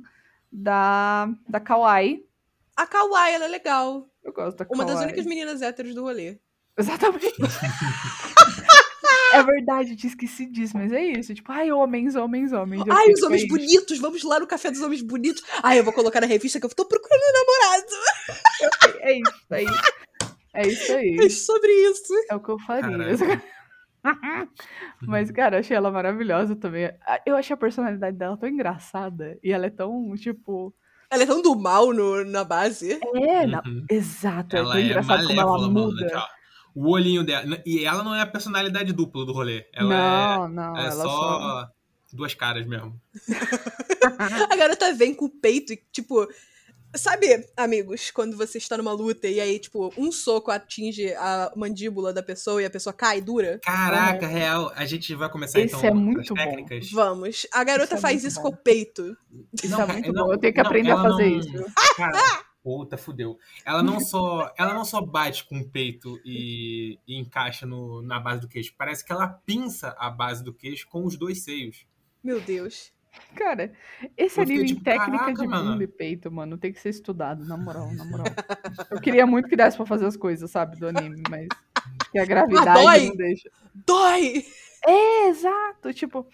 da, 0.52 1.28
da 1.48 1.58
Kawaii. 1.58 2.22
A 2.76 2.86
Kawaii, 2.86 3.34
ela 3.34 3.44
é 3.46 3.48
legal. 3.48 4.08
Eu 4.24 4.32
gosto 4.32 4.56
da 4.58 4.64
Uma 4.70 4.85
Kawaii. 4.85 4.94
das 4.94 5.04
únicas 5.04 5.26
meninas 5.26 5.62
héteros 5.62 5.94
do 5.94 6.02
rolê. 6.02 6.38
Exatamente. 6.78 7.35
é 9.35 9.42
verdade, 9.42 9.90
eu 9.92 9.96
tinha 9.96 10.11
esqueci 10.11 10.46
disso, 10.46 10.76
mas 10.76 10.92
é 10.92 11.02
isso. 11.04 11.35
Tipo, 11.35 11.52
ai, 11.52 11.70
homens, 11.72 12.14
homens, 12.14 12.52
homens. 12.52 12.87
Eu 12.87 12.92
Ai, 12.92 13.12
os 13.12 13.22
homens 13.22 13.42
é 13.42 13.46
isso. 13.46 13.54
bonitos, 13.54 13.98
vamos 13.98 14.22
lá 14.22 14.38
no 14.40 14.46
café 14.46 14.70
dos 14.70 14.80
homens 14.80 15.02
bonitos. 15.02 15.42
Ai, 15.62 15.78
eu 15.78 15.85
vou 15.85 15.92
colocar 15.92 16.20
na 16.20 16.26
revista 16.26 16.58
que 16.61 16.66
eu 16.66 16.74
tô 16.74 16.85
procurando 16.87 17.20
um 17.20 17.32
namorado. 17.32 19.00
É 19.00 19.18
isso 19.18 19.46
aí. 19.50 19.66
É 20.54 20.66
isso 20.68 20.92
aí. 20.92 21.16
É 21.20 21.28
sobre 21.30 21.70
isso. 21.90 22.12
É 22.30 22.35
o 22.35 22.40
que 22.40 22.50
eu 22.50 22.58
faria. 22.58 22.96
Mas, 25.06 25.30
cara, 25.30 25.56
eu 25.56 25.61
achei 25.61 25.76
ela 25.76 25.90
maravilhosa 25.90 26.56
também. 26.56 26.87
Ah, 27.06 27.20
Eu 27.24 27.37
achei 27.37 27.54
a 27.54 27.56
personalidade 27.56 28.16
dela 28.16 28.37
tão 28.37 28.48
engraçada. 28.48 29.38
E 29.42 29.52
ela 29.52 29.66
é 29.66 29.70
tão, 29.70 30.12
tipo. 30.16 30.74
Ela 31.12 31.25
é 31.25 31.27
tão 31.27 31.42
do 31.42 31.55
mal 31.55 31.92
no, 31.92 32.25
na 32.25 32.42
base. 32.42 32.98
É, 33.14 33.46
na- 33.46 33.62
Uhum. 33.66 33.85
exato. 33.90 34.57
é 34.57 34.59
Ela 34.61 34.70
tão 34.70 34.79
é 34.79 34.83
engraçado 34.83 35.27
como 35.27 35.40
ela 35.40 35.59
mano. 35.59 35.70
muda. 35.70 36.27
O 36.75 36.88
olhinho 36.90 37.22
dela. 37.22 37.62
E 37.66 37.85
ela 37.85 38.03
não 38.03 38.14
é 38.14 38.22
a 38.22 38.27
personalidade 38.27 38.94
dupla 38.94 39.27
do 39.27 39.33
rolê. 39.33 39.66
Ela 39.75 40.38
não, 40.38 40.48
não, 40.48 40.77
é, 40.77 40.85
é 40.85 40.87
ela 40.87 41.03
só, 41.05 41.11
só. 41.11 41.68
duas 42.14 42.33
caras 42.35 42.66
mesmo. 42.66 42.98
A 44.51 44.57
garota 44.57 44.92
vem 44.94 45.14
com 45.14 45.27
o 45.27 45.29
peito 45.31 45.72
e, 45.75 45.83
tipo. 45.92 46.27
Sabe, 46.94 47.46
amigos, 47.57 48.11
quando 48.11 48.37
você 48.37 48.59
está 48.59 48.76
numa 48.76 48.92
luta 48.92 49.26
e 49.26 49.40
aí, 49.40 49.59
tipo, 49.59 49.92
um 49.96 50.12
soco 50.12 50.50
atinge 50.50 51.12
a 51.14 51.50
mandíbula 51.57 52.12
da 52.12 52.22
pessoa 52.22 52.61
e 52.61 52.66
a 52.66 52.70
pessoa 52.70 52.92
cai 52.92 53.20
dura? 53.20 53.59
Caraca, 53.64 54.26
real. 54.26 54.70
A 54.76 54.85
gente 54.85 55.14
vai 55.14 55.31
começar 55.31 55.59
Esse 55.61 55.74
então 55.74 55.88
é 55.88 55.92
as 55.92 55.94
muito 55.98 56.35
bom. 56.35 56.42
técnicas. 56.42 56.90
Vamos. 56.90 57.46
A 57.52 57.64
garota 57.64 57.94
Isso 57.94 57.94
é 57.94 58.00
faz 58.00 58.24
isso 58.24 58.37
bom. 58.42 58.50
com 58.50 58.55
o 58.55 58.57
peito. 58.59 59.16
Isso 59.62 59.70
Não, 59.70 59.81
é 59.83 59.87
muito 59.87 60.12
não, 60.12 60.26
bom. 60.26 60.33
Eu 60.35 60.38
tenho 60.38 60.52
que 60.52 60.61
não, 60.62 60.66
aprender 60.66 60.90
a 60.90 60.92
ela 60.92 61.02
fazer 61.02 61.31
não- 61.31 61.38
isso. 61.38 61.64
Cara, 61.96 62.42
puta, 62.62 62.96
fudeu. 62.98 63.38
Ela 63.64 63.83
não 63.83 63.98
só, 63.98 64.52
ela 64.59 64.74
não 64.74 64.85
só 64.85 65.00
bate 65.00 65.44
com 65.44 65.61
o 65.61 65.68
peito 65.68 66.20
e, 66.26 66.98
e 67.09 67.18
encaixa 67.18 67.64
no, 67.64 68.02
na 68.02 68.20
base 68.20 68.42
do 68.42 68.48
queixo. 68.48 68.74
Parece 68.76 69.02
que 69.02 69.11
ela 69.12 69.26
pinça 69.26 69.96
a 69.98 70.11
base 70.11 70.44
do 70.44 70.52
queixo 70.52 70.87
com 70.88 71.07
os 71.07 71.16
dois 71.16 71.42
seios. 71.42 71.87
Meu 72.22 72.38
Deus. 72.38 72.92
Cara, 73.37 73.72
esse 74.16 74.38
Eu 74.40 74.44
anime 74.44 74.62
em 74.62 74.66
tipo, 74.66 74.83
técnica 74.85 75.18
caraca, 75.18 75.42
de 75.42 75.46
mano. 75.46 75.72
bunda 75.72 75.85
e 75.85 75.87
peito, 75.87 76.31
mano, 76.31 76.57
tem 76.59 76.72
que 76.72 76.81
ser 76.81 76.90
estudado, 76.90 77.44
na 77.44 77.57
moral, 77.57 77.92
na 77.94 78.05
moral. 78.05 78.27
Eu 78.90 79.01
queria 79.01 79.27
muito 79.27 79.48
que 79.48 79.57
desse 79.57 79.77
pra 79.77 79.87
fazer 79.87 80.07
as 80.07 80.16
coisas, 80.16 80.51
sabe, 80.51 80.79
do 80.79 80.88
anime, 80.88 81.22
mas 81.31 81.48
que 82.12 82.18
a 82.18 82.25
gravidade 82.25 82.83
dói! 82.83 83.09
não 83.09 83.16
deixa. 83.16 83.51
Dói! 83.87 84.44
É, 84.87 85.29
exato. 85.29 85.92
Tipo, 85.94 86.27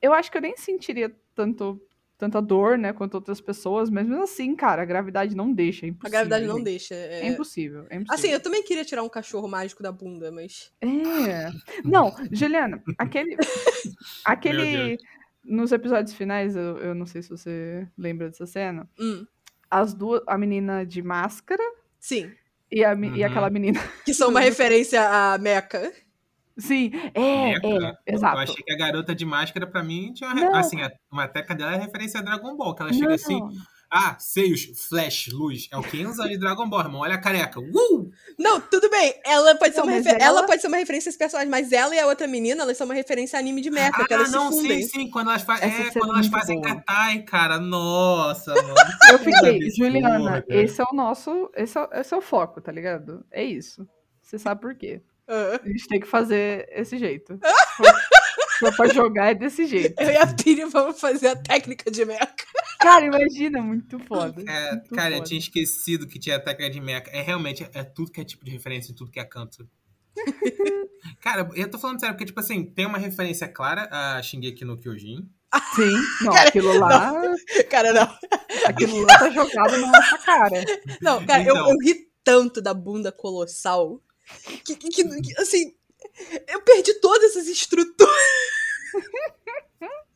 eu 0.00 0.12
acho 0.12 0.30
que 0.30 0.36
eu 0.38 0.42
nem 0.42 0.56
sentiria 0.56 1.14
tanto, 1.34 1.80
tanta 2.18 2.42
dor, 2.42 2.76
né, 2.76 2.92
quanto 2.92 3.14
outras 3.14 3.40
pessoas, 3.40 3.88
mas 3.90 4.06
mesmo 4.06 4.22
assim, 4.24 4.54
cara, 4.56 4.82
a 4.82 4.86
gravidade 4.86 5.36
não 5.36 5.52
deixa. 5.52 5.86
É 5.86 5.88
A 5.88 5.90
impossível. 5.90 6.10
gravidade 6.10 6.46
não 6.46 6.62
deixa. 6.62 6.94
É 6.94 7.20
É... 7.22 7.26
impossível, 7.28 7.86
é 7.90 7.96
impossível. 7.96 8.14
Assim, 8.14 8.28
eu 8.28 8.40
também 8.40 8.62
queria 8.64 8.84
tirar 8.84 9.02
um 9.02 9.08
cachorro 9.08 9.46
mágico 9.48 9.82
da 9.82 9.92
bunda, 9.92 10.30
mas. 10.32 10.72
É. 10.80 11.50
Não, 11.84 12.12
Juliana, 12.32 12.82
aquele. 12.98 13.36
Meu 13.36 13.94
aquele. 14.24 14.98
Nos 15.44 15.72
episódios 15.72 16.14
finais, 16.14 16.54
eu, 16.56 16.78
eu 16.78 16.94
não 16.94 17.06
sei 17.06 17.22
se 17.22 17.30
você 17.30 17.86
lembra 17.98 18.28
dessa 18.28 18.46
cena. 18.46 18.88
Hum, 18.98 19.26
As 19.70 19.92
duas. 19.94 20.22
A 20.26 20.38
menina 20.38 20.84
de 20.86 21.02
máscara 21.02 21.62
sim. 21.98 22.30
e, 22.70 22.84
a, 22.84 22.94
me- 22.94 23.08
e 23.08 23.20
Uhum. 23.20 23.26
aquela 23.30 23.50
menina. 23.50 23.80
Que 24.04 24.14
são 24.14 24.28
uma 24.30 24.40
referência 24.40 25.00
a 25.02 25.38
Mecha. 25.38 25.92
Sim, 26.58 26.90
é, 27.14 27.54
Meca. 27.54 27.66
é, 27.66 27.90
Eu 28.06 28.14
exato. 28.14 28.38
achei 28.38 28.62
que 28.62 28.72
a 28.72 28.76
garota 28.76 29.14
de 29.14 29.24
máscara, 29.24 29.66
pra 29.66 29.82
mim, 29.82 30.12
tinha 30.12 30.28
uma, 30.30 30.40
Não. 30.40 30.54
assim, 30.54 30.82
a, 30.82 30.92
uma 31.10 31.26
teca 31.26 31.54
dela 31.54 31.74
é 31.74 31.78
referência 31.78 32.20
a 32.20 32.22
Dragon 32.22 32.54
Ball, 32.56 32.74
que 32.74 32.82
ela 32.82 32.92
chega 32.92 33.06
Não, 33.06 33.14
assim, 33.14 33.40
ah, 33.94 34.16
seios, 34.18 34.64
flash, 34.88 35.28
luz, 35.30 35.68
é 35.70 35.76
o 35.76 35.82
Kenza 35.82 36.26
de 36.26 36.38
Dragon 36.38 36.66
Ball, 36.68 36.80
irmão, 36.80 37.00
olha 37.02 37.14
a 37.16 37.20
careca, 37.20 37.60
uh! 37.60 38.10
Não, 38.38 38.58
tudo 38.60 38.88
bem. 38.88 39.14
Ela 39.24 39.54
pode, 39.56 39.74
ser 39.74 39.80
Não, 39.80 39.86
uma 39.88 39.96
mas 39.96 40.06
refer- 40.06 40.22
ela... 40.22 40.38
ela- 40.38 40.46
pode 40.46 40.62
ser 40.62 40.68
uma 40.68 40.78
referência 40.78 41.08
a 41.08 41.10
esse 41.10 41.18
personagem, 41.18 41.50
mas 41.50 41.70
ela 41.72 41.94
e 41.94 41.98
a 42.00 42.06
outra 42.06 42.26
menina, 42.26 42.62
elas 42.62 42.76
são 42.78 42.86
uma 42.86 42.94
referência 42.94 43.38
a 43.38 43.40
anime 43.40 43.60
de 43.60 43.70
Mecha, 43.70 43.92
que 44.06 44.14
Ah, 44.14 44.16
elas 44.16 44.32
não, 44.32 44.50
se 44.50 44.60
fundem. 44.62 44.82
sim, 44.82 44.88
sim, 44.88 45.10
quando 45.10 45.28
elas, 45.30 45.42
fa 45.42 45.54
é, 45.56 45.70
cena 45.70 45.90
quando 45.92 46.10
é 46.10 46.14
elas 46.14 46.26
fazem 46.28 46.60
boa. 46.60 46.74
katai, 46.76 47.22
cara, 47.22 47.58
nossa, 47.60 48.54
mano. 48.54 48.74
Eu 49.12 49.18
fiquei. 49.18 49.70
Juliana, 49.70 50.42
esse 50.48 50.80
é 50.80 50.84
o 50.90 50.94
nosso. 50.96 51.50
Esse 51.54 51.78
é, 51.78 51.88
esse 52.00 52.14
é 52.14 52.16
o 52.16 52.22
foco, 52.22 52.60
tá 52.60 52.72
ligado? 52.72 53.24
É 53.30 53.44
isso. 53.44 53.86
Você 54.22 54.38
sabe 54.38 54.60
por 54.62 54.74
quê. 54.74 55.02
Ah. 55.28 55.60
A 55.62 55.68
gente 55.68 55.86
tem 55.88 56.00
que 56.00 56.06
fazer 56.06 56.66
esse 56.72 56.96
jeito. 56.98 57.38
For 58.58 58.74
pra 58.76 58.88
jogar, 58.88 59.30
é 59.30 59.34
desse 59.34 59.66
jeito. 59.66 60.00
Eu 60.00 60.10
e 60.10 60.16
a 60.16 60.26
Piri 60.26 60.64
vamos 60.66 61.00
fazer 61.00 61.28
a 61.28 61.36
técnica 61.36 61.90
de 61.90 62.04
Mecha. 62.04 62.28
Cara, 62.82 63.06
imagina, 63.06 63.62
muito 63.62 63.98
foda. 64.00 64.42
É, 64.46 64.72
muito 64.72 64.94
cara, 64.94 65.10
eu 65.10 65.16
foda. 65.18 65.28
tinha 65.28 65.38
esquecido 65.40 66.06
que 66.06 66.18
tinha 66.18 66.38
técnica 66.40 66.70
de 66.70 66.80
mecha. 66.80 67.04
É 67.10 67.22
realmente, 67.22 67.66
é 67.72 67.82
tudo 67.84 68.10
que 68.10 68.20
é 68.20 68.24
tipo 68.24 68.44
de 68.44 68.50
referência, 68.50 68.92
em 68.92 68.94
tudo 68.94 69.10
que 69.10 69.20
é 69.20 69.24
canto. 69.24 69.68
cara, 71.20 71.48
eu 71.54 71.70
tô 71.70 71.78
falando 71.78 72.00
sério, 72.00 72.14
porque, 72.14 72.26
tipo 72.26 72.40
assim, 72.40 72.64
tem 72.64 72.86
uma 72.86 72.98
referência 72.98 73.48
clara 73.48 73.88
a 73.90 74.22
Shingeki 74.22 74.64
no 74.64 74.76
Kyojin. 74.76 75.28
Sim, 75.74 75.90
não, 76.24 76.32
Cara, 76.32 76.48
aquilo 76.48 76.78
lá. 76.78 77.12
Cara, 77.70 77.92
não. 77.92 78.18
Aquilo 78.66 79.00
lá 79.02 79.18
tá 79.18 79.30
jogado 79.30 79.76
na 79.78 79.86
nossa 79.88 80.18
cara. 80.18 80.64
Não, 81.00 81.24
cara, 81.26 81.42
eu, 81.44 81.54
Então. 81.54 81.70
eu 81.70 81.76
ri 81.84 82.10
tanto 82.24 82.60
da 82.62 82.72
bunda 82.72 83.10
colossal 83.12 84.00
que, 84.64 84.76
que- 84.76 84.88
que- 84.88 85.20
que, 85.20 85.40
assim, 85.40 85.74
eu 86.48 86.62
perdi 86.62 86.94
todas 87.00 87.30
essas 87.30 87.48
estruturas. 87.48 88.12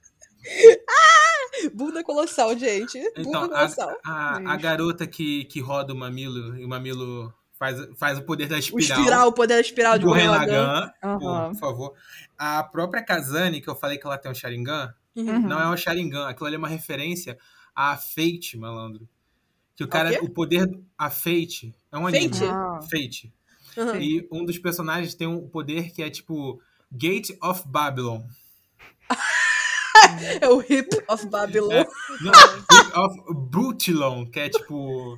ah! 0.88 1.68
Bunda 1.74 2.04
colossal, 2.04 2.56
gente. 2.58 2.98
Bunda 3.16 3.20
Então, 3.28 3.44
a, 3.44 3.48
colossal. 3.48 3.96
a, 4.04 4.36
a 4.36 4.50
Gente. 4.52 4.62
garota 4.62 5.06
que, 5.06 5.44
que 5.46 5.60
roda 5.60 5.92
o 5.92 5.96
mamilo, 5.96 6.56
e 6.58 6.64
o 6.64 6.68
mamilo 6.68 7.32
faz, 7.58 7.78
faz 7.96 8.18
o 8.18 8.22
poder 8.22 8.46
da 8.48 8.56
O 8.56 8.58
espiral. 8.58 8.98
espiral, 8.98 9.28
o 9.28 9.32
poder 9.32 9.54
da 9.54 9.60
espiral 9.60 9.94
de 9.94 10.00
do 10.00 10.06
Gurren 10.08 10.24
Ren 10.24 10.30
Lagann. 10.30 10.66
Lagann, 10.66 11.18
pô, 11.18 11.28
Aham. 11.28 11.50
por 11.52 11.58
favor. 11.58 11.94
A 12.36 12.62
própria 12.62 13.02
Kazane, 13.04 13.60
que 13.60 13.68
eu 13.68 13.74
falei 13.76 13.96
que 13.98 14.06
ela 14.06 14.18
tem 14.18 14.30
um 14.30 14.34
Sharingan, 14.34 14.94
Uhum. 15.14 15.24
Uhum. 15.30 15.40
não 15.48 15.58
é 15.58 15.66
um 15.68 15.76
Sharingan. 15.76 16.28
Aquilo 16.28 16.46
ali 16.46 16.56
é 16.56 16.58
uma 16.58 16.68
referência 16.68 17.38
a 17.74 17.96
Fate, 17.96 18.56
malandro. 18.58 19.08
Que 19.74 19.82
o 19.84 19.88
cara, 19.88 20.10
quê? 20.10 20.18
o 20.22 20.28
poder. 20.28 20.68
A 20.98 21.08
Fate. 21.08 21.74
É 21.90 21.96
um 21.96 22.06
anime. 22.06 22.28
Fate? 22.34 22.44
Ah. 22.44 22.80
Fate. 22.82 23.32
Uhum. 23.78 23.96
E 23.96 24.28
um 24.30 24.44
dos 24.44 24.58
personagens 24.58 25.14
tem 25.14 25.26
um 25.26 25.48
poder 25.48 25.90
que 25.92 26.02
é 26.02 26.10
tipo 26.10 26.60
Gate 26.92 27.30
of 27.42 27.62
Babylon. 27.66 28.22
É 30.40 30.48
o 30.48 30.60
Hip 30.60 30.88
of 31.08 31.26
Babylon. 31.26 31.72
É. 31.72 31.86
Não, 32.20 32.32
Gate 32.32 32.96
of 32.96 33.34
Brutilon, 33.50 34.30
que 34.30 34.40
é 34.40 34.48
tipo 34.48 35.16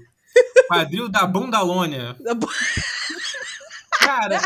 quadril 0.68 1.08
da 1.08 1.26
Bundalônia. 1.26 2.16
Cara, 4.00 4.40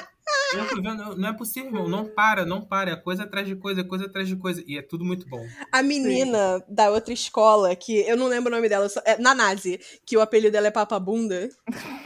eu 0.55 0.69
tô 0.69 0.77
vendo, 0.77 1.17
não 1.17 1.29
é 1.29 1.33
possível. 1.33 1.89
Não 1.89 2.05
para, 2.05 2.45
não 2.45 2.61
para. 2.61 2.93
É 2.93 2.97
coisa 2.97 3.25
atrás 3.25 3.47
de 3.47 3.55
coisa, 3.57 3.81
é 3.81 3.85
coisa 3.85 4.07
atrás 4.07 4.29
de 4.29 4.37
coisa. 4.37 4.63
E 4.67 4.79
é 4.79 4.83
tudo 4.83 5.05
muito 5.05 5.29
bom. 5.29 5.45
A 5.71 5.83
menina 5.83 6.63
da 6.69 6.91
outra 6.91 7.13
escola, 7.13 7.75
que 7.77 8.01
eu 8.01 8.17
não 8.17 8.27
lembro 8.27 8.53
o 8.53 8.57
nome 8.57 8.69
dela, 8.69 8.89
é 9.05 9.19
Nanase, 9.19 9.81
que 10.05 10.17
o 10.17 10.21
apelido 10.21 10.53
dela 10.53 10.67
é 10.69 10.71
Papa 10.71 10.99
Bunda. 10.99 11.49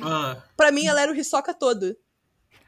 Ah, 0.02 0.42
Pra 0.56 0.70
mim, 0.72 0.86
ela 0.86 1.00
era 1.00 1.12
o 1.12 1.16
Hisoka 1.16 1.54
todo. 1.54 1.96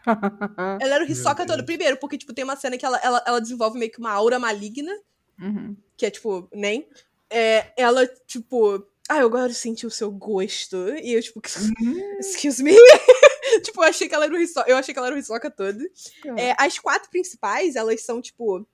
Ela 0.81 0.95
era 0.95 1.05
o 1.05 1.07
Hisoka 1.07 1.45
todo. 1.45 1.65
Primeiro, 1.67 1.99
porque, 1.99 2.17
tipo, 2.17 2.33
tem 2.33 2.43
uma 2.43 2.57
cena 2.57 2.79
que 2.79 2.87
ela, 2.87 2.99
ela, 3.03 3.23
ela 3.27 3.41
desenvolve 3.41 3.79
meio 3.79 3.91
que 3.91 3.99
uma 3.99 4.11
aura 4.11 4.39
maligna, 4.39 4.91
Uhum. 5.41 5.77
que 5.97 6.07
é, 6.07 6.11
tipo, 6.11 6.49
nem. 6.53 6.89
É, 7.31 7.73
ela, 7.77 8.07
tipo. 8.27 8.87
Ah, 9.09 9.19
eu 9.21 9.27
agora 9.27 9.53
senti 9.53 9.87
o 9.87 9.91
seu 9.91 10.11
gosto. 10.11 10.77
E 11.03 11.15
eu, 11.15 11.23
tipo, 11.23 11.41
excuse 12.21 12.63
me. 12.63 12.73
tipo, 13.63 13.81
eu 13.83 13.89
achei 13.89 14.09
que 14.09 14.15
ela 14.15 14.27
era 14.27 14.35
o 14.35 14.39
Hisoka. 14.39 14.71
Eu 14.71 14.77
achei 14.77 14.93
que 14.93 14.99
ela 14.99 15.09
era 15.09 15.17
o 15.17 15.19
Hisoka 15.19 15.51
todo. 15.51 15.83
É, 16.37 16.55
as 16.59 16.79
quatro 16.79 17.09
principais, 17.09 17.75
elas 17.75 18.03
são, 18.03 18.21
tipo. 18.21 18.67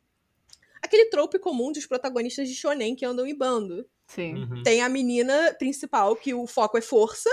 aquele 0.82 1.06
trope 1.06 1.38
comum 1.38 1.70
dos 1.70 1.86
protagonistas 1.86 2.48
de 2.48 2.54
shonen 2.54 2.96
que 2.96 3.04
andam 3.04 3.26
em 3.26 3.36
bando. 3.36 3.86
Sim. 4.06 4.34
Uhum. 4.34 4.62
Tem 4.62 4.82
a 4.82 4.88
menina 4.88 5.54
principal, 5.58 6.16
que 6.16 6.34
o 6.34 6.46
foco 6.46 6.76
é 6.76 6.80
força. 6.80 7.30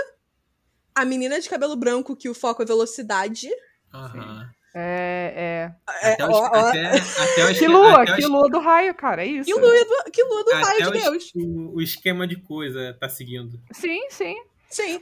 A 0.94 1.04
menina 1.04 1.40
de 1.40 1.48
cabelo 1.48 1.74
branco, 1.74 2.16
que 2.16 2.28
o 2.28 2.34
foco 2.34 2.62
é 2.62 2.66
velocidade. 2.66 3.50
Aham. 3.92 4.50
É, 4.74 5.70
É, 6.02 6.12
Até, 6.14 6.24
o, 6.26 6.30
ó, 6.30 6.40
ó, 6.40 6.44
até, 6.46 6.86
até 6.86 7.44
o 7.44 7.48
é. 7.48 7.52
esque- 7.52 7.58
Que 7.58 7.68
lua, 7.68 7.92
até 8.02 8.04
que 8.14 8.20
esque- 8.20 8.26
lua 8.32 8.48
do 8.48 8.58
raio, 8.58 8.94
cara, 8.94 9.22
é 9.22 9.26
isso. 9.26 9.44
que 9.44 9.54
lua 9.60 9.84
do, 9.84 10.10
que 10.10 10.22
lua 10.24 10.44
do 10.44 10.50
até 10.54 10.60
raio 10.64 10.92
de 10.92 10.98
Deus. 11.00 11.30
O, 11.34 11.76
o 11.76 11.80
esquema 11.82 12.26
de 12.26 12.36
coisa 12.36 12.96
tá 12.98 13.08
seguindo. 13.08 13.60
Sim, 13.72 14.00
sim. 14.10 14.34
Sim. 14.70 15.00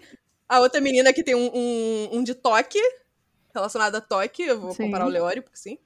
A 0.48 0.58
outra 0.60 0.80
menina 0.80 1.12
que 1.12 1.22
tem 1.22 1.34
um, 1.36 1.50
um, 1.54 2.08
um 2.18 2.24
de 2.24 2.34
toque, 2.34 2.80
relacionado 3.54 3.94
a 3.96 4.00
toque, 4.00 4.42
eu 4.42 4.60
vou 4.60 4.72
Sim. 4.72 4.84
comparar 4.84 5.06
o 5.06 5.10
Leório, 5.10 5.42
porque 5.42 5.58
sim. 5.58 5.78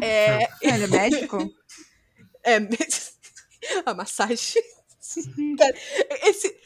É, 0.00 0.38
Ele 0.62 0.84
é 0.84 0.86
médico? 0.86 1.38
é 2.44 2.58
a 3.84 3.94
massagem. 3.94 4.62
Cara, 5.58 5.74
esse, 6.22 6.56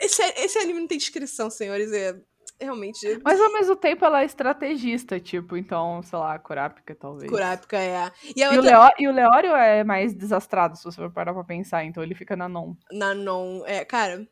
esse, 0.00 0.22
esse 0.22 0.58
anime 0.58 0.80
não 0.80 0.86
tem 0.88 0.98
descrição, 0.98 1.48
senhores. 1.50 1.92
É 1.92 2.14
realmente. 2.60 3.20
Mas 3.24 3.40
ao 3.40 3.52
mesmo 3.52 3.76
tempo 3.76 4.04
ela 4.04 4.22
é 4.22 4.24
estrategista, 4.24 5.18
tipo, 5.20 5.56
então, 5.56 6.02
sei 6.02 6.18
lá, 6.18 6.38
Kurapika 6.38 6.94
talvez. 6.94 7.30
Kurápica 7.30 7.78
é. 7.78 8.10
E 8.34 8.42
a 8.42 8.54
E 8.54 8.58
o. 8.58 8.62
Leó- 8.62 8.90
e 8.98 9.08
o 9.08 9.12
Leório 9.12 9.50
é 9.54 9.84
mais 9.84 10.14
desastrado, 10.14 10.76
se 10.76 10.84
você 10.84 10.96
for 10.96 11.10
parar 11.12 11.32
pra 11.34 11.44
pensar, 11.44 11.84
então 11.84 12.02
ele 12.02 12.14
fica 12.14 12.36
na 12.36 12.48
non. 12.48 12.74
Na 12.92 13.14
non. 13.14 13.62
É, 13.66 13.84
cara. 13.84 14.26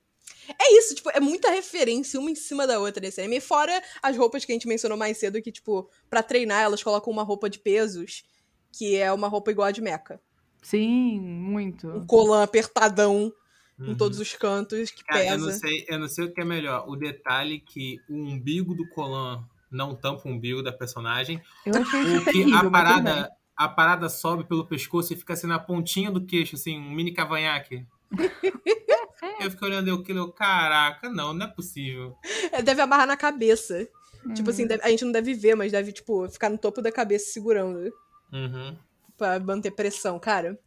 É 0.59 0.79
isso, 0.79 0.95
tipo, 0.95 1.11
é 1.11 1.21
muita 1.21 1.51
referência 1.51 2.19
uma 2.21 2.31
em 2.31 2.35
cima 2.35 2.67
da 2.67 2.79
outra 2.79 3.01
nesse 3.01 3.21
anime. 3.21 3.41
Fora 3.41 3.83
as 4.03 4.17
roupas 4.17 4.45
que 4.45 4.53
a 4.53 4.55
gente 4.55 4.69
mencionou 4.69 4.97
mais 4.97 5.17
cedo, 5.19 5.41
que, 5.41 5.53
tipo, 5.53 5.89
pra 6.09 6.23
treinar 6.23 6.63
elas 6.63 6.83
colocam 6.83 7.13
uma 7.13 7.23
roupa 7.23 7.49
de 7.49 7.59
pesos, 7.59 8.25
que 8.73 8.97
é 8.97 9.13
uma 9.13 9.29
roupa 9.29 9.51
igual 9.51 9.69
a 9.69 9.71
de 9.71 9.81
meca. 9.81 10.21
Sim, 10.63 11.19
Um 11.21 11.23
muito. 11.23 12.05
colã 12.07 12.43
apertadão 12.43 13.31
em 13.79 13.89
Uhum. 13.91 13.97
todos 13.97 14.21
os 14.21 14.33
cantos, 14.35 14.91
que 14.91 15.03
Cara, 15.05 15.25
eu 15.25 15.39
não, 15.39 15.47
pesa. 15.47 15.59
sei, 15.59 15.85
eu 15.89 15.99
não 15.99 16.09
sei 16.09 16.25
o 16.27 16.33
que 16.33 16.41
é 16.41 16.45
melhor. 16.45 16.85
O 16.89 16.95
detalhe 16.97 17.59
que 17.61 18.01
o 18.09 18.15
umbigo 18.17 18.75
do 18.75 18.89
Colan 18.89 19.45
não 19.71 19.95
tampa 19.95 20.29
o 20.29 20.33
umbigo 20.33 20.63
da 20.63 20.73
personagem. 20.73 21.43
Eu 21.67 21.75
achei 21.77 22.03
isso 22.03 22.25
terrível, 22.25 22.69
a 22.69 22.71
parada, 22.71 23.31
a 23.57 23.69
parada 23.69 24.09
sobe 24.09 24.45
pelo 24.45 24.65
pescoço 24.67 25.13
e 25.13 25.17
fica 25.17 25.33
assim 25.33 25.47
na 25.49 25.59
pontinha 25.59 26.11
do 26.11 26.25
queixo, 26.25 26.55
assim, 26.55 26.79
um 26.79 26.91
mini 26.93 27.13
cavanhaque. 27.13 27.85
eu 29.41 29.51
fiquei 29.51 29.69
olhando 29.69 29.93
aquilo, 29.93 30.19
eu, 30.21 30.33
caraca, 30.33 31.09
não, 31.11 31.33
não 31.35 31.47
é 31.47 31.49
possível. 31.51 32.17
É, 32.53 32.63
deve 32.63 32.81
amarrar 32.81 33.07
na 33.07 33.17
cabeça. 33.17 33.89
Tipo 34.35 34.49
Uhum. 34.49 34.51
assim, 34.55 34.67
deve- 34.67 34.83
a 34.83 34.89
gente 34.89 35.05
não 35.05 35.13
deve 35.13 35.35
ver, 35.35 35.55
mas 35.55 35.73
deve, 35.73 35.93
tipo, 35.93 36.29
ficar 36.29 36.49
no 36.49 36.57
topo 36.57 36.81
da 36.81 36.91
cabeça 36.93 37.33
segurando 37.33 37.93
Uhum. 38.33 38.77
pra 39.19 39.39
manter 39.41 39.71
pressão, 39.73 40.19
cara. 40.19 40.59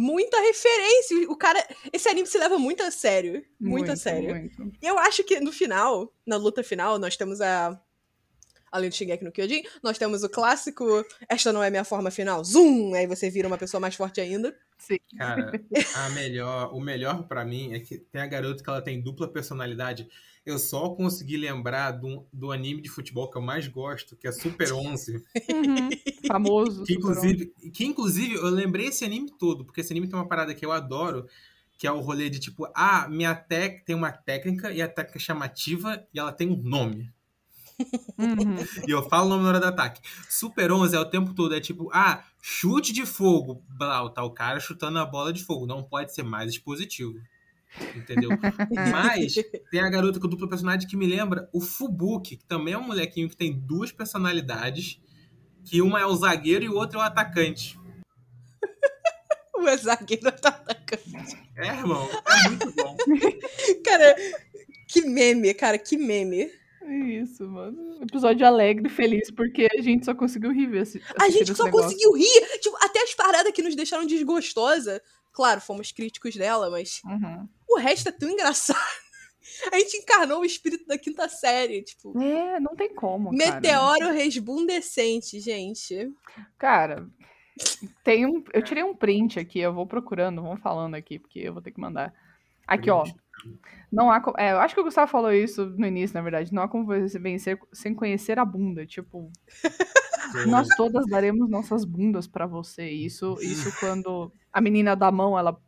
Muita 0.00 0.40
referência. 0.40 1.30
O 1.30 1.36
cara. 1.36 1.62
Esse 1.92 2.08
anime 2.08 2.26
se 2.26 2.38
leva 2.38 2.58
muito 2.58 2.82
a 2.82 2.90
sério. 2.90 3.44
Muito, 3.60 3.92
a 3.92 3.96
sério. 3.96 4.34
muito. 4.34 4.72
E 4.80 4.86
eu 4.86 4.98
acho 4.98 5.22
que 5.22 5.38
no 5.40 5.52
final, 5.52 6.10
na 6.26 6.38
luta 6.38 6.62
final, 6.62 6.98
nós 6.98 7.18
temos 7.18 7.42
a. 7.42 7.78
Além 8.70 8.88
do 8.88 8.94
Shingeki 8.94 9.24
no 9.24 9.32
Kyojin, 9.32 9.62
nós 9.82 9.98
temos 9.98 10.22
o 10.22 10.28
clássico 10.28 11.04
Esta 11.28 11.52
não 11.52 11.62
é 11.62 11.70
minha 11.70 11.84
forma 11.84 12.10
final. 12.10 12.44
Zoom! 12.44 12.94
Aí 12.94 13.06
você 13.06 13.28
vira 13.30 13.48
uma 13.48 13.58
pessoa 13.58 13.80
mais 13.80 13.94
forte 13.94 14.20
ainda. 14.20 14.56
Sim. 14.78 14.98
Cara, 15.16 15.52
a 15.94 16.10
melhor, 16.10 16.74
o 16.74 16.80
melhor 16.80 17.24
pra 17.24 17.44
mim 17.44 17.74
é 17.74 17.80
que 17.80 17.98
tem 17.98 18.20
a 18.20 18.26
garota 18.26 18.62
que 18.62 18.70
ela 18.70 18.80
tem 18.80 19.00
dupla 19.00 19.28
personalidade. 19.28 20.08
Eu 20.44 20.58
só 20.58 20.88
consegui 20.90 21.36
lembrar 21.36 21.92
do, 21.92 22.26
do 22.32 22.50
anime 22.50 22.80
de 22.80 22.88
futebol 22.88 23.30
que 23.30 23.36
eu 23.36 23.42
mais 23.42 23.68
gosto, 23.68 24.16
que 24.16 24.26
é 24.26 24.32
Super 24.32 24.72
11. 24.72 25.16
Uhum. 25.16 25.90
Famoso. 26.26 26.84
Que 26.84 26.94
Super 26.94 27.10
inclusive, 27.10 27.46
que 27.72 27.84
inclusive 27.84 28.34
eu 28.36 28.48
lembrei 28.48 28.86
esse 28.86 29.04
anime 29.04 29.30
todo, 29.38 29.64
porque 29.64 29.82
esse 29.82 29.92
anime 29.92 30.08
tem 30.08 30.18
uma 30.18 30.28
parada 30.28 30.54
que 30.54 30.64
eu 30.64 30.72
adoro, 30.72 31.26
que 31.76 31.86
é 31.86 31.92
o 31.92 32.00
rolê 32.00 32.30
de 32.30 32.40
tipo, 32.40 32.66
ah, 32.74 33.06
minha 33.08 33.34
tec 33.34 33.84
tem 33.84 33.94
uma 33.94 34.12
técnica 34.12 34.72
e 34.72 34.80
a 34.80 34.88
técnica 34.88 35.18
é 35.18 35.20
chamativa 35.20 36.06
e 36.12 36.18
ela 36.18 36.32
tem 36.32 36.48
um 36.48 36.56
nome. 36.56 37.12
Uhum. 38.18 38.56
E 38.86 38.90
eu 38.90 39.02
falo 39.08 39.26
o 39.26 39.28
nome 39.30 39.42
na 39.42 39.48
hora 39.50 39.60
do 39.60 39.66
ataque. 39.66 40.00
Super 40.28 40.72
11 40.72 40.96
é 40.96 41.00
o 41.00 41.04
tempo 41.04 41.34
todo, 41.34 41.54
é 41.54 41.60
tipo, 41.60 41.90
ah, 41.92 42.24
chute 42.40 42.92
de 42.92 43.06
fogo. 43.06 43.62
Blá, 43.68 44.08
tá 44.10 44.22
o 44.22 44.30
cara 44.30 44.60
chutando 44.60 44.98
a 44.98 45.06
bola 45.06 45.32
de 45.32 45.44
fogo. 45.44 45.66
Não 45.66 45.82
pode 45.82 46.14
ser 46.14 46.22
mais 46.22 46.50
expositivo. 46.50 47.18
Entendeu? 47.94 48.30
Mas 48.92 49.34
tem 49.70 49.80
a 49.80 49.88
garota 49.88 50.18
com 50.18 50.28
dupla 50.28 50.48
personalidade 50.48 50.86
que 50.86 50.96
me 50.96 51.06
lembra 51.06 51.48
o 51.52 51.60
Fubuki, 51.60 52.36
que 52.36 52.44
também 52.44 52.74
é 52.74 52.78
um 52.78 52.86
molequinho 52.86 53.28
que 53.28 53.36
tem 53.36 53.52
duas 53.52 53.92
personalidades, 53.92 55.00
que 55.64 55.80
uma 55.80 56.00
é 56.00 56.06
o 56.06 56.14
zagueiro 56.16 56.64
e 56.64 56.68
o 56.68 56.74
outro 56.74 56.98
é 56.98 57.02
o 57.02 57.04
atacante. 57.04 57.78
O 59.52 59.76
zagueiro 59.76 60.32
tá 60.32 60.48
atacando. 60.48 61.02
É, 61.54 61.66
irmão, 61.66 62.08
é 62.26 62.48
muito 62.48 62.72
bom. 62.72 62.96
Cara, 63.84 64.16
que 64.88 65.02
meme, 65.02 65.52
cara, 65.52 65.76
que 65.76 65.98
meme. 65.98 66.50
É 66.82 66.94
Isso, 66.94 67.46
mano. 67.48 68.02
Episódio 68.02 68.46
alegre 68.46 68.86
e 68.86 68.90
feliz, 68.90 69.30
porque 69.30 69.68
a 69.76 69.82
gente 69.82 70.04
só 70.04 70.14
conseguiu 70.14 70.50
rir 70.52 70.66
ver 70.66 70.82
esse- 70.82 71.02
A 71.20 71.28
gente 71.28 71.54
só 71.54 71.64
negócio. 71.64 71.84
conseguiu 71.88 72.12
rir. 72.12 72.58
Tipo, 72.60 72.76
até 72.82 73.02
as 73.02 73.14
paradas 73.14 73.52
que 73.52 73.62
nos 73.62 73.74
deixaram 73.76 74.06
desgostosa. 74.06 75.00
Claro, 75.32 75.60
fomos 75.60 75.92
críticos 75.92 76.34
dela, 76.34 76.70
mas 76.70 77.00
Uhum. 77.04 77.48
o 77.68 77.76
resto 77.78 78.08
é 78.08 78.12
tão 78.12 78.28
engraçado. 78.30 78.76
A 79.74 79.78
gente 79.78 79.96
encarnou 79.98 80.40
o 80.40 80.44
espírito 80.44 80.86
da 80.86 80.96
quinta 80.96 81.28
série, 81.28 81.82
tipo. 81.82 82.18
É, 82.20 82.58
não 82.60 82.74
tem 82.74 82.94
como, 82.94 83.36
cara. 83.36 83.54
Meteoro 83.60 84.12
resbundecente, 84.12 85.38
gente. 85.40 86.10
Cara, 86.58 87.06
tem 88.04 88.26
um. 88.26 88.42
Eu 88.54 88.62
tirei 88.62 88.82
um 88.82 88.94
print 88.94 89.38
aqui, 89.38 89.58
eu 89.58 89.72
vou 89.74 89.86
procurando, 89.86 90.40
vamos 90.42 90.60
falando 90.62 90.94
aqui, 90.94 91.18
porque 91.18 91.40
eu 91.40 91.52
vou 91.52 91.60
ter 91.62 91.72
que 91.72 91.80
mandar. 91.80 92.14
Aqui, 92.66 92.90
ó. 92.90 93.04
Não 93.90 94.10
há. 94.10 94.22
É, 94.38 94.52
eu 94.52 94.60
acho 94.60 94.74
que 94.74 94.80
o 94.80 94.84
Gustavo 94.84 95.10
falou 95.10 95.32
isso 95.32 95.66
no 95.76 95.86
início, 95.86 96.14
na 96.14 96.22
verdade. 96.22 96.52
Não 96.52 96.62
há 96.62 96.68
como 96.68 96.86
você 96.86 97.18
vencer 97.18 97.58
sem 97.72 97.94
conhecer 97.94 98.38
a 98.38 98.44
bunda. 98.44 98.86
Tipo, 98.86 99.30
nós 100.46 100.68
todas 100.76 101.06
daremos 101.06 101.48
nossas 101.50 101.84
bundas 101.84 102.26
pra 102.26 102.46
você. 102.46 102.88
Isso, 102.88 103.36
isso 103.40 103.72
quando 103.80 104.32
a 104.52 104.60
menina 104.60 104.94
da 104.94 105.10
mão, 105.10 105.38
ela, 105.38 105.60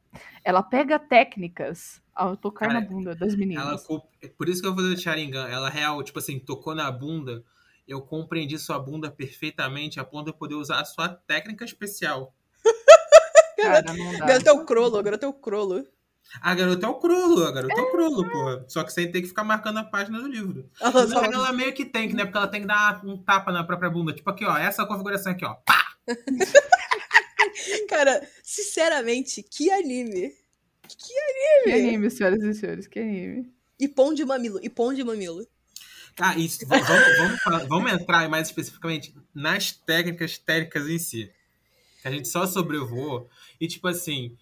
ela 0.44 0.62
pega 0.62 0.98
técnicas 0.98 2.00
ao 2.14 2.36
tocar 2.36 2.68
Cara, 2.68 2.80
na 2.80 2.86
bunda 2.86 3.14
das 3.14 3.30
Ela, 3.32 3.38
meninas. 3.38 3.86
co- 3.86 4.06
por 4.36 4.48
isso 4.48 4.60
que 4.60 4.68
eu 4.68 4.74
vou 4.74 4.82
fazer 4.84 4.94
o 4.94 4.98
Sharingan. 4.98 5.48
Ela 5.48 5.68
real, 5.70 6.02
tipo 6.02 6.18
assim, 6.18 6.38
tocou 6.38 6.74
na 6.74 6.90
bunda. 6.90 7.42
Eu 7.88 8.00
compreendi 8.00 8.58
sua 8.58 8.78
bunda 8.78 9.10
perfeitamente 9.10 9.98
a 9.98 10.04
ponto 10.04 10.24
de 10.26 10.30
eu 10.30 10.34
poder 10.38 10.54
usar 10.54 10.80
a 10.80 10.84
sua 10.84 11.08
técnica 11.08 11.64
especial. 11.64 12.32
Cara, 13.60 13.92
não 13.92 14.12
dá. 14.18 14.24
Agora 14.24 14.42
tem 14.44 14.52
o 14.52 14.64
Crolo, 14.64 14.96
agora 14.98 15.18
tem 15.18 15.28
o 15.28 15.32
Crolo. 15.32 15.84
A 16.40 16.54
garota 16.54 16.86
é 16.86 16.88
o 16.88 16.94
Crolo, 16.94 17.44
a 17.44 17.52
garota 17.52 17.74
é 17.78 17.82
o 17.82 17.90
Crolo, 17.90 18.30
porra. 18.30 18.64
Só 18.68 18.82
que 18.84 18.92
sem 18.92 19.10
ter 19.10 19.20
que 19.20 19.28
ficar 19.28 19.44
marcando 19.44 19.78
a 19.78 19.84
página 19.84 20.18
do 20.20 20.28
livro. 20.28 20.70
Ela 20.80 21.06
Só 21.06 21.20
que 21.28 21.34
ela 21.34 21.52
meio 21.52 21.72
que 21.74 21.84
tem, 21.84 22.08
que, 22.08 22.14
né? 22.14 22.24
Porque 22.24 22.38
ela 22.38 22.48
tem 22.48 22.62
que 22.62 22.66
dar 22.66 23.04
um 23.04 23.18
tapa 23.18 23.52
na 23.52 23.62
própria 23.64 23.90
bunda. 23.90 24.12
Tipo 24.14 24.30
aqui, 24.30 24.44
ó. 24.44 24.56
Essa 24.56 24.86
configuração 24.86 25.32
aqui, 25.32 25.44
ó. 25.44 25.54
Pá! 25.54 25.94
Cara, 27.88 28.26
sinceramente, 28.42 29.42
que 29.42 29.70
anime. 29.70 30.32
Que 31.64 31.72
anime, 31.72 32.10
senhoras 32.10 32.42
e 32.42 32.54
senhores, 32.54 32.86
que 32.86 32.98
anime. 32.98 33.52
E 33.78 33.88
pão 33.88 34.14
de 34.14 34.24
mamilo, 34.24 34.58
e 34.62 34.68
pão 34.70 34.92
de 34.94 35.02
mamilo. 35.04 35.46
Ah, 36.20 36.36
isso. 36.36 36.66
Vamos, 36.66 36.86
vamos, 36.86 37.40
falar- 37.42 37.66
vamos 37.66 37.92
entrar 37.92 38.28
mais 38.28 38.48
especificamente 38.48 39.14
nas 39.34 39.72
técnicas 39.72 40.38
técnicas 40.38 40.88
em 40.88 40.98
si. 40.98 41.30
Que 42.00 42.08
a 42.08 42.10
gente 42.10 42.28
só 42.28 42.46
sobrevoou. 42.46 43.28
E, 43.60 43.66
tipo 43.66 43.88
assim, 43.88 44.36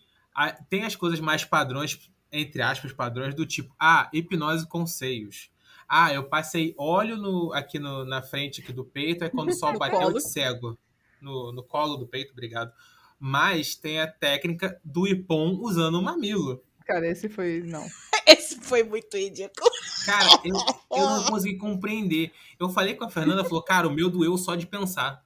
tem 0.68 0.84
as 0.84 0.94
coisas 0.96 1.20
mais 1.20 1.44
padrões, 1.44 2.10
entre 2.32 2.62
aspas, 2.62 2.92
padrões, 2.92 3.34
do 3.34 3.44
tipo, 3.46 3.74
ah, 3.78 4.08
hipnose 4.12 4.66
com 4.68 4.86
seios. 4.86 5.50
Ah, 5.88 6.12
eu 6.14 6.24
passei 6.24 6.74
óleo 6.78 7.16
no, 7.16 7.52
aqui 7.52 7.78
no- 7.78 8.04
na 8.04 8.22
frente 8.22 8.60
aqui 8.60 8.72
do 8.72 8.84
peito, 8.84 9.24
aí 9.24 9.30
quando 9.30 9.48
o 9.50 9.54
sol 9.54 9.72
bateu, 9.78 9.98
colo. 9.98 10.10
eu 10.10 10.14
de 10.14 10.22
cego. 10.22 10.78
No, 11.20 11.52
no 11.52 11.62
colo 11.62 11.96
do 11.96 12.06
peito, 12.06 12.32
obrigado. 12.32 12.72
Mas 13.18 13.74
tem 13.74 14.00
a 14.00 14.06
técnica 14.06 14.80
do 14.84 15.06
Ipom 15.06 15.58
usando 15.60 15.96
o 15.98 16.02
mamilo. 16.02 16.62
Cara, 16.86 17.06
esse 17.06 17.28
foi. 17.28 17.62
Não. 17.66 17.84
Esse 18.26 18.60
foi 18.60 18.84
muito 18.84 19.16
ridículo. 19.16 19.68
Cara, 20.06 20.28
eu, 20.44 20.54
eu 20.96 21.10
não 21.10 21.24
consegui 21.24 21.56
compreender. 21.56 22.32
Eu 22.60 22.68
falei 22.68 22.94
com 22.94 23.04
a 23.04 23.10
Fernanda, 23.10 23.42
falou, 23.44 23.62
cara, 23.62 23.88
o 23.88 23.92
meu 23.92 24.08
doeu 24.08 24.38
só 24.38 24.54
de 24.54 24.66
pensar. 24.66 25.24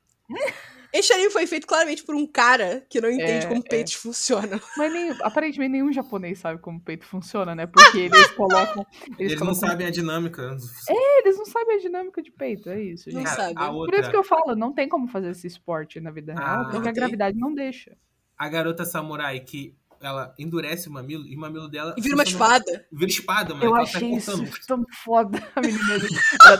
Esse 0.96 1.12
anime 1.12 1.28
foi 1.30 1.44
feito 1.46 1.66
claramente 1.66 2.04
por 2.04 2.14
um 2.14 2.24
cara 2.24 2.86
que 2.88 3.00
não 3.00 3.10
entende 3.10 3.44
É, 3.44 3.48
como 3.48 3.60
é. 3.60 3.68
peitos 3.68 3.94
funcionam. 3.94 4.60
Mas 4.78 4.92
nem, 4.92 5.10
aparentemente 5.22 5.72
nenhum 5.72 5.92
japonês 5.92 6.38
sabe 6.38 6.60
como 6.60 6.78
o 6.78 6.80
peito 6.80 7.04
funciona, 7.04 7.52
né? 7.54 7.66
Porque 7.66 7.98
eles 7.98 8.30
colocam. 8.30 8.86
Eles, 9.18 9.18
Eles, 9.18 9.32
não 9.32 9.46
colocam- 9.48 9.68
sabem 9.68 9.86
a 9.88 9.90
dinâmica. 9.90 10.56
É, 10.88 11.18
eles 11.20 11.36
não 11.36 11.44
sabem 11.44 11.76
a 11.76 11.80
dinâmica 11.80 12.22
de 12.22 12.30
peito, 12.30 12.70
é 12.70 12.80
isso, 12.80 13.10
Não 13.10 13.18
gente. 13.20 13.24
Cara, 13.28 13.42
sabe. 13.48 13.54
a 13.56 13.66
Por 13.66 13.74
outra, 13.74 14.00
isso 14.00 14.10
que 14.10 14.16
eu 14.16 14.22
falo, 14.24 14.54
não 14.54 14.72
tem 14.72 14.88
como 14.88 15.08
fazer 15.08 15.30
esse 15.30 15.48
esporte 15.48 16.00
na 16.00 16.12
vida 16.12 16.32
real, 16.32 16.46
Ah, 16.46 16.64
porque 16.64 16.78
não 16.78 16.88
a 16.88 16.92
gravidade 16.92 17.36
não 17.36 17.52
deixa. 17.52 17.96
a 18.38 18.48
garota 18.48 18.84
samurai 18.84 19.40
que 19.40 19.74
ela 20.06 20.34
endurece 20.38 20.88
o 20.88 20.92
mamilo 20.92 21.26
e 21.26 21.36
o 21.36 21.38
mamilo 21.40 21.68
dela 21.68 21.94
E 21.96 22.00
vira 22.00 22.14
uma 22.14 22.22
espada. 22.24 22.86
Vira 22.92 23.10
espada, 23.10 23.54
mano. 23.54 23.64
Eu 23.66 23.70
que 23.72 23.76
ela 23.78 23.82
achei 23.84 24.10
tá 24.10 24.16
isso 24.16 24.44
tão 24.66 24.84
foda, 25.04 25.42
a 25.54 25.60
menina 25.60 25.98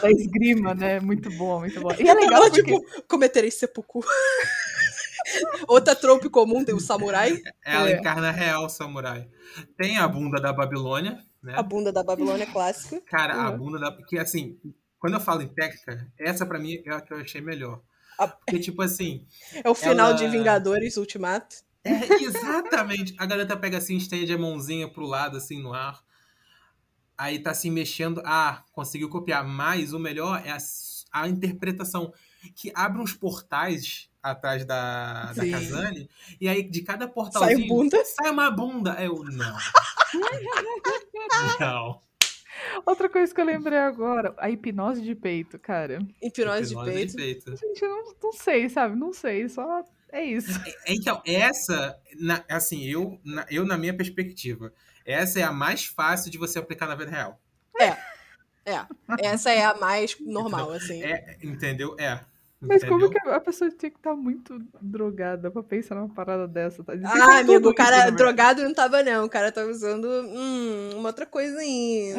da 0.00 0.10
esgrima, 0.10 0.74
né? 0.74 1.00
Muito 1.00 1.30
bom, 1.30 1.60
muito 1.60 1.80
bom. 1.80 1.90
E 1.98 2.08
é 2.08 2.14
legal 2.14 2.42
Ela, 2.44 2.50
porque... 2.50 2.62
tipo, 2.62 3.02
cometerei 3.08 3.50
seppuku. 3.50 4.04
Outra 5.66 5.94
trope 5.96 6.28
comum 6.28 6.64
tem 6.64 6.74
o 6.74 6.80
samurai, 6.80 7.40
Ela 7.64 7.90
É. 7.90 7.96
encarna 7.98 8.28
a 8.28 8.32
real 8.32 8.68
samurai. 8.68 9.28
Tem 9.76 9.98
a 9.98 10.06
bunda 10.06 10.40
da 10.40 10.52
Babilônia, 10.52 11.18
né? 11.42 11.54
a 11.56 11.62
bunda 11.62 11.92
da 11.92 12.02
Babilônia 12.02 12.46
clássica. 12.46 13.00
Cara, 13.06 13.34
a 13.34 13.50
Uhum. 13.50 13.58
bunda 13.58 13.78
da. 13.78 13.90
Porque 13.90 14.18
assim, 14.18 14.58
quando 14.98 15.14
eu 15.14 15.20
falo 15.20 15.42
em 15.42 15.48
técnica, 15.48 16.06
essa 16.18 16.44
pra 16.46 16.58
mim 16.58 16.82
é 16.84 16.90
a 16.92 17.00
que 17.00 17.12
eu 17.12 17.18
achei 17.18 17.40
melhor. 17.40 17.80
A- 18.18 18.28
Porque, 18.28 18.58
tipo 18.60 18.80
assim, 18.82 19.26
É 19.64 19.68
o 19.68 19.74
final 19.74 20.10
Ela- 20.10 20.16
de 20.18 20.28
Vingadores 20.28 20.96
Ultimato. 20.96 21.56
É 21.84 22.22
exatamente. 22.22 23.14
A 23.18 23.26
garota 23.26 23.56
pega 23.56 23.78
assim, 23.78 23.96
estende 23.96 24.32
a 24.32 24.38
mãozinha 24.38 24.88
pro 24.88 25.06
lado, 25.06 25.36
assim, 25.36 25.62
no 25.62 25.72
ar. 25.72 26.02
Aí 27.16 27.38
tá 27.38 27.50
assim 27.50 27.70
mexendo. 27.70 28.22
Ah, 28.24 28.64
conseguiu 28.72 29.08
copiar. 29.08 29.46
Mas 29.46 29.92
o 29.92 29.98
melhor 29.98 30.42
é 30.44 30.50
a, 30.50 30.58
a 31.12 31.28
interpretação. 31.28 32.12
Que 32.54 32.72
abre 32.74 33.00
uns 33.00 33.12
portais 33.14 34.10
atrás 34.22 34.64
da, 34.64 35.32
da. 35.32 35.50
Kazane. 35.50 36.08
E 36.40 36.48
aí, 36.48 36.62
de 36.62 36.82
cada 36.82 37.04
Sai 37.04 37.14
portalzinho. 37.14 37.68
bunda. 37.68 38.04
Sai 38.04 38.30
uma 38.30 38.50
bunda. 38.50 38.96
Eu, 38.98 39.22
não. 39.22 39.56
não. 41.60 42.00
Outra 42.86 43.08
coisa 43.08 43.34
que 43.34 43.40
eu 43.40 43.44
lembrei 43.44 43.78
agora, 43.78 44.34
a 44.38 44.50
hipnose 44.50 45.02
de 45.02 45.14
peito, 45.14 45.58
cara. 45.58 45.98
Hipnose 46.22 46.68
de 46.68 46.72
Hipnose 46.74 46.92
peito. 46.92 47.16
peito. 47.16 47.56
Gente, 47.56 47.82
eu 47.82 47.88
não, 47.88 48.14
não 48.22 48.32
sei, 48.32 48.68
sabe? 48.68 48.96
Não 48.96 49.12
sei, 49.12 49.48
só 49.48 49.82
é 50.14 50.24
isso. 50.24 50.60
Então, 50.86 51.20
essa, 51.26 51.98
na- 52.18 52.44
assim, 52.48 52.84
eu 52.84 53.20
na, 53.24 53.44
eu, 53.50 53.64
na 53.64 53.76
minha 53.76 53.94
perspectiva, 53.94 54.72
essa 55.04 55.40
é 55.40 55.42
a 55.42 55.52
mais 55.52 55.84
fácil 55.84 56.30
de 56.30 56.38
você 56.38 56.58
aplicar 56.58 56.86
na 56.86 56.94
vida 56.94 57.10
real. 57.10 57.40
É. 57.78 57.96
Essa 59.18 59.50
é 59.50 59.64
a 59.64 59.74
mais 59.74 60.16
normal, 60.20 60.72
assim. 60.72 61.02
É, 61.02 61.36
entendeu? 61.42 61.94
É. 61.98 62.20
Mas 62.60 62.82
entendeu? 62.82 63.10
como 63.10 63.10
que 63.10 63.28
a 63.28 63.40
pessoa 63.40 63.70
tinha 63.70 63.90
que 63.90 63.98
estar 63.98 64.14
muito 64.14 64.58
drogada 64.80 65.50
pra 65.50 65.62
pensar 65.62 65.96
numa 65.96 66.08
parada 66.08 66.48
dessa? 66.48 66.82
Tá? 66.82 66.94
Ah, 67.04 67.40
amigo, 67.40 67.68
o 67.68 67.74
cara 67.74 68.08
drogado 68.10 68.62
não 68.62 68.72
tava, 68.72 69.02
não. 69.02 69.26
O 69.26 69.28
cara 69.28 69.52
tava 69.52 69.68
usando 69.68 70.06
hum, 70.06 70.90
uma 70.96 71.10
outra 71.10 71.26
coisa 71.26 71.58
aí. 71.58 72.14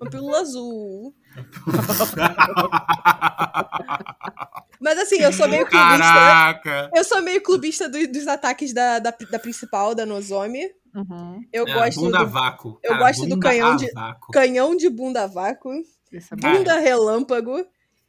Uma 0.00 0.10
pílula 0.10 0.40
azul. 0.40 1.14
Mas 4.80 4.98
assim, 4.98 5.16
eu 5.16 5.32
sou 5.32 5.48
meio 5.48 5.66
clubista. 5.66 5.98
Caraca! 5.98 6.90
Eu 6.94 7.04
sou 7.04 7.20
meio 7.22 7.42
clubista 7.42 7.88
do- 7.88 8.10
dos 8.10 8.26
ataques 8.26 8.72
da, 8.72 8.98
da, 8.98 9.14
da 9.30 9.38
principal, 9.38 9.94
da 9.94 10.06
Nozomi. 10.06 10.62
Uhum. 10.94 11.40
Eu 11.52 11.66
É, 11.68 11.74
gosto 11.74 12.00
bunda 12.00 12.18
do 12.18 12.24
a 12.24 12.26
vácuo. 12.26 12.80
eu 12.82 12.90
Cara, 12.92 13.04
gosto 13.06 13.22
do 13.24 13.28
bunda 13.36 13.48
canhão 13.48 13.72
a 13.72 13.76
de- 13.76 13.92
vácuo. 13.92 14.32
canhão 14.32 14.76
de 14.76 14.88
bunda 14.88 15.24
a 15.24 15.26
vácuo, 15.26 15.72
Esse 16.12 16.34
é 16.34 16.36
Cara, 16.36 16.56
bunda 16.58 16.78
relâmpago 16.80 17.64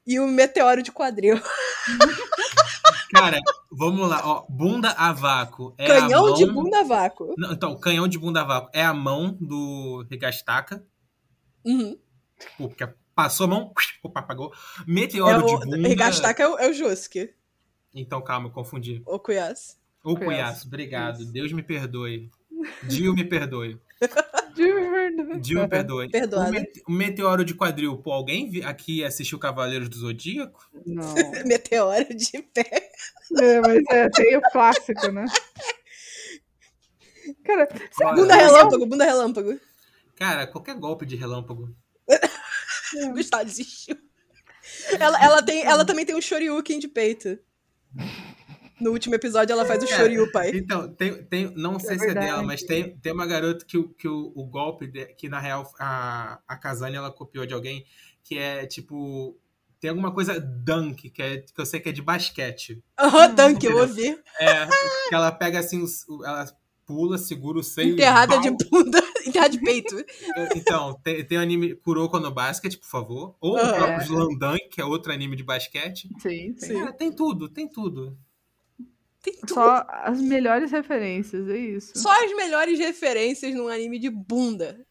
e 0.07 0.19
o 0.19 0.27
meteoro 0.27 0.82
de 0.82 0.91
quadril. 0.91 1.39
Cara, 3.13 3.38
vamos 3.69 4.07
lá, 4.09 4.21
ó. 4.23 4.45
Bunda 4.49 4.91
a 4.97 5.11
vácuo. 5.11 5.75
É 5.77 5.86
a 5.86 5.99
canhão 6.01 6.27
mão... 6.27 6.34
de 6.34 6.45
bunda 6.45 6.79
a 6.79 6.84
vácuo. 6.84 7.34
Não, 7.38 7.51
então, 7.51 7.77
canhão 7.77 8.07
de 8.07 8.17
bunda 8.17 8.39
a 8.41 8.45
vácuo 8.45 8.69
é 8.73 8.86
a 8.86 8.93
mão 8.93 9.38
do 9.41 10.05
Higastaka. 10.09 10.82
Uhum. 11.66 11.97
Porque 12.57 12.88
passou 13.16 13.45
a 13.45 13.49
mão, 13.49 13.74
opa, 14.03 14.20
apagou. 14.22 14.51
É 14.80 14.84
Meteoro 14.91 15.45
de 15.45 15.53
o, 15.53 15.59
bunda. 15.59 15.89
Higastaka 15.89 16.43
é 16.43 16.47
o, 16.47 16.57
é 16.57 16.70
o 16.70 16.74
Josuke, 16.74 17.34
Então, 17.93 18.22
calma, 18.22 18.47
eu 18.47 18.51
confundi. 18.51 19.01
o. 19.05 19.16
Ô, 19.16 19.20
Conheço. 19.20 19.78
Cuiaço, 20.03 20.68
obrigado. 20.68 21.22
Isso. 21.22 21.32
Deus 21.32 21.51
me 21.53 21.62
perdoe. 21.64 22.30
Dio 22.84 23.14
me 23.14 23.24
perdoe. 23.24 23.80
de. 24.55 25.39
Dio 25.39 25.62
me 25.62 25.68
perdoe. 25.68 26.09
Perdoada. 26.09 26.49
O, 26.49 26.51
mete- 26.51 26.84
o 26.88 26.91
meteoro 26.91 27.45
de 27.45 27.53
quadril, 27.53 27.97
pô, 27.97 28.12
alguém 28.12 28.64
aqui 28.64 29.03
assistiu 29.03 29.39
Cavaleiros 29.39 29.89
do 29.89 29.97
Zodíaco? 29.97 30.68
Não. 30.86 31.14
Meteoro 31.45 32.16
de 32.16 32.41
pé. 32.53 32.91
É, 33.39 33.59
mas 33.62 33.84
é, 33.89 34.09
tem 34.09 34.36
o 34.38 34.41
clássico, 34.51 35.07
né? 35.12 35.26
Cara, 37.43 37.68
Bunda 38.16 38.36
relâmpago, 38.36 38.86
bunda 38.86 39.05
relâmpago. 39.05 39.59
Cara, 40.22 40.45
qualquer 40.45 40.76
golpe 40.76 41.03
de 41.03 41.15
relâmpago. 41.15 41.76
Gustavo 43.11 43.43
desistiu. 43.43 43.97
Ela, 44.99 45.24
ela, 45.24 45.41
tem, 45.41 45.63
ela 45.63 45.84
também 45.84 46.05
tem 46.05 46.15
um 46.15 46.22
Shoryuken 46.22 46.78
de 46.78 46.88
peito. 46.88 47.39
No 48.80 48.91
último 48.91 49.15
episódio 49.15 49.51
ela 49.51 49.65
faz 49.65 49.84
o 49.84 49.88
Shoryu, 49.88 50.32
pai. 50.32 50.51
Então, 50.53 50.93
tem, 50.93 51.24
tem, 51.24 51.51
não 51.55 51.80
sei 51.80 51.97
se 51.97 52.07
é 52.07 52.13
dela, 52.13 52.43
mas 52.43 52.61
tem, 52.61 52.95
tem 52.97 53.11
uma 53.13 53.26
garota 53.26 53.65
que, 53.65 53.80
o- 53.80 53.89
que 53.89 54.07
o, 54.07 54.32
o 54.36 54.45
golpe, 54.45 54.86
de- 54.86 55.07
que 55.15 55.28
na 55.28 55.39
real 55.39 55.67
a, 55.80 56.39
a 56.47 56.55
Kazane 56.55 56.95
ela 56.97 57.11
copiou 57.11 57.47
de 57.47 57.53
alguém, 57.55 57.84
que 58.24 58.38
é 58.38 58.67
tipo. 58.67 59.36
Tem 59.80 59.89
alguma 59.89 60.13
coisa 60.13 60.39
dunk, 60.39 61.09
que, 61.09 61.22
é, 61.24 61.38
que 61.39 61.59
eu 61.59 61.65
sei 61.65 61.80
que 61.80 61.89
é 61.89 61.91
de 61.91 62.03
basquete. 62.03 62.84
Aham, 62.99 63.30
Hum, 63.32 63.36
Dunk, 63.36 63.65
eu 63.65 63.76
ouvi. 63.78 64.09
É, 64.39 64.67
que 65.09 65.15
ela 65.15 65.32
pega 65.32 65.57
assim, 65.59 65.84
ela 66.24 66.45
pula, 66.86 67.17
segura 67.17 67.57
o 67.57 67.63
seio. 67.63 67.93
Enterrada 67.93 68.38
de 68.39 68.51
bunda, 68.51 69.01
enterrada 69.28 69.49
de 69.49 69.59
peito. 69.59 69.95
Então, 70.55 70.93
tem, 71.03 71.26
tem 71.26 71.38
o 71.38 71.41
anime 71.41 71.76
Kuroko 71.76 72.19
no 72.19 72.32
Basket, 72.32 72.78
por 72.78 72.88
favor. 72.88 73.36
Ou 73.39 73.57
Ah, 73.57 73.63
o 73.72 73.76
próprio 73.76 73.99
é. 74.01 74.03
Slandunk, 74.03 74.69
que 74.69 74.82
é 74.82 74.86
outro 74.86 75.11
anime 75.11 75.36
de 75.36 75.43
basquete. 75.43 76.09
sim, 76.19 76.55
sim. 76.57 76.67
Sim. 76.67 76.80
Cara, 76.80 76.93
tem 76.93 77.11
tudo, 77.11 77.49
tem 77.49 77.67
tudo. 77.67 78.17
Tem 79.22 79.34
tudo. 79.36 79.53
Só 79.53 79.86
as 79.88 80.19
melhores 80.19 80.72
referências, 80.72 81.47
é 81.47 81.57
isso. 81.57 81.91
Só 81.95 82.11
as 82.26 82.36
melhores 82.36 82.80
referências 82.80 83.53
num 83.53 83.67
anime 83.67 83.99
de 83.99 84.09
bunda. 84.09 84.84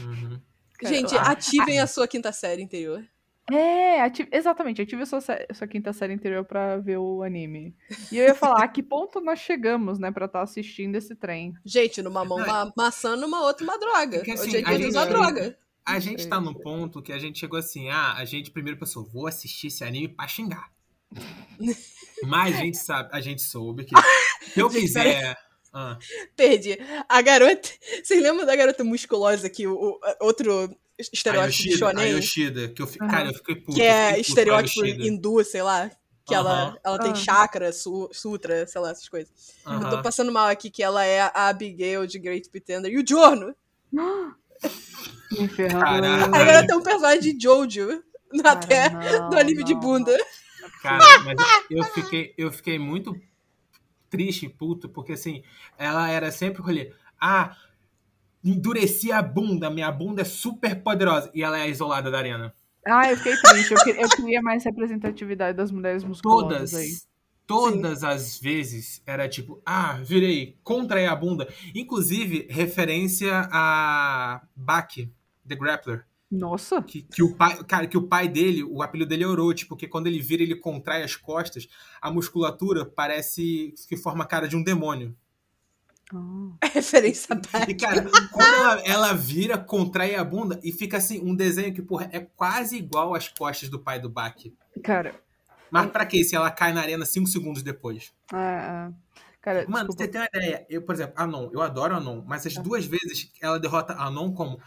Uhum. 0.00 0.40
Gente, 0.82 1.14
ah, 1.16 1.30
ativem 1.30 1.80
a 1.80 1.86
sua 1.86 2.08
quinta 2.08 2.32
série 2.32 2.62
interior. 2.62 3.04
É, 3.52 4.00
ati- 4.02 4.28
exatamente, 4.30 4.80
ative 4.82 5.02
a 5.02 5.06
sua, 5.06 5.20
sé- 5.20 5.46
sua 5.52 5.66
quinta 5.66 5.92
série 5.92 6.12
interior 6.12 6.44
pra 6.44 6.76
ver 6.78 6.98
o 6.98 7.22
anime. 7.22 7.74
E 8.12 8.18
eu 8.18 8.24
ia 8.26 8.34
falar, 8.34 8.62
a 8.64 8.68
que 8.68 8.82
ponto 8.82 9.20
nós 9.20 9.38
chegamos, 9.38 9.98
né, 9.98 10.10
pra 10.10 10.26
estar 10.26 10.42
assistindo 10.42 10.96
esse 10.96 11.14
trem? 11.14 11.54
Gente, 11.64 12.02
numa 12.02 12.24
mão 12.24 12.38
uma 12.38 12.72
maçã, 12.76 13.16
numa 13.16 13.42
outra 13.44 13.64
uma 13.64 13.78
droga. 13.78 14.18
Porque, 14.18 14.32
assim, 14.32 14.48
Hoje 14.48 14.64
a 14.64 14.72
gente- 14.72 14.86
usa 14.88 14.98
uma 15.00 15.06
droga. 15.06 15.58
A 15.86 15.98
gente 15.98 16.28
tá 16.28 16.40
no 16.40 16.52
sei. 16.52 16.62
ponto 16.62 17.02
que 17.02 17.12
a 17.12 17.18
gente 17.18 17.38
chegou 17.38 17.58
assim, 17.58 17.88
ah, 17.88 18.14
a 18.16 18.24
gente 18.24 18.50
primeiro 18.50 18.78
pensou, 18.78 19.04
vou 19.04 19.26
assistir 19.26 19.68
esse 19.68 19.82
anime 19.82 20.08
pra 20.08 20.28
xingar. 20.28 20.70
Mas 22.26 22.54
a 22.56 22.58
gente 22.60 22.76
sabe, 22.76 23.08
a 23.12 23.20
gente 23.20 23.42
soube 23.42 23.84
que 23.84 23.94
se 24.54 24.60
eu 24.60 24.68
quiser. 24.68 25.36
Ah, 25.72 25.96
Perdi. 26.36 26.76
A 27.08 27.22
garota. 27.22 27.68
Vocês 28.02 28.20
lembram 28.22 28.44
da 28.44 28.56
garota 28.56 28.82
musculosa 28.84 29.48
que 29.48 29.66
o, 29.66 29.72
o- 29.74 30.00
outro 30.20 30.68
a 31.00 31.10
estereótipo 31.12 31.62
de 31.62 31.68
Yoshida, 31.70 31.86
a 31.86 31.90
shonen? 31.92 32.12
Yoshida, 32.16 32.68
que 32.68 32.82
eu, 32.82 32.86
Aham. 32.86 33.08
cara, 33.10 33.28
eu 33.28 33.34
fiquei 33.34 33.54
puto. 33.56 33.72
Que 33.76 33.82
é 33.82 34.04
puto 34.06 34.16
a 34.16 34.18
estereótipo 34.20 34.86
hindu, 34.86 35.44
sei 35.44 35.62
lá. 35.62 35.90
Que 36.26 36.34
ela, 36.34 36.52
Aham. 36.52 36.76
ela 36.84 36.98
tem 36.98 37.10
Ah. 37.12 37.14
chakra, 37.16 37.72
su- 37.72 38.08
sutra, 38.12 38.66
sei 38.66 38.80
lá, 38.80 38.90
essas 38.90 39.08
coisas. 39.08 39.32
Eu 39.66 39.90
tô 39.90 40.02
passando 40.02 40.30
mal 40.30 40.46
aqui 40.48 40.70
que 40.70 40.82
ela 40.82 41.04
é 41.04 41.20
a 41.22 41.48
Abigail 41.48 42.06
de 42.06 42.18
Great 42.18 42.48
Pretender. 42.50 42.92
E 42.92 42.98
o 42.98 43.06
Giorno. 43.06 43.54
Me 45.32 45.48
ferrando. 45.48 46.06
A 46.34 46.44
garota 46.44 46.72
é 46.72 46.76
um 46.76 46.82
personagem 46.82 47.36
de 47.36 47.42
Jojo. 47.42 48.02
Até 48.44 48.90
do 49.28 49.36
anime 49.38 49.64
de 49.64 49.74
bunda. 49.74 50.16
Cara, 50.82 51.02
mas 51.24 51.36
eu 51.68 51.82
fiquei, 51.84 52.32
eu 52.38 52.52
fiquei 52.52 52.78
muito 52.78 53.20
triste 54.08 54.46
e 54.46 54.48
puto, 54.48 54.88
porque 54.88 55.12
assim, 55.12 55.42
ela 55.76 56.08
era 56.08 56.30
sempre 56.30 56.60
o 56.60 56.64
rolê. 56.64 56.92
Ah, 57.20 57.56
endureci 58.44 59.12
a 59.12 59.22
bunda, 59.22 59.70
minha 59.70 59.90
bunda 59.90 60.22
é 60.22 60.24
super 60.24 60.82
poderosa. 60.82 61.30
E 61.34 61.42
ela 61.42 61.58
é 61.60 61.68
isolada 61.68 62.10
da 62.10 62.18
arena. 62.18 62.54
Ah, 62.86 63.10
eu 63.10 63.16
fiquei 63.16 63.36
triste. 63.36 63.72
Eu 63.72 63.84
queria, 63.84 64.02
eu 64.02 64.08
queria 64.08 64.42
mais 64.42 64.64
representatividade 64.64 65.56
das 65.56 65.70
mulheres 65.70 66.02
musculosas 66.02 66.70
Todas, 66.70 66.74
aí. 66.74 66.96
todas 67.46 68.04
as 68.04 68.38
vezes 68.38 69.02
era 69.06 69.28
tipo, 69.28 69.60
ah, 69.64 69.98
virei, 70.02 70.58
contraí 70.62 71.06
a 71.06 71.14
bunda. 71.14 71.46
Inclusive, 71.74 72.46
referência 72.50 73.48
a 73.52 74.42
Baki, 74.56 75.12
The 75.46 75.56
Grappler. 75.56 76.06
Nossa. 76.30 76.80
Que, 76.80 77.02
que 77.02 77.22
o 77.22 77.34
pai, 77.34 77.62
cara, 77.64 77.86
que 77.88 77.98
o 77.98 78.06
pai 78.06 78.28
dele, 78.28 78.62
o 78.62 78.82
apelido 78.82 79.08
dele 79.08 79.24
é 79.24 79.26
Orochi, 79.26 79.66
porque 79.66 79.88
quando 79.88 80.06
ele 80.06 80.20
vira, 80.20 80.42
ele 80.42 80.54
contrai 80.54 81.02
as 81.02 81.16
costas, 81.16 81.68
a 82.00 82.10
musculatura 82.10 82.86
parece 82.86 83.74
que 83.88 83.96
forma 83.96 84.22
a 84.22 84.26
cara 84.26 84.46
de 84.46 84.56
um 84.56 84.62
demônio. 84.62 85.14
Ah. 86.12 86.66
Referência 86.72 87.32
E, 87.34 87.36
básica. 87.36 87.86
cara, 87.86 88.10
quando 88.32 88.54
ela, 88.54 88.80
ela 88.86 89.12
vira, 89.14 89.56
contrai 89.58 90.14
a 90.16 90.24
bunda 90.24 90.58
e 90.62 90.72
fica 90.72 90.96
assim, 90.96 91.20
um 91.20 91.34
desenho 91.34 91.72
que, 91.72 91.82
porra, 91.82 92.08
é 92.12 92.20
quase 92.20 92.76
igual 92.76 93.14
às 93.14 93.28
costas 93.28 93.68
do 93.68 93.78
pai 93.78 94.00
do 94.00 94.08
Baki. 94.10 94.54
Cara, 94.82 95.14
Mas 95.70 95.90
pra 95.90 96.04
quê? 96.06 96.24
Se 96.24 96.34
ela 96.34 96.50
cai 96.50 96.72
na 96.72 96.80
arena 96.80 97.04
cinco 97.06 97.28
segundos 97.28 97.62
depois. 97.62 98.12
ah, 98.32 98.90
cara, 99.40 99.64
Mano, 99.68 99.88
desculpa. 99.88 100.02
você 100.04 100.08
tem 100.08 100.20
uma 100.20 100.28
ideia. 100.34 100.66
Eu, 100.68 100.82
por 100.82 100.94
exemplo, 100.94 101.14
Anon, 101.16 101.48
eu 101.52 101.60
adoro 101.62 101.94
Anon, 101.96 102.22
mas 102.26 102.46
as 102.46 102.54
duas 102.54 102.84
vezes 102.84 103.30
ela 103.40 103.58
derrota 103.60 103.94
Anon 103.94 104.32
como 104.32 104.60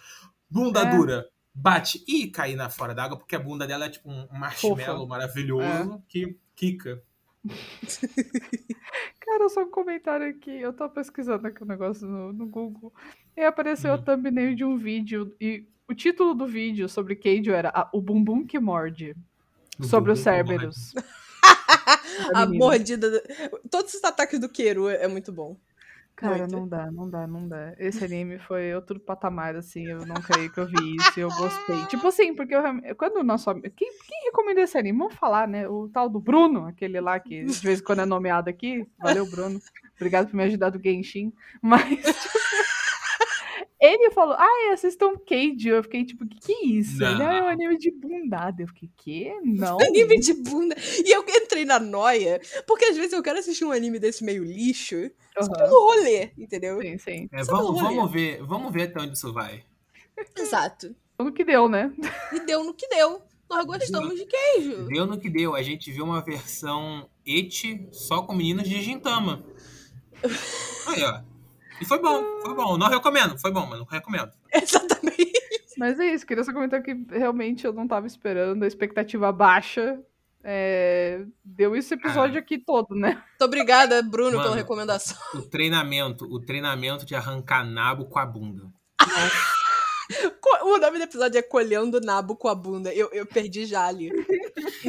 bunda 0.49 0.81
É. 0.81 0.95
dura, 0.95 1.27
bate 1.53 2.03
e 2.07 2.27
cair 2.27 2.55
na 2.55 2.69
fora 2.69 2.95
d'água, 2.95 3.17
porque 3.17 3.35
a 3.35 3.39
bunda 3.39 3.67
dela 3.67 3.85
é 3.85 3.89
tipo 3.89 4.09
um 4.09 4.27
marshmallow 4.31 4.77
Fofa. 5.01 5.07
maravilhoso 5.07 6.01
que 6.07 6.37
quica. 6.55 7.01
Cara, 9.19 9.49
só 9.49 9.63
um 9.63 9.69
comentário 9.69 10.27
aqui. 10.29 10.51
Eu 10.51 10.73
tô 10.73 10.87
pesquisando 10.89 11.47
aqui 11.47 11.63
o 11.63 11.65
negócio 11.65 12.07
no, 12.07 12.31
no 12.33 12.45
Google. 12.47 12.93
E 13.35 13.41
apareceu 13.41 13.91
a 13.93 13.95
Hum. 13.95 14.01
thumbnail 14.03 14.55
de 14.55 14.63
um 14.63 14.77
vídeo. 14.77 15.35
E 15.39 15.65
o 15.87 15.93
título 15.93 16.33
do 16.33 16.45
vídeo 16.47 16.87
sobre 16.87 17.15
Keijo 17.15 17.51
era 17.51 17.69
a- 17.69 17.89
O 17.93 18.01
Bumbum 18.01 18.45
que 18.45 18.59
Morde. 18.59 19.15
O 19.79 19.83
sobre 19.83 20.11
os 20.11 20.19
Cerberus. 20.19 20.93
A 22.35 22.45
mordida. 22.45 23.09
do- 23.09 23.59
Todos 23.69 23.93
os 23.93 24.03
ataques 24.03 24.39
do 24.39 24.47
Queiro 24.47 24.87
é 24.87 25.07
muito 25.07 25.31
bom. 25.31 25.57
Cara, 26.15 26.39
Muito. 26.39 26.55
não 26.55 26.67
dá, 26.67 26.91
não 26.91 27.09
dá, 27.09 27.27
não 27.27 27.47
dá. 27.47 27.73
Esse 27.77 28.05
anime 28.05 28.37
foi 28.37 28.73
outro 28.75 28.99
patamar, 28.99 29.55
assim, 29.55 29.87
eu 29.87 30.05
não 30.05 30.15
creio 30.15 30.51
que 30.51 30.59
eu 30.59 30.67
vi 30.67 30.95
isso 30.95 31.19
e 31.19 31.21
eu 31.21 31.29
gostei. 31.29 31.85
Tipo 31.87 32.07
assim, 32.07 32.35
porque 32.35 32.55
eu, 32.55 32.61
quando 32.95 33.17
o 33.17 33.23
nosso 33.23 33.49
amigo. 33.49 33.69
Quem, 33.75 33.91
quem 33.91 34.25
recomendou 34.25 34.63
esse 34.63 34.77
anime? 34.77 34.99
Vamos 34.99 35.15
falar, 35.15 35.47
né? 35.47 35.67
O 35.67 35.89
tal 35.89 36.07
do 36.07 36.19
Bruno, 36.19 36.67
aquele 36.67 37.01
lá 37.01 37.19
que 37.19 37.43
de 37.43 37.59
vez 37.61 37.79
em 37.79 37.83
quando 37.83 38.01
é 38.01 38.05
nomeado 38.05 38.49
aqui. 38.49 38.87
Valeu, 38.99 39.29
Bruno. 39.29 39.59
Obrigado 39.95 40.27
por 40.27 40.35
me 40.35 40.43
ajudar 40.43 40.69
do 40.69 40.81
Genshin. 40.81 41.33
Mas. 41.61 41.99
Ele 43.85 44.11
falou, 44.11 44.33
ah, 44.37 44.71
assistam 44.71 45.13
Cage. 45.27 45.67
Eu 45.67 45.83
fiquei 45.83 46.05
tipo, 46.05 46.25
que 46.25 46.37
que 46.39 46.53
é 46.53 46.65
isso? 46.67 47.03
Ele 47.03 47.21
"Ah, 47.21 47.33
é 47.33 47.41
um 47.41 47.43
Não. 47.43 47.47
anime 47.49 47.77
de 47.77 47.91
bundada. 47.91 48.63
Eu 48.63 48.67
fiquei, 48.69 48.89
que? 48.95 49.33
Não. 49.43 49.77
Anime 49.83 50.19
de 50.19 50.33
bunda. 50.33 50.73
E 51.05 51.11
eu 51.13 51.25
entrei 51.27 51.65
na 51.65 51.79
noia, 51.79 52.39
porque 52.65 52.85
às 52.85 52.95
vezes 52.95 53.11
eu 53.11 53.21
quero 53.21 53.39
assistir 53.39 53.65
um 53.65 53.71
anime 53.71 53.99
desse 53.99 54.23
meio 54.23 54.43
lixo 54.43 55.11
só 55.37 55.41
Aham. 55.41 55.53
pelo 55.53 55.87
rolê, 55.87 56.31
entendeu? 56.37 56.79
Sim, 56.81 56.97
sim. 56.97 57.29
É, 57.33 57.43
Só 57.43 57.57
vamos, 57.57 57.81
vamos 57.81 58.11
ver, 58.11 58.41
vamos 58.43 58.71
ver 58.71 58.83
até 58.83 59.01
onde 59.01 59.17
isso 59.17 59.33
vai. 59.33 59.63
Exato. 60.37 60.95
O 61.17 61.31
que 61.31 61.43
deu, 61.43 61.67
né? 61.67 61.91
E 62.31 62.39
deu 62.45 62.63
no 62.63 62.73
que 62.73 62.87
deu. 62.87 63.21
Nós 63.49 63.65
gostamos 63.65 64.15
de 64.15 64.25
queijo. 64.25 64.85
Deu 64.87 65.05
no 65.05 65.19
que 65.19 65.29
deu. 65.29 65.53
A 65.55 65.61
gente 65.61 65.91
viu 65.91 66.05
uma 66.05 66.21
versão 66.23 67.07
eti 67.25 67.85
só 67.91 68.21
com 68.23 68.33
meninas 68.33 68.67
de 68.67 68.81
Gintama. 68.81 69.43
Aí, 70.87 71.03
ó. 71.03 71.32
E 71.81 71.85
foi 71.85 71.99
bom, 72.01 72.23
foi 72.41 72.53
bom. 72.55 72.77
Não 72.77 72.87
recomendo, 72.87 73.37
foi 73.39 73.51
bom, 73.51 73.65
mas 73.65 73.79
não 73.79 73.85
recomendo. 73.85 74.31
Exatamente. 74.53 75.33
Mas 75.77 75.99
é 75.99 76.13
isso, 76.13 76.25
queria 76.25 76.43
só 76.43 76.53
comentar 76.53 76.81
que 76.81 76.93
realmente 77.09 77.65
eu 77.65 77.73
não 77.73 77.87
tava 77.87 78.05
esperando, 78.07 78.63
a 78.63 78.67
expectativa 78.67 79.31
baixa. 79.31 79.99
é, 80.43 81.25
Deu 81.43 81.75
esse 81.75 81.95
episódio 81.95 82.39
aqui 82.39 82.57
todo, 82.59 82.93
né? 82.95 83.13
Muito 83.29 83.43
obrigada, 83.45 84.01
Bruno, 84.03 84.31
Mano. 84.31 84.43
pela 84.43 84.55
recomendação. 84.55 85.17
O 85.33 85.41
treinamento, 85.41 86.25
o 86.25 86.39
treinamento 86.39 87.05
de 87.05 87.15
arrancar 87.15 87.63
nabo 87.65 88.05
com 88.05 88.19
a 88.19 88.25
bunda. 88.25 88.63
O 90.63 90.77
nome 90.77 90.97
do 90.97 91.03
episódio 91.05 91.37
é 91.37 91.41
Colhendo 91.41 91.99
Nabo 92.01 92.35
com 92.35 92.47
a 92.47 92.55
Bunda. 92.55 92.93
Eu, 92.93 93.09
eu 93.13 93.25
perdi 93.25 93.65
já 93.65 93.85
ali. 93.85 94.11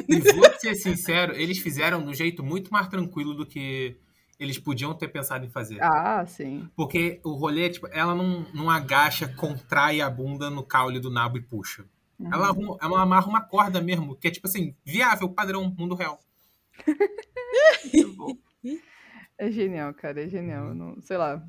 E 0.08 0.18
vou 0.32 0.58
ser 0.58 0.74
sincero, 0.74 1.34
eles 1.34 1.58
fizeram 1.58 2.02
de 2.02 2.08
um 2.10 2.14
jeito 2.14 2.42
muito 2.42 2.72
mais 2.72 2.88
tranquilo 2.88 3.34
do 3.34 3.46
que 3.46 3.96
eles 4.38 4.58
podiam 4.58 4.94
ter 4.94 5.08
pensado 5.08 5.44
em 5.44 5.48
fazer. 5.48 5.82
Ah, 5.82 6.24
sim. 6.26 6.68
Porque 6.76 7.20
o 7.24 7.34
rolê, 7.34 7.70
tipo, 7.70 7.86
ela 7.88 8.14
não, 8.14 8.46
não 8.52 8.70
agacha, 8.70 9.28
contrai 9.28 10.00
a 10.00 10.10
bunda 10.10 10.50
no 10.50 10.62
caule 10.62 10.98
do 10.98 11.10
nabo 11.10 11.38
e 11.38 11.42
puxa. 11.42 11.84
Uhum. 12.18 12.32
Ela, 12.32 12.48
arruma, 12.48 12.76
ela 12.80 13.02
amarra 13.02 13.26
uma 13.26 13.40
corda 13.40 13.80
mesmo, 13.80 14.16
que 14.16 14.28
é 14.28 14.30
tipo 14.30 14.46
assim, 14.46 14.74
viável, 14.84 15.28
padrão, 15.28 15.74
mundo 15.76 15.94
real. 15.94 16.20
É 19.36 19.50
genial, 19.50 19.92
cara, 19.92 20.22
é 20.22 20.28
genial. 20.28 20.68
eu 20.68 20.74
não, 20.74 21.00
sei 21.00 21.16
lá. 21.16 21.44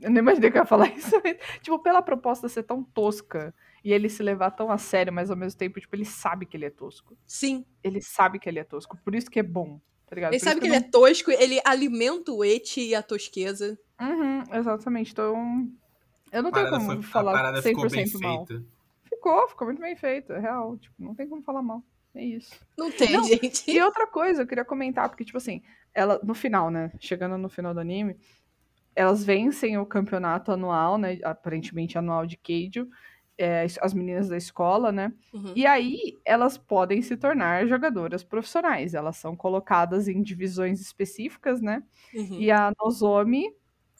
Eu 0.00 0.10
nem 0.10 0.18
imaginei 0.18 0.50
que 0.50 0.58
eu 0.58 0.62
ia 0.62 0.66
falar 0.66 0.88
isso. 0.94 1.16
tipo, 1.62 1.78
pela 1.78 2.02
proposta 2.02 2.48
ser 2.48 2.62
tão 2.62 2.82
tosca 2.82 3.54
e 3.82 3.92
ele 3.92 4.08
se 4.08 4.22
levar 4.22 4.50
tão 4.50 4.70
a 4.70 4.76
sério, 4.76 5.12
mas 5.12 5.30
ao 5.30 5.36
mesmo 5.36 5.58
tempo, 5.58 5.80
tipo, 5.80 5.96
ele 5.96 6.04
sabe 6.04 6.44
que 6.44 6.56
ele 6.56 6.66
é 6.66 6.70
tosco. 6.70 7.16
Sim. 7.26 7.64
Ele 7.82 8.00
sabe 8.02 8.38
que 8.38 8.48
ele 8.48 8.58
é 8.58 8.64
tosco. 8.64 8.98
Por 8.98 9.14
isso 9.14 9.30
que 9.30 9.40
é 9.40 9.42
bom, 9.42 9.80
tá 10.10 10.16
ligado? 10.16 10.32
Ele 10.32 10.40
Por 10.40 10.44
sabe 10.44 10.56
isso 10.56 10.60
que 10.60 10.66
ele 10.66 10.76
é 10.76 10.80
tosco, 10.80 11.30
ele 11.30 11.60
alimenta 11.64 12.32
o 12.32 12.44
eti 12.44 12.80
e 12.88 12.94
a 12.96 13.02
tosqueza. 13.02 13.78
Uhum, 14.00 14.42
exatamente. 14.52 15.12
Então, 15.12 15.70
eu 16.32 16.42
não 16.42 16.50
A 16.50 16.52
tenho 16.52 16.70
como 16.70 16.86
foi, 16.86 16.96
a 16.96 17.02
falar 17.02 17.32
parada 17.32 17.62
ficou 17.62 17.88
bem 17.88 18.04
100% 18.04 18.20
mal. 18.20 18.44
feita. 18.44 18.64
Ficou, 19.08 19.48
ficou 19.48 19.66
muito 19.68 19.80
bem 19.80 19.94
feito, 19.94 20.32
é 20.32 20.40
real. 20.40 20.76
Tipo, 20.78 20.94
não 20.98 21.14
tem 21.14 21.28
como 21.28 21.42
falar 21.42 21.62
mal. 21.62 21.82
É 22.12 22.24
isso. 22.24 22.52
Não 22.76 22.90
tem, 22.90 23.12
Não, 23.12 23.22
gente. 23.22 23.70
E 23.70 23.80
outra 23.80 24.04
coisa, 24.04 24.42
eu 24.42 24.46
queria 24.46 24.64
comentar, 24.64 25.08
porque, 25.08 25.24
tipo 25.24 25.38
assim, 25.38 25.62
ela, 25.94 26.20
no 26.24 26.34
final, 26.34 26.68
né? 26.68 26.90
Chegando 26.98 27.38
no 27.38 27.48
final 27.48 27.72
do 27.72 27.78
anime, 27.78 28.16
elas 28.96 29.22
vencem 29.24 29.78
o 29.78 29.86
campeonato 29.86 30.50
anual, 30.50 30.98
né? 30.98 31.20
Aparentemente 31.22 31.96
anual 31.96 32.26
de 32.26 32.36
Keijo. 32.36 32.88
É, 33.40 33.66
as 33.80 33.94
meninas 33.94 34.28
da 34.28 34.36
escola, 34.36 34.92
né? 34.92 35.12
Uhum. 35.32 35.52
E 35.56 35.66
aí 35.66 36.18
elas 36.26 36.58
podem 36.58 37.00
se 37.00 37.16
tornar 37.16 37.66
jogadoras 37.66 38.22
profissionais. 38.22 38.92
Elas 38.92 39.16
são 39.16 39.34
colocadas 39.34 40.08
em 40.08 40.22
divisões 40.22 40.78
específicas, 40.78 41.62
né? 41.62 41.82
Uhum. 42.14 42.38
E 42.38 42.50
a 42.50 42.70
Nozomi. 42.78 43.50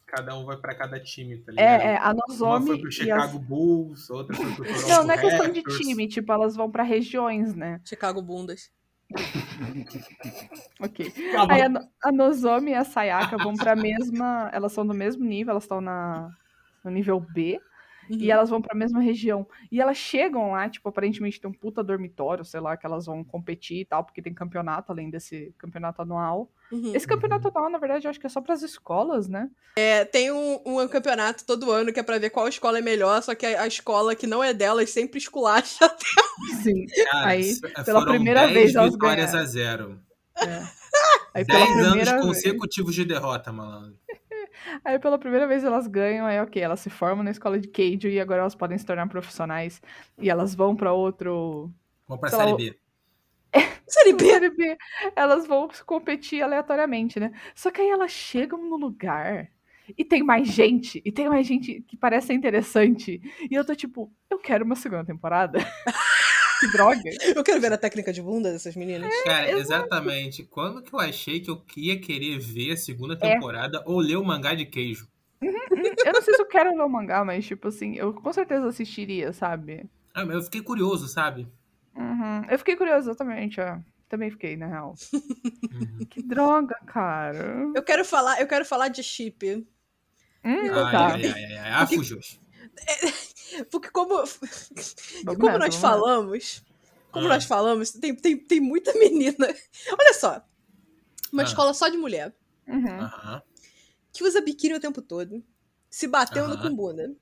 Cada 0.07 0.37
um 0.37 0.45
vai 0.45 0.59
pra 0.59 0.75
cada 0.75 1.01
time, 1.01 1.39
tá 1.39 1.53
ligado? 1.53 1.81
É, 1.81 1.93
é 1.93 1.97
a 1.97 2.11
Uma 2.11 2.25
Nozomi. 2.29 2.67
foi 2.67 2.79
pro 2.81 2.93
Chicago 2.93 3.39
as... 3.39 3.45
Bulls, 3.45 4.11
outra 4.11 4.37
foi 4.37 4.53
pro 4.53 4.65
Toronto 4.65 4.89
Não, 4.89 5.05
não 5.05 5.15
é 5.15 5.19
questão 5.19 5.49
de 5.49 5.63
time, 5.63 6.07
tipo, 6.07 6.33
elas 6.33 6.55
vão 6.55 6.71
pra 6.71 6.83
regiões, 6.83 7.55
né? 7.55 7.81
Chicago 7.85 8.21
Bundas. 8.21 8.71
Ok. 10.81 11.11
Tá 11.33 11.47
bom. 11.47 11.53
Aí 11.53 11.63
a, 11.63 11.69
a 12.05 12.13
Nozomi 12.13 12.71
e 12.71 12.75
a 12.75 12.85
Sayaka 12.85 13.37
vão 13.37 13.55
pra 13.55 13.77
mesma. 13.77 14.49
Elas 14.53 14.73
são 14.73 14.87
do 14.87 14.95
mesmo 14.95 15.25
nível, 15.25 15.51
elas 15.51 15.65
estão 15.65 15.81
na, 15.81 16.31
no 16.83 16.91
nível 16.91 17.21
B. 17.21 17.61
Uhum. 18.11 18.19
E 18.19 18.31
elas 18.31 18.51
vão 18.51 18.61
pra 18.61 18.75
mesma 18.77 19.01
região. 19.01 19.47
E 19.71 19.81
elas 19.81 19.97
chegam 19.97 20.51
lá, 20.53 20.69
tipo, 20.69 20.89
aparentemente 20.89 21.41
tem 21.41 21.49
um 21.51 21.55
puta 21.55 21.83
dormitório, 21.83 22.45
sei 22.45 22.61
lá, 22.61 22.77
que 22.77 22.85
elas 22.85 23.07
vão 23.07 23.23
competir 23.23 23.79
e 23.81 23.85
tal, 23.85 24.03
porque 24.05 24.21
tem 24.21 24.35
campeonato, 24.35 24.91
além 24.91 25.09
desse 25.11 25.55
campeonato 25.57 26.03
anual. 26.03 26.51
Uhum. 26.73 26.95
Esse 26.95 27.07
campeonato 27.07 27.49
anual, 27.49 27.71
na 27.71 27.79
verdade, 27.79 28.07
eu 28.07 28.11
acho 28.11 28.19
que 28.21 28.27
é 28.27 28.31
só 28.31 28.41
pras 28.41 28.63
escolas, 28.63 29.29
né? 29.29 29.49
É, 29.77 30.05
tem 30.05 30.31
um, 30.33 30.61
um 30.67 30.89
campeonato 30.89 31.45
todo 31.47 31.71
ano 31.71 31.93
que 31.93 32.01
é 32.01 32.03
pra 32.03 32.19
ver 32.19 32.31
qual 32.31 32.49
escola 32.49 32.79
é 32.79 32.83
melhor, 32.83 33.23
só 33.23 33.35
que 33.35 33.47
a, 33.47 33.63
a 33.63 33.67
escola 33.67 34.15
que 34.17 34.27
não 34.27 34.43
é 34.43 34.53
delas 34.53 34.91
sempre 34.91 35.19
esculacha. 35.19 35.89
Sim. 36.63 36.87
Cara, 37.11 37.27
Aí, 37.29 37.41
s- 37.51 37.61
pela 37.85 38.05
primeira 38.05 38.41
10 38.43 38.53
vez, 38.55 38.75
elas 38.75 38.93
vitórias 38.93 39.31
ganharam. 39.33 39.41
a 39.41 39.45
zero. 39.51 40.01
É. 40.37 40.63
Aí 41.35 41.45
pela 41.45 41.59
10 41.59 41.71
anos 41.71 41.87
primeira 41.89 42.13
vez. 42.13 42.27
consecutivos 42.27 42.95
de 42.95 43.05
derrota, 43.05 43.53
malandro. 43.53 43.97
Aí 44.85 44.99
pela 44.99 45.19
primeira 45.19 45.47
vez 45.47 45.65
elas 45.65 45.87
ganham, 45.87 46.27
aí 46.27 46.41
ok, 46.41 46.63
elas 46.63 46.81
se 46.81 46.91
formam 46.91 47.23
na 47.25 47.31
escola 47.31 47.59
de 47.59 47.69
Keijo 47.69 48.09
e 48.09 48.21
agora 48.21 48.41
elas 48.41 48.55
podem 48.55 48.79
se 48.79 48.87
tornar 48.87 49.09
profissionais. 49.09 49.81
E 50.19 50.31
elas 50.31 50.55
vão 50.55 50.75
pra 50.75 50.93
outro. 50.93 51.71
Vamos 52.07 52.21
pra 52.21 52.31
Série 52.31 52.57
B. 52.57 52.77
Série 53.87 54.13
no 54.13 54.19
B. 54.19 54.25
Série 54.25 54.51
B. 54.51 54.79
Elas 55.17 55.47
vão 55.47 55.69
competir 55.85 56.43
aleatoriamente, 56.43 57.19
né? 57.19 57.33
Só 57.55 57.71
que 57.71 57.81
aí 57.81 57.89
elas 57.89 58.11
chegam 58.11 58.63
no 58.69 58.77
lugar 58.77 59.51
e 59.97 60.05
tem 60.05 60.23
mais 60.23 60.49
gente, 60.49 61.03
e 61.05 61.11
tem 61.11 61.29
mais 61.29 61.47
gente 61.47 61.83
que 61.87 61.97
parece 61.97 62.29
ser 62.29 62.35
interessante. 62.35 63.21
E 63.51 63.55
eu 63.55 63.65
tô 63.65 63.75
tipo, 63.75 64.13
eu 64.29 64.39
quero 64.39 64.65
uma 64.65 64.77
segunda 64.77 65.05
temporada. 65.05 65.59
que 66.61 66.73
droga. 66.73 67.03
Eu 67.35 67.43
quero 67.43 67.61
ver 67.61 67.73
a 67.73 67.79
técnica 67.79 68.13
de 68.13 68.23
bunda 68.23 68.53
dessas 68.53 68.77
meninas. 68.77 69.13
Cara, 69.25 69.51
exatamente. 69.59 70.45
Quando 70.45 70.83
que 70.83 70.95
eu 70.95 71.01
achei 71.01 71.41
que 71.41 71.51
eu 71.51 71.63
ia 71.77 71.99
querer 72.01 72.39
ver 72.39 72.73
a 72.73 72.77
segunda 72.77 73.15
É. 73.15 73.17
temporada 73.17 73.83
ou 73.87 73.99
ler 73.99 74.17
o 74.17 74.25
mangá 74.25 74.55
de 74.55 74.67
queijo? 74.67 75.09
Eu 75.43 76.13
não 76.13 76.23
sei 76.23 76.35
se 76.35 76.43
eu 76.43 76.47
quero 76.47 76.71
ler 76.77 76.83
o 76.85 76.89
mangá, 76.89 77.25
mas 77.25 77.47
tipo 77.47 77.69
assim, 77.69 77.95
eu 77.97 78.13
com 78.13 78.33
certeza 78.33 78.69
assistiria, 78.69 79.33
sabe? 79.33 79.89
Ah, 80.15 80.25
mas 80.25 80.37
eu 80.37 80.43
fiquei 80.43 80.61
curioso, 80.63 81.09
sabe? 81.09 81.49
Uhum. 81.97 82.45
Eu 82.51 82.59
fiquei 82.59 82.77
curiosa, 82.77 83.09
exatamente, 83.11 83.61
ó. 83.61 83.79
Também 84.09 84.31
fiquei, 84.31 84.57
na 84.57 84.67
real. 84.67 84.95
Uhum. 85.13 86.05
Que 86.11 86.21
droga, 86.23 86.75
cara. 86.87 87.71
Eu 87.75 87.83
quero 87.83 88.05
falar, 88.05 88.41
eu 88.41 88.47
quero 88.47 88.65
falar 88.65 88.89
de 88.89 89.03
chip. 89.03 89.67
Hum, 90.45 90.71
Ai, 90.73 90.93
tá. 90.93 91.07
ai, 91.15 91.27
ai, 91.27 91.45
ai, 91.45 91.57
ai. 91.59 91.71
Ah, 91.73 91.87
fugiu. 91.87 92.19
Porque 93.71 93.91
como, 93.91 94.15
Vamos 94.17 94.35
como 95.25 95.47
nessa, 95.47 95.59
nós 95.59 95.75
falamos, 95.77 96.63
como 97.11 97.27
Ah. 97.27 97.31
nós 97.31 97.45
falamos, 97.45 97.91
tem, 97.93 98.15
tem, 98.15 98.37
tem 98.37 98.61
muita 98.61 98.93
menina. 98.99 99.55
Olha 99.99 100.15
só. 100.15 100.43
Uma 101.33 101.43
Ah. 101.43 101.47
escola 101.47 101.73
só 101.75 101.89
de 101.89 101.97
mulher, 101.97 102.35
Uhum. 102.67 103.41
Que 104.13 104.25
usa 104.25 104.41
biquíni 104.41 104.75
o 104.75 104.81
tempo 104.81 105.01
todo, 105.03 105.43
se 105.89 106.07
batendo 106.07 106.53
Aham. 106.55 106.63
com 106.69 106.75
bunda. 106.75 107.15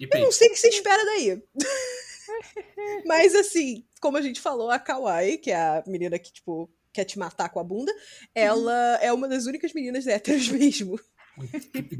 E 0.00 0.08
Eu 0.10 0.20
não 0.20 0.32
sei 0.32 0.48
o 0.48 0.52
que 0.52 0.58
você 0.58 0.68
espera 0.68 1.04
daí. 1.04 1.42
Mas 3.06 3.34
assim, 3.34 3.86
como 4.00 4.16
a 4.16 4.22
gente 4.22 4.40
falou, 4.40 4.70
a 4.70 4.78
Kawaii, 4.78 5.38
que 5.38 5.50
é 5.50 5.56
a 5.56 5.84
menina 5.86 6.18
que, 6.18 6.32
tipo, 6.32 6.68
quer 6.92 7.04
te 7.04 7.18
matar 7.18 7.48
com 7.50 7.60
a 7.60 7.64
bunda, 7.64 7.92
ela 8.34 8.98
é 9.00 9.12
uma 9.12 9.28
das 9.28 9.46
únicas 9.46 9.72
meninas 9.72 10.06
héteros 10.06 10.48
mesmo. 10.50 10.98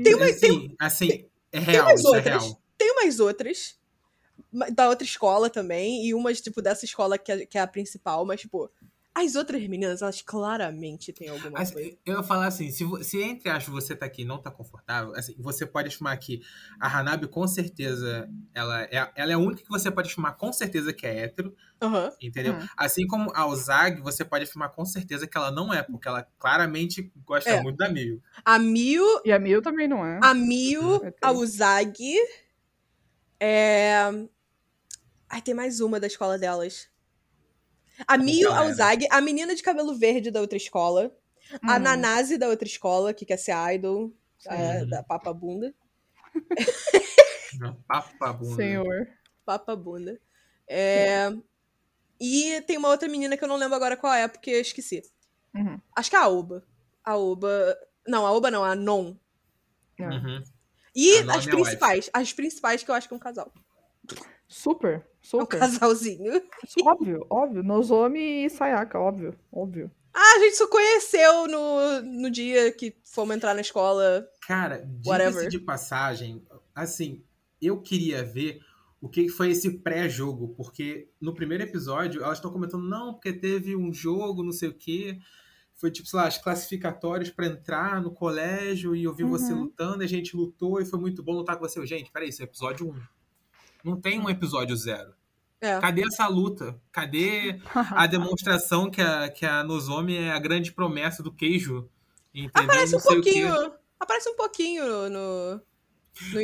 Tem 0.03 0.15
uma, 0.15 0.27
assim, 0.27 0.75
assim, 0.79 1.29
é 1.53 1.59
real, 1.59 1.87
umas 1.87 2.01
isso 2.01 2.15
é 2.15 2.17
outras. 2.19 2.43
real. 2.43 2.63
Tem 2.79 2.91
umas 2.93 3.21
outras, 3.21 3.79
da 4.73 4.89
outra 4.89 5.05
escola 5.07 5.49
também, 5.51 6.07
e 6.07 6.15
umas, 6.15 6.41
tipo, 6.41 6.61
dessa 6.63 6.85
escola 6.85 7.19
que 7.19 7.33
é, 7.33 7.47
que 7.47 7.59
é 7.59 7.61
a 7.61 7.67
principal, 7.67 8.25
mas, 8.27 8.41
tipo, 8.41 8.71
as 9.15 9.35
outras 9.35 9.63
meninas, 9.67 10.03
elas 10.03 10.21
claramente 10.21 11.11
têm 11.11 11.29
alguma 11.31 11.57
coisa. 11.57 11.73
Assim, 11.73 11.99
eu 12.05 12.17
ia 12.19 12.23
falar 12.23 12.47
assim, 12.49 12.71
se, 12.71 12.85
se 13.03 13.23
entre 13.23 13.49
aspas 13.49 13.73
você 13.73 13.97
tá 13.97 14.05
aqui 14.05 14.23
e 14.23 14.25
não 14.27 14.37
tá 14.37 14.51
confortável, 14.51 15.15
assim, 15.15 15.35
você 15.39 15.65
pode 15.65 15.89
afirmar 15.89 16.15
que 16.19 16.43
a 16.79 16.87
Hanabi 16.99 17.27
com 17.27 17.49
certeza, 17.49 18.29
ela 18.55 18.83
é, 18.83 19.11
ela 19.17 19.31
é 19.31 19.35
a 19.35 19.39
única 19.39 19.63
que 19.63 19.69
você 19.71 19.91
pode 19.91 20.09
afirmar 20.11 20.37
com 20.37 20.53
certeza 20.53 20.93
que 20.93 21.07
é 21.07 21.21
hétero, 21.21 21.57
Aham. 21.81 22.13
entendeu? 22.21 22.53
Hum. 22.57 22.67
Assim 22.77 23.07
como 23.07 23.33
a 23.35 23.47
Ozag, 23.47 24.03
você 24.03 24.23
pode 24.23 24.45
afirmar 24.45 24.69
com 24.69 24.85
certeza 24.85 25.27
que 25.27 25.39
ela 25.39 25.51
não 25.51 25.73
é, 25.73 25.83
porque 25.83 26.07
ela 26.07 26.23
claramente 26.39 27.11
gosta 27.25 27.49
É. 27.53 27.63
muito 27.63 27.79
da 27.79 27.89
Mil. 27.89 28.21
A 28.45 28.59
Miu, 28.59 29.03
E 29.25 29.33
a 29.33 29.39
Mil 29.39 29.63
também 29.63 29.89
não 29.89 30.05
é. 30.05 30.21
a 30.23 30.35
Miu, 30.35 30.97
Ok. 30.97 31.13
a 31.23 31.33
Uzagi, 31.33 32.17
é... 33.41 33.97
Ai, 35.29 35.43
tem 35.43 35.55
mais 35.55 35.81
uma 35.81 35.99
da 35.99 36.07
escola 36.07 36.39
delas. 36.39 36.89
A 38.07 38.17
Mio. 38.17 38.53
Aozagi, 38.53 39.07
a 39.11 39.21
menina 39.21 39.55
de 39.55 39.63
cabelo 39.63 39.95
verde 39.95 40.31
da 40.31 40.41
outra 40.41 40.57
escola, 40.57 41.11
a 41.63 41.77
Hum, 41.77 41.79
Nanase 41.81 42.37
da 42.37 42.49
outra 42.49 42.67
escola, 42.67 43.15
que 43.15 43.25
quer 43.25 43.39
ser 43.39 43.55
idol, 43.75 44.13
é, 44.47 44.81
Sim. 44.81 44.89
da 44.89 45.03
Papa 45.03 45.33
Bunda. 45.33 45.75
Papa 47.89 48.33
bunda. 48.33 48.57
Senhor. 48.57 49.09
Papa 49.45 49.75
Bunda. 49.75 50.21
É, 50.69 51.33
E 52.21 52.61
tem 52.63 52.77
uma 52.77 52.89
outra 52.89 53.09
menina 53.09 53.37
que 53.37 53.45
eu 53.45 53.49
não 53.49 53.57
lembro 53.57 53.77
agora 53.77 53.97
qual 53.97 54.13
é, 54.13 54.27
porque 54.27 54.51
eu 54.51 54.61
esqueci. 54.61 55.03
Uhum. 55.55 55.81
Acho 55.95 56.11
que 56.11 56.17
é 56.17 56.19
a 56.19 56.29
Oba. 56.29 56.63
A 57.05 57.17
Oba. 57.17 57.77
Não, 58.07 58.27
a 58.27 58.33
Oba 58.33 58.51
não, 58.51 58.65
a 58.65 58.75
Non. 58.75 59.17
É. 59.99 60.07
Uhum. 60.07 60.45
E 60.97 61.19
as 61.31 61.47
é 61.47 61.51
principais. 61.51 62.11
As 62.13 62.33
principais 62.33 62.83
que 62.83 62.91
eu 62.91 62.95
acho 62.95 63.07
que 63.07 63.15
é 63.15 63.17
um 63.17 63.21
casal. 63.21 63.53
Super, 64.49 64.93
É 64.95 64.97
um 64.99 65.05
super. 65.23 65.59
casalzinho. 65.59 66.41
Óbvio, 66.85 67.27
óbvio. 67.29 67.63
Nozomi 67.63 68.45
e 68.47 68.51
Sayaka, 68.51 68.99
óbvio, 68.99 69.37
óbvio. 69.53 69.91
Ah, 70.15 70.37
a 70.37 70.39
gente 70.39 70.57
só 70.57 70.67
conheceu 70.69 71.47
no, 71.47 72.01
no 72.03 72.31
dia 72.31 72.73
que 72.73 72.97
fomos 73.05 73.37
entrar 73.37 73.55
na 73.55 73.61
escola. 73.61 74.27
Cara, 74.47 74.89
Whatever. 75.05 75.33
diga-se 75.33 75.49
de 75.51 75.59
passagem, 75.59 76.43
assim, 76.75 77.23
eu 77.61 77.83
queria 77.83 78.25
ver 78.25 78.61
o 79.01 79.09
que 79.11 79.29
foi 79.29 79.51
esse 79.51 79.79
pré-jogo, 79.81 80.55
porque 80.57 81.11
no 81.21 81.35
primeiro 81.35 81.65
episódio 81.65 82.23
elas 82.23 82.39
estão 82.39 82.51
comentando, 82.51 82.89
não, 82.89 83.13
porque 83.13 83.33
teve 83.33 83.77
um 83.77 83.93
jogo, 83.93 84.43
não 84.43 84.53
sei 84.53 84.71
o 84.71 84.75
quê. 84.75 85.19
Foi 85.77 85.91
tipo, 85.91 86.09
sei 86.09 86.19
lá, 86.19 86.27
as 86.27 86.39
classificatórias 86.39 87.29
pra 87.31 87.47
entrar 87.47 88.01
no 88.01 88.11
colégio 88.11 88.97
e 88.97 89.05
eu 89.05 89.13
vi 89.15 89.25
você 89.25 89.53
Uhum. 89.53 89.65
lutando, 89.65 90.03
e 90.03 90.07
a 90.07 90.09
gente 90.09 90.35
lutou 90.35 90.81
e 90.81 90.87
foi 90.87 90.99
muito 90.99 91.23
bom 91.23 91.33
lutar 91.33 91.57
com 91.57 91.69
você. 91.69 91.79
Eu, 91.79 91.87
Gente, 91.87 92.11
peraí, 92.11 92.31
isso 92.31 92.41
é 92.43 92.45
episódio 92.45 92.89
1. 92.91 93.01
Não 93.85 94.01
tem 94.01 94.19
um 94.19 94.29
episódio 94.31 94.75
zero. 94.75 95.15
É. 95.61 95.79
Cadê 95.81 96.03
essa 96.07 96.27
luta? 96.29 96.81
Cadê 96.91 97.61
a 97.75 98.07
demonstração 98.09 98.91
que 98.91 99.01
a, 99.03 99.29
que 99.29 99.45
a 99.47 99.63
Nozomi 99.63 100.17
é 100.17 100.33
a 100.33 100.39
grande 100.39 100.73
promessa 100.73 101.23
do 101.23 101.33
queijo? 101.33 101.89
Entendeu? 102.35 102.51
Aparece 102.65 102.97
um 102.97 103.01
pouquinho. 103.01 103.73
Aparece 104.01 104.29
um 104.29 104.37
pouquinho 104.37 105.09
no, 105.11 105.55
no 105.57 105.63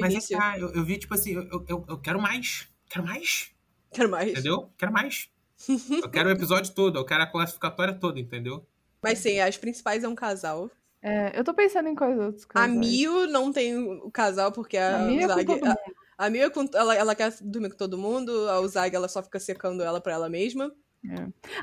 Mas 0.00 0.12
início. 0.12 0.36
é, 0.36 0.38
tá, 0.40 0.58
eu, 0.58 0.72
eu 0.72 0.84
vi, 0.84 0.98
tipo 0.98 1.12
assim, 1.14 1.32
eu, 1.32 1.64
eu, 1.68 1.84
eu 1.88 1.98
quero 1.98 2.20
mais. 2.20 2.68
Quero 2.88 3.04
mais. 3.06 3.50
Quero 3.92 4.10
mais. 4.10 4.30
Entendeu? 4.30 4.70
Quero 4.78 4.92
mais. 4.92 5.28
Eu 6.02 6.10
quero 6.10 6.28
o 6.28 6.32
episódio 6.32 6.74
todo, 6.74 6.98
eu 6.98 7.04
quero 7.04 7.22
a 7.22 7.26
classificatória 7.26 7.94
toda, 7.94 8.18
entendeu? 8.18 8.66
Mas 9.02 9.18
sim, 9.18 9.40
as 9.40 9.56
principais 9.56 10.04
é 10.04 10.08
um 10.08 10.14
casal. 10.14 10.70
É, 11.02 11.36
eu 11.38 11.42
tô 11.42 11.52
pensando 11.52 11.88
em 11.88 11.94
coisas. 11.94 12.44
A 12.44 12.46
casais. 12.46 12.72
Mio 12.76 13.26
não 13.26 13.52
tem 13.52 13.76
o 13.76 14.10
casal, 14.10 14.52
porque 14.52 14.76
a, 14.76 14.96
A 14.96 14.98
Mio 15.00 15.20
é 15.22 15.26
todo 15.44 15.52
a- 15.52 15.54
mundo. 15.56 15.76
a 16.18 16.30
Mio 16.30 16.42
é 16.44 16.50
com- 16.50 16.68
ela, 16.74 16.94
ela 16.94 17.14
quer 17.14 17.32
dormir 17.40 17.70
com 17.70 17.76
todo 17.76 17.98
mundo, 17.98 18.48
a 18.48 18.60
Uzagi 18.60 18.94
ela 18.94 19.08
só 19.08 19.22
fica 19.22 19.40
secando 19.40 19.82
ela 19.82 20.00
pra 20.00 20.12
ela 20.12 20.28
mesma. 20.28 20.70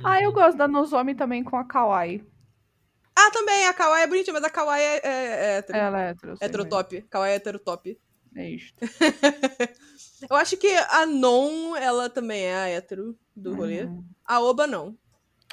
Ah, 0.04 0.22
eu 0.22 0.34
gosto 0.34 0.58
da 0.58 0.68
Nozomi 0.68 1.16
também 1.16 1.44
com 1.46 1.56
a 1.56 1.64
Kawaii. 1.64 2.22
Ah, 3.18 3.32
também, 3.32 3.66
a 3.68 3.74
Kawaii 3.74 4.04
é 4.04 4.08
bonitinha, 4.08 4.34
mas 4.34 4.44
a 4.44 4.50
Kawaii 4.50 4.84
é, 4.84 4.96
é, 4.98 5.10
é 5.10 5.58
hétero. 5.58 5.78
Ela 5.78 6.02
é 6.04 6.10
hétero. 6.10 6.34
heterotop. 6.42 7.02
Kawaii 7.10 7.32
é 7.34 7.36
heterotop. 7.36 8.00
É 8.36 8.50
isso. 8.50 8.74
Eu 10.30 10.36
acho 10.36 10.58
que 10.58 10.68
a 10.68 11.06
Non, 11.06 11.76
ela 11.78 12.10
também 12.10 12.44
é 12.44 12.56
a 12.56 12.68
hétero 12.68 13.18
do 13.36 13.54
rolê. 13.56 13.84
Uhum. 13.84 14.04
A 14.26 14.42
Oba 14.42 14.68
não. 14.68 14.98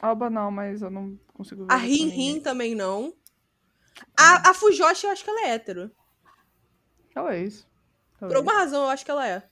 Alba 0.02 0.28
não, 0.30 0.50
mas 0.50 0.82
eu 0.82 0.90
não 0.90 1.18
consigo 1.32 1.66
ver. 1.66 1.72
A 1.72 1.76
Rin. 1.76 2.08
Rin 2.08 2.40
também 2.40 2.74
não. 2.74 3.14
A, 4.18 4.50
a 4.50 4.54
Fujoshi 4.54 5.06
eu 5.06 5.10
acho 5.12 5.24
que 5.24 5.30
ela 5.30 5.46
é 5.48 5.50
hétero. 5.54 5.90
Talvez. 7.14 7.66
Por 8.14 8.20
Talvez. 8.20 8.36
alguma 8.36 8.58
razão 8.58 8.82
eu 8.84 8.90
acho 8.90 9.04
que 9.04 9.10
ela 9.10 9.26
é. 9.26 9.42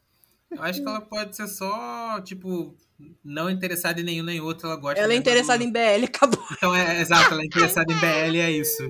Eu 0.51 0.63
acho 0.63 0.83
que 0.83 0.89
ela 0.89 1.01
pode 1.01 1.35
ser 1.35 1.49
só, 1.49 2.21
tipo, 2.21 2.77
não 3.25 3.49
interessada 3.51 4.01
em 4.01 4.05
nenhum 4.05 4.25
nem 4.25 4.41
outro, 4.41 4.67
ela 4.69 4.77
gosta. 4.77 5.01
Ela 5.01 5.13
é 5.13 5.17
interessada 5.17 5.59
do- 5.59 5.65
em 5.65 5.73
BL, 5.73 6.05
acabou. 6.07 6.45
Então, 6.53 6.75
é, 6.77 7.01
exato, 7.01 7.33
ela 7.33 7.43
é 7.43 7.47
interessada 7.47 7.93
em 7.93 7.97
BL, 7.97 8.39
é 8.39 8.51
isso. 8.51 8.83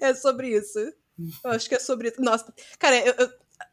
É 0.00 0.14
sobre 0.14 0.48
isso. 0.56 0.78
Eu 1.44 1.50
acho 1.52 1.68
que 1.68 1.74
é 1.76 1.78
sobre 1.78 2.08
isso. 2.08 2.20
Nossa, 2.20 2.52
cara, 2.78 2.96
eu. 2.98 3.14
eu- 3.14 3.30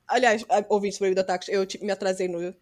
aliás, 0.08 0.46
a- 0.50 0.66
ouvinte 0.70 0.96
sobre 0.96 1.14
da 1.16 1.24
Tacos, 1.24 1.50
eu 1.50 1.66
tipo, 1.66 1.84
me 1.84 1.92
atrasei 1.92 2.28
no, 2.28 2.56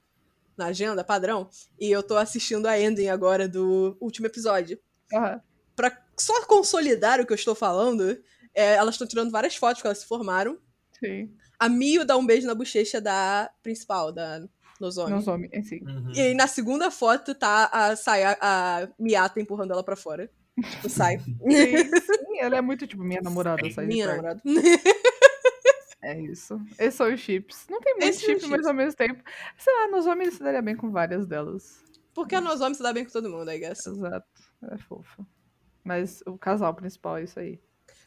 na 0.62 0.68
agenda, 0.68 1.04
padrão, 1.04 1.50
e 1.80 1.90
eu 1.92 2.04
tô 2.04 2.16
assistindo 2.16 2.68
a 2.68 2.80
ending 2.80 3.10
agora 3.10 3.48
do 3.48 3.98
último 4.00 4.28
episódio. 4.28 4.80
Aham. 5.14 5.42
Pra 5.76 5.98
só 6.18 6.46
consolidar 6.46 7.20
o 7.20 7.26
que 7.26 7.34
eu 7.34 7.36
estou 7.36 7.56
falando, 7.56 8.18
é, 8.54 8.74
elas 8.76 8.96
estão 8.96 9.08
tirando 9.08 9.32
várias 9.32 9.56
fotos 9.56 9.82
que 9.82 9.88
elas 9.88 10.00
se 10.00 10.06
formaram. 10.06 10.58
Sim. 11.00 11.34
A 11.60 11.68
Mio 11.68 12.06
dá 12.06 12.16
um 12.16 12.26
beijo 12.26 12.48
na 12.48 12.54
bochecha 12.54 13.02
da 13.02 13.50
principal, 13.64 14.12
da 14.12 14.44
Nozomi. 14.80 15.12
Nozomi, 15.12 15.50
é 15.52 15.62
sim. 15.62 15.80
Uhum. 15.84 16.12
E 16.14 16.20
aí, 16.22 16.34
na 16.34 16.48
segunda 16.48 16.92
foto 16.92 17.34
tá 17.34 17.70
a, 17.72 17.96
Saya, 17.96 18.38
a 18.42 18.88
Miyata 19.00 19.40
empurrando 19.40 19.72
ela 19.72 19.84
pra 19.84 19.96
fora. 19.96 20.30
Tipo, 20.60 20.90
sai. 20.90 21.18
Sim, 21.50 21.78
sim, 21.90 22.40
ela 22.40 22.58
é 22.58 22.62
muito 22.62 22.86
tipo 22.86 23.04
minha 23.04 23.22
namorada, 23.22 23.72
sai 23.72 23.86
Minha 23.86 24.08
namorada. 24.08 24.42
É 26.04 26.20
isso. 26.20 26.60
Esses 26.80 26.96
são 26.96 27.14
os 27.14 27.20
chips. 27.20 27.66
Não 27.70 27.80
tem 27.80 27.94
muito 27.94 28.06
Esses 28.08 28.22
são 28.22 28.34
os 28.36 28.42
chip, 28.42 28.50
mas 28.50 28.58
chips. 28.60 28.68
ao 28.68 28.74
mesmo 28.74 28.96
tempo. 28.98 29.24
Sei 29.58 29.74
lá, 29.74 29.88
Nozomi 29.88 30.24
ele 30.24 30.32
se 30.32 30.42
daria 30.44 30.62
bem 30.62 30.76
com 30.76 30.90
várias 30.92 31.28
delas. 31.28 31.80
Porque 32.14 32.36
a 32.36 32.42
Nozomi 32.42 32.76
se 32.76 32.82
dá 32.84 32.92
bem 32.92 33.06
com 33.06 33.12
todo 33.12 33.30
mundo, 33.30 33.52
I 33.52 33.60
guess. 33.60 33.86
Exato. 33.86 34.26
É 34.72 34.78
fofa. 34.78 35.26
Mas 35.84 36.22
o 36.26 36.38
casal 36.38 36.74
principal 36.74 37.18
é 37.18 37.24
isso 37.24 37.40
aí. 37.40 37.60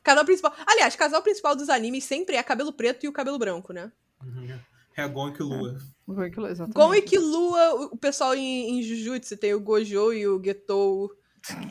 Casal 0.03 0.25
principal. 0.25 0.55
Aliás, 0.67 0.95
casal 0.97 1.23
principal 1.23 1.57
dos 1.57 1.69
animes 1.71 2.05
sempre 2.05 2.37
é 2.37 2.43
cabelo 2.43 2.73
preto 2.73 3.05
e 3.05 3.09
o 3.09 3.13
cabelo 3.13 3.39
branco, 3.39 3.73
né? 3.73 3.91
Uhum. 4.23 4.59
É 4.97 5.09
Gon 5.09 5.31
e 5.31 5.43
Lua. 5.43 5.77
O 6.07 6.15
Goinkilo, 6.15 6.47
exatamente. 6.47 6.75
Gon 6.77 6.95
e 6.95 7.03
Killua, 7.03 7.75
o- 7.93 7.97
pessoal 7.97 8.35
em, 8.35 8.79
em 8.79 8.83
Jujutsu 8.83 9.37
tem 9.37 9.53
o 9.55 9.61
Gojo 9.61 10.13
e 10.13 10.27
o 10.29 10.41
Getou. 10.43 11.11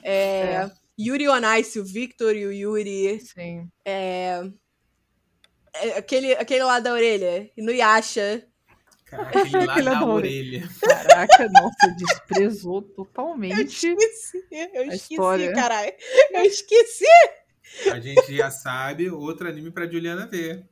É, 0.04 0.56
É. 0.68 0.72
Yuri 1.00 1.28
on 1.30 1.56
Ice, 1.58 1.80
o 1.80 1.86
Victor 1.86 2.36
e 2.36 2.46
o 2.46 2.52
Yuri. 2.52 3.20
Sim. 3.22 3.70
É, 3.86 4.42
é, 4.42 4.52
aquele, 5.98 6.34
aquele 6.34 6.64
lá 6.64 6.80
da 6.80 6.94
orelha. 6.94 7.50
Inuyasha. 7.58 8.46
Cara, 9.06 9.24
aquele 9.30 9.66
lá 9.66 9.74
Aquele 9.74 9.86
da 9.90 10.00
da 10.00 10.06
orelha. 10.08 10.70
Caraca, 10.82 11.50
nossa, 11.50 11.96
desprezou 11.98 12.78
Eu 12.78 12.82
totalmente. 12.82 13.62
esqueci. 13.64 14.46
Eu 14.52 14.82
A 14.82 14.86
esqueci, 14.86 15.14
história. 15.14 15.54
caralho. 15.54 15.94
Eu 16.32 16.42
esqueci. 16.44 17.06
A 17.92 18.00
gente 18.00 18.36
já 18.36 18.52
sabe 18.52 19.10
outro 19.10 19.48
anime 19.48 19.72
pra 19.72 19.88
Juliana 19.88 20.28
ver. 20.28 20.66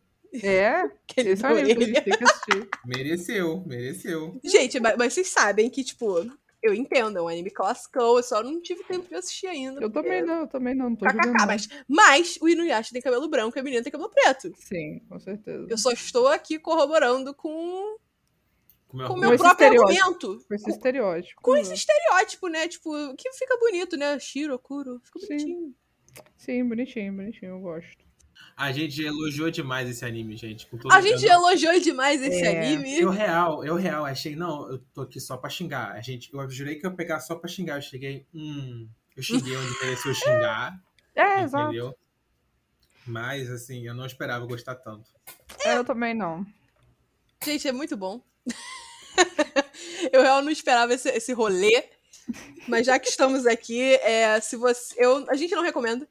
É, 0.43 0.69
Aquele 1.09 1.31
esse 1.31 1.45
é 1.45 1.51
o 1.51 1.57
anime 1.57 1.75
que 1.75 1.81
a 1.81 1.85
orelha. 1.85 1.93
gente 1.95 2.03
tem 2.03 2.17
que 2.17 2.23
assistir. 2.23 2.69
Mereceu, 2.85 3.63
mereceu. 3.67 4.39
Gente, 4.43 4.79
mas, 4.79 4.95
mas 4.97 5.13
vocês 5.13 5.27
sabem 5.27 5.69
que, 5.69 5.83
tipo, 5.83 6.25
eu 6.61 6.73
entendo, 6.73 7.17
é 7.17 7.21
um 7.21 7.27
anime 7.27 7.49
clássico, 7.49 7.97
eu 7.99 8.21
só 8.23 8.43
não 8.43 8.61
tive 8.61 8.83
tempo 8.83 9.07
de 9.07 9.15
assistir 9.15 9.47
ainda. 9.47 9.81
Eu 9.81 9.89
porque- 9.89 10.07
também 10.09 10.23
não, 10.25 10.39
eu 10.41 10.47
também 10.47 10.75
não, 10.75 10.89
não 10.91 10.95
tô 10.95 11.05
KKK, 11.05 11.23
julgando. 11.23 11.45
mas, 11.47 11.67
mas 11.87 12.37
o 12.41 12.47
Inuyasha 12.47 12.91
tem 12.93 13.01
cabelo 13.01 13.27
branco 13.27 13.57
e 13.57 13.59
a 13.59 13.63
menina 13.63 13.81
tem 13.83 13.91
cabelo 13.91 14.09
preto. 14.11 14.51
Sim, 14.57 14.99
com 15.09 15.19
certeza. 15.19 15.67
Eu 15.69 15.77
só 15.77 15.91
estou 15.91 16.27
aqui 16.27 16.59
corroborando 16.59 17.33
com 17.33 17.97
Com 18.87 18.97
meu 18.97 19.07
com 19.07 19.15
meu 19.17 19.37
próprio 19.37 19.67
argumento. 19.67 20.43
Com 20.47 20.53
esse 20.53 20.69
estereótipo. 20.69 21.41
Com 21.41 21.55
esse 21.57 21.73
estereótipo, 21.73 22.47
né? 22.47 22.67
Tipo, 22.67 22.91
que 23.15 23.31
fica 23.33 23.57
bonito, 23.57 23.97
né? 23.97 24.19
Shiro, 24.19 24.59
Kuro, 24.59 24.99
fica 25.03 25.19
Sim. 25.19 25.27
bonitinho. 25.27 25.75
Sim, 26.37 26.67
bonitinho, 26.67 27.13
bonitinho, 27.13 27.51
eu 27.51 27.59
gosto. 27.59 28.10
A 28.55 28.71
gente 28.71 29.01
elogiou 29.01 29.49
demais 29.49 29.89
esse 29.89 30.05
anime, 30.05 30.37
gente. 30.37 30.67
Com 30.67 30.77
todo 30.77 30.91
A 30.93 31.01
gente 31.01 31.25
elogiou 31.25 31.79
demais 31.79 32.21
esse 32.21 32.43
É. 32.43 32.59
anime. 32.59 32.99
eu 32.99 33.09
real, 33.09 33.65
eu 33.65 33.75
real, 33.75 34.05
achei, 34.05 34.35
não, 34.35 34.69
eu 34.69 34.77
tô 34.93 35.01
aqui 35.01 35.19
só 35.19 35.35
pra 35.37 35.49
xingar. 35.49 35.91
A 35.93 36.01
gente, 36.01 36.31
eu 36.33 36.49
jurei 36.49 36.75
que 36.75 36.85
eu 36.85 36.91
ia 36.91 36.95
pegar 36.95 37.19
só 37.19 37.35
pra 37.35 37.49
xingar. 37.49 37.77
Eu 37.77 37.81
cheguei, 37.81 38.25
hum, 38.33 38.87
eu 39.17 39.23
xinguei 39.23 39.55
onde 39.57 39.79
mereceu 39.81 40.13
xingar, 40.13 40.79
É, 41.15 41.41
exato. 41.41 41.65
entendeu? 41.65 41.95
Mas, 43.05 43.49
assim, 43.49 43.85
eu 43.87 43.93
não 43.95 44.05
esperava 44.05 44.45
gostar 44.45 44.75
tanto. 44.75 45.09
É, 45.65 45.75
Eu 45.75 45.83
também 45.83 46.13
não. 46.13 46.45
Gente, 47.43 47.67
é 47.67 47.71
muito 47.71 47.97
bom. 47.97 48.21
eu 50.13 50.21
realmente 50.21 50.45
não 50.45 50.51
esperava 50.51 50.93
esse, 50.93 51.09
esse 51.09 51.33
rolê. 51.33 51.83
Mas 52.67 52.85
já 52.85 52.99
que 52.99 53.09
estamos 53.09 53.45
aqui, 53.47 53.95
é, 53.95 54.39
se 54.39 54.55
você. 54.55 54.93
Eu, 54.97 55.25
a 55.29 55.35
gente 55.35 55.53
não 55.55 55.63
recomenda. 55.63 56.07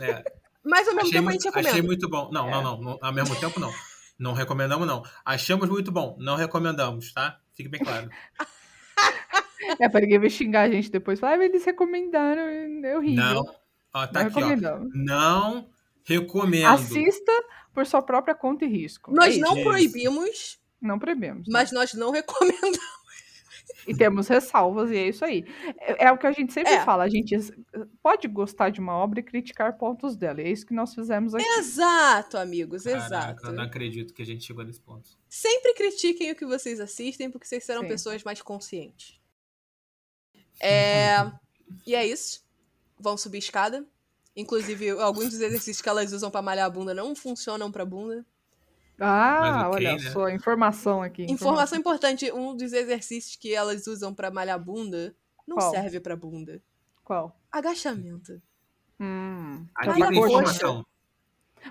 É, 0.00 0.22
Mas 0.64 0.86
ao 0.88 0.94
mesmo 0.94 1.08
achei, 1.08 1.12
tempo 1.12 1.28
a 1.28 1.32
gente 1.32 1.42
muito, 1.42 1.44
recomenda. 1.54 1.70
achei 1.70 1.82
muito 1.82 2.08
bom. 2.08 2.30
Não, 2.32 2.48
É. 2.48 2.50
não, 2.52 2.62
não, 2.62 2.80
não, 2.80 2.98
Ao 3.02 3.12
mesmo 3.12 3.34
tempo, 3.36 3.58
não. 3.60 3.72
Não 4.18 4.32
recomendamos, 4.34 4.86
não. 4.86 5.02
Achamos 5.24 5.68
muito 5.68 5.90
bom. 5.90 6.16
Não 6.20 6.36
recomendamos, 6.36 7.12
tá? 7.12 7.40
Fique 7.54 7.68
bem 7.68 7.80
claro. 7.82 8.08
É, 9.80 9.88
pra 9.88 10.00
ninguém 10.00 10.18
vai 10.18 10.28
xingar 10.28 10.62
a 10.62 10.70
gente 10.70 10.90
depois. 10.90 11.20
Falar, 11.20 11.38
ah, 11.38 11.44
eles 11.44 11.64
recomendaram, 11.64 12.42
é 12.42 12.96
horrível. 12.96 13.24
Não. 13.24 13.44
Ó, 13.94 14.06
tá 14.06 14.20
Não 14.20 14.26
aqui, 14.26 14.36
ó. 14.36 14.40
recomendamos. 14.40 14.90
Não 14.94 15.68
recomendo. 16.04 16.66
Assista 16.66 17.32
por 17.72 17.86
sua 17.86 18.02
própria 18.02 18.34
conta 18.34 18.64
e 18.64 18.68
risco. 18.68 19.12
Nós 19.14 19.36
É 19.36 19.38
não 19.38 19.62
proibimos, 19.62 20.58
Não 20.80 20.98
proibimos. 20.98 21.46
né? 21.46 21.52
mas 21.52 21.70
nós 21.72 21.94
não 21.94 22.10
recomendamos. 22.10 22.78
E 23.86 23.94
temos 23.96 24.28
ressalvas, 24.28 24.90
e 24.90 24.96
é 24.96 25.08
isso 25.08 25.24
aí. 25.24 25.44
É, 25.78 26.04
é 26.06 26.12
o 26.12 26.18
que 26.18 26.26
a 26.26 26.32
gente 26.32 26.52
sempre 26.52 26.72
É. 26.72 26.84
fala. 26.84 27.04
A 27.04 27.08
gente 27.08 27.36
pode 28.02 28.28
gostar 28.28 28.70
de 28.70 28.80
uma 28.80 28.94
obra 28.96 29.20
e 29.20 29.22
criticar 29.22 29.76
pontos 29.76 30.16
dela. 30.16 30.40
E 30.40 30.44
é 30.44 30.50
isso 30.50 30.64
que 30.66 30.74
nós 30.74 30.94
fizemos 30.94 31.34
aqui. 31.34 31.44
Exato, 31.58 32.36
amigos, 32.38 32.84
Caraca, 32.84 33.06
exato. 33.06 33.46
eu 33.46 33.52
não 33.52 33.64
acredito 33.64 34.14
que 34.14 34.22
a 34.22 34.26
gente 34.26 34.44
chegou 34.44 34.64
nesse 34.64 34.80
ponto. 34.80 35.10
Sempre 35.28 35.74
critiquem 35.74 36.30
o 36.30 36.36
que 36.36 36.46
vocês 36.46 36.78
assistem, 36.80 37.30
porque 37.30 37.46
vocês 37.46 37.64
serão 37.64 37.82
Sim. 37.82 37.88
pessoas 37.88 38.22
mais 38.22 38.40
conscientes. 38.40 39.20
É... 40.60 41.16
E 41.86 41.94
é 41.94 42.06
isso. 42.06 42.44
Vão 42.98 43.16
subir 43.16 43.38
escada. 43.38 43.86
Inclusive, 44.36 44.90
alguns 44.90 45.30
dos 45.30 45.40
exercícios 45.40 45.80
que 45.82 45.88
elas 45.88 46.12
usam 46.12 46.30
pra 46.30 46.40
malhar 46.40 46.66
a 46.66 46.70
bunda 46.70 46.94
não 46.94 47.14
funcionam 47.14 47.70
pra 47.70 47.84
bunda. 47.84 48.24
Ah, 48.98 49.40
Mas 49.40 49.66
ok, 49.76 49.86
olha 49.86 49.92
né? 50.02 50.10
só, 50.10 50.28
informação 50.28 51.02
aqui. 51.02 51.24
Informação 51.24 51.78
importante: 51.78 52.30
um 52.32 52.54
dos 52.56 52.72
exercícios 52.72 53.36
que 53.36 53.54
elas 53.54 53.86
usam 53.86 54.14
pra 54.14 54.30
malhar 54.30 54.58
bunda 54.62 55.14
não 55.46 55.56
Qual? 55.56 55.70
serve 55.72 55.98
pra 56.00 56.14
bunda. 56.16 56.62
Qual? 57.02 57.36
Agachamento. 57.50 58.40
Hum. 59.00 59.66
Aqui 59.74 59.88
Malha 59.98 60.08
tem 60.08 60.18
a 60.18 60.20
coxa. 60.20 60.32
informação. 60.32 60.86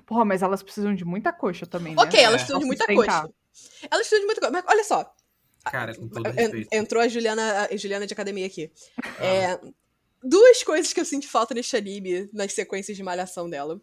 Porra, 0.05 0.25
mas 0.25 0.41
elas 0.41 0.61
precisam 0.63 0.93
de 0.95 1.05
muita 1.05 1.31
coxa 1.31 1.65
também, 1.65 1.95
né? 1.95 2.01
Ok, 2.01 2.19
elas 2.19 2.33
É. 2.35 2.37
precisam 2.45 2.59
de 2.59 2.65
muita 2.65 2.85
sustentar. 2.85 3.21
coxa. 3.23 3.33
Elas 3.89 4.07
precisam 4.07 4.19
de 4.19 4.25
muita 4.25 4.41
coisa. 4.41 4.51
Mas 4.53 4.65
olha 4.67 4.83
só, 4.83 5.15
Cara, 5.65 5.95
com 5.95 6.07
todo 6.09 6.29
respeito. 6.29 6.69
entrou 6.73 7.01
a 7.03 7.07
Juliana, 7.07 7.67
a 7.71 7.75
Juliana 7.77 8.07
de 8.07 8.13
academia 8.13 8.45
aqui. 8.47 8.71
É, 9.19 9.59
duas 10.23 10.63
coisas 10.63 10.91
que 10.91 10.99
eu 10.99 11.05
sinto 11.05 11.27
falta 11.27 11.53
neste 11.53 11.75
anime, 11.77 12.29
nas 12.33 12.53
sequências 12.53 12.95
de 12.97 13.03
malhação 13.03 13.49
dela. 13.49 13.79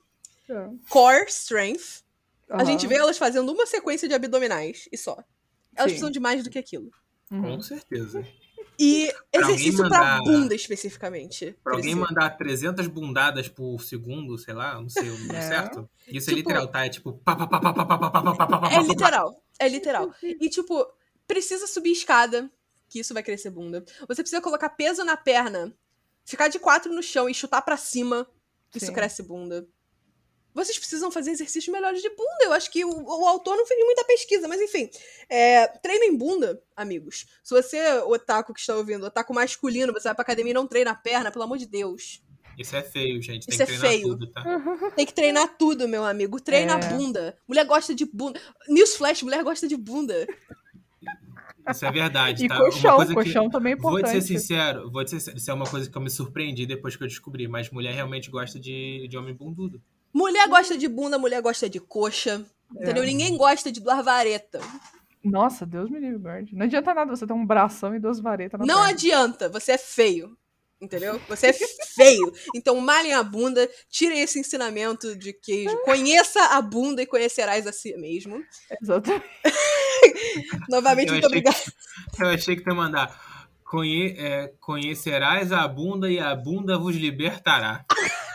É. 0.48 0.68
Core 0.90 1.26
Strength. 1.28 2.02
A 2.50 2.56
Aham. 2.56 2.64
gente 2.64 2.86
vê 2.86 2.94
elas 2.96 3.18
fazendo 3.18 3.52
uma 3.52 3.66
sequência 3.66 4.08
de 4.08 4.14
abdominais 4.14 4.88
e 4.90 4.96
só. 4.96 5.12
Elas 5.76 5.90
Sim. 5.92 5.96
precisam 5.96 6.10
de 6.10 6.18
mais 6.20 6.42
do 6.42 6.50
que 6.50 6.58
aquilo. 6.58 6.90
Uhum. 7.30 7.56
Com 7.56 7.60
certeza. 7.62 8.26
E 8.80 9.12
Pra 9.32 9.40
exercício 9.42 9.82
alguém 9.84 9.88
pra 9.90 9.98
mandar- 10.00 10.22
bunda 10.24 10.54
especificamente. 10.54 11.56
Pra 11.64 11.74
alguém 11.74 11.94
Precisa. 11.96 12.14
mandar 12.14 12.30
300 12.36 12.86
bundadas 12.86 13.48
por 13.48 13.82
segundo, 13.82 14.38
sei 14.38 14.54
lá, 14.54 14.80
não 14.80 14.88
sei 14.88 15.10
o 15.10 15.18
número 15.18 15.36
É. 15.36 15.42
certo. 15.42 15.90
Isso 16.06 16.30
é 16.30 16.34
Tipo- 16.34 16.48
literal, 16.48 16.68
tá? 16.68 16.86
É 16.86 16.88
tipo. 16.88 17.12
pá, 17.24 17.34
pá, 17.36 17.46
pá, 17.46 17.60
pá, 17.60 17.74
pá, 17.74 17.84
pá, 17.84 17.98
pá, 17.98 18.10
pá, 18.10 18.22
pá, 18.22 18.46
pá, 18.46 18.58
pá, 18.60 18.72
É 18.72 18.80
literal. 18.82 19.42
É 19.58 19.68
literal. 19.68 20.14
E, 20.22 20.48
tipo, 20.48 20.86
precisa 21.26 21.66
subir 21.66 21.90
escada, 21.92 22.50
que 22.88 23.00
isso 23.00 23.12
vai 23.12 23.22
crescer 23.22 23.50
bunda. 23.50 23.84
Você 24.08 24.22
precisa 24.22 24.40
colocar 24.40 24.70
peso 24.70 25.04
na 25.04 25.16
perna, 25.16 25.74
ficar 26.24 26.46
de 26.48 26.58
quatro 26.60 26.92
no 26.94 27.02
chão 27.02 27.28
e 27.28 27.34
chutar 27.34 27.60
pra 27.62 27.76
cima, 27.76 28.26
que 28.70 28.78
isso 28.78 28.92
cresce 28.92 29.22
bunda. 29.24 29.66
Vocês 30.58 30.78
precisam 30.78 31.10
fazer 31.10 31.30
exercícios 31.30 31.72
melhores 31.72 32.02
de 32.02 32.08
bunda. 32.10 32.44
Eu 32.44 32.52
acho 32.52 32.70
que 32.70 32.84
o, 32.84 32.90
o 32.90 33.26
autor 33.26 33.56
não 33.56 33.66
fez 33.66 33.84
muita 33.84 34.04
pesquisa, 34.04 34.46
mas 34.48 34.60
enfim. 34.60 34.90
É, 35.28 35.66
treinem 35.68 36.16
bunda, 36.16 36.60
amigos. 36.76 37.26
Se 37.42 37.54
você, 37.54 37.80
otaku 38.00 38.52
que 38.52 38.60
está 38.60 38.74
ouvindo, 38.76 39.06
otaku 39.06 39.32
masculino, 39.32 39.92
você 39.92 40.08
vai 40.08 40.14
pra 40.14 40.22
academia 40.22 40.50
e 40.50 40.54
não 40.54 40.66
treina 40.66 40.90
a 40.90 40.94
perna, 40.94 41.30
pelo 41.30 41.44
amor 41.44 41.58
de 41.58 41.66
Deus. 41.66 42.22
Isso 42.58 42.74
é 42.74 42.82
feio, 42.82 43.22
gente. 43.22 43.46
Tem 43.46 43.54
Isso 43.54 43.58
que 43.58 43.62
é 43.62 43.66
treinar 43.66 43.88
feio. 43.88 44.08
tudo, 44.08 44.26
tá? 44.32 44.90
Tem 44.96 45.06
que 45.06 45.14
treinar 45.14 45.56
tudo, 45.56 45.86
meu 45.86 46.04
amigo. 46.04 46.40
Treina 46.40 46.72
É. 46.72 46.74
a 46.74 46.88
bunda. 46.88 47.38
Mulher 47.46 47.64
gosta 47.64 47.94
de 47.94 48.04
bunda. 48.04 48.40
Newsflash, 48.68 49.22
mulher 49.22 49.44
gosta 49.44 49.68
de 49.68 49.76
bunda. 49.76 50.26
Isso 51.70 51.84
é 51.84 51.92
verdade, 51.92 52.44
E 52.46 52.48
tá? 52.48 52.56
colchão, 52.56 52.90
uma 52.90 52.96
coisa 52.96 53.14
colchão 53.14 53.50
também 53.50 53.74
é 53.74 53.76
Vou 53.76 53.92
te 53.92 53.98
importante. 54.00 54.22
ser 54.22 54.26
sincero, 54.38 54.90
vou 54.90 55.04
te 55.04 55.10
ser 55.10 55.18
sincero, 55.20 55.36
isso 55.36 55.50
é 55.50 55.54
uma 55.54 55.66
coisa 55.66 55.90
que 55.90 55.96
eu 55.96 56.00
me 56.00 56.08
surpreendi 56.10 56.64
depois 56.66 56.96
que 56.96 57.02
eu 57.02 57.06
descobri, 57.06 57.46
mas 57.46 57.70
mulher 57.70 57.92
realmente 57.94 58.30
gosta 58.30 58.58
de, 58.58 59.06
de 59.06 59.18
homem 59.18 59.34
bundudo. 59.34 59.80
Mulher 60.12 60.48
gosta 60.48 60.76
de 60.76 60.88
bunda, 60.88 61.18
mulher 61.18 61.40
gosta 61.42 61.68
de 61.68 61.78
coxa. 61.80 62.44
Entendeu? 62.74 63.02
É. 63.02 63.06
Ninguém 63.06 63.36
gosta 63.36 63.70
de 63.72 63.80
duas 63.80 64.04
varetas. 64.04 64.62
Nossa, 65.24 65.64
Deus 65.66 65.90
me 65.90 65.98
livre, 65.98 66.18
guarde. 66.18 66.54
Não 66.54 66.64
adianta 66.66 66.94
nada 66.94 67.14
você 67.14 67.26
ter 67.26 67.32
um 67.32 67.44
bração 67.46 67.94
e 67.94 67.98
duas 68.00 68.20
varetas 68.20 68.58
na 68.60 68.66
Não 68.66 68.76
perna. 68.76 68.90
adianta, 68.90 69.48
você 69.48 69.72
é 69.72 69.78
feio. 69.78 70.36
Entendeu? 70.80 71.20
Você 71.28 71.48
é 71.48 71.52
feio. 71.52 72.32
Então 72.54 72.80
malhem 72.80 73.12
a 73.12 73.22
bunda, 73.22 73.68
tirem 73.90 74.20
esse 74.20 74.38
ensinamento 74.38 75.16
de 75.16 75.32
queijo. 75.32 75.76
Conheça 75.82 76.40
a 76.56 76.62
bunda 76.62 77.02
e 77.02 77.06
conhecerás 77.06 77.66
a 77.66 77.72
si 77.72 77.96
mesmo. 77.96 78.40
Exatamente. 78.80 79.24
Novamente, 80.70 81.08
Eu 81.08 81.14
muito 81.14 81.22
que- 81.28 81.38
obrigada. 81.38 81.56
Eu 82.20 82.28
achei 82.28 82.54
que 82.54 82.62
tu 82.62 82.70
ia 82.70 82.76
mandar. 82.76 83.48
Conhe, 83.64 84.14
é, 84.18 84.52
conhecerás 84.60 85.50
a 85.52 85.66
bunda 85.66 86.08
e 86.10 86.18
a 86.20 86.34
bunda 86.36 86.78
vos 86.78 86.94
libertará. 86.94 87.84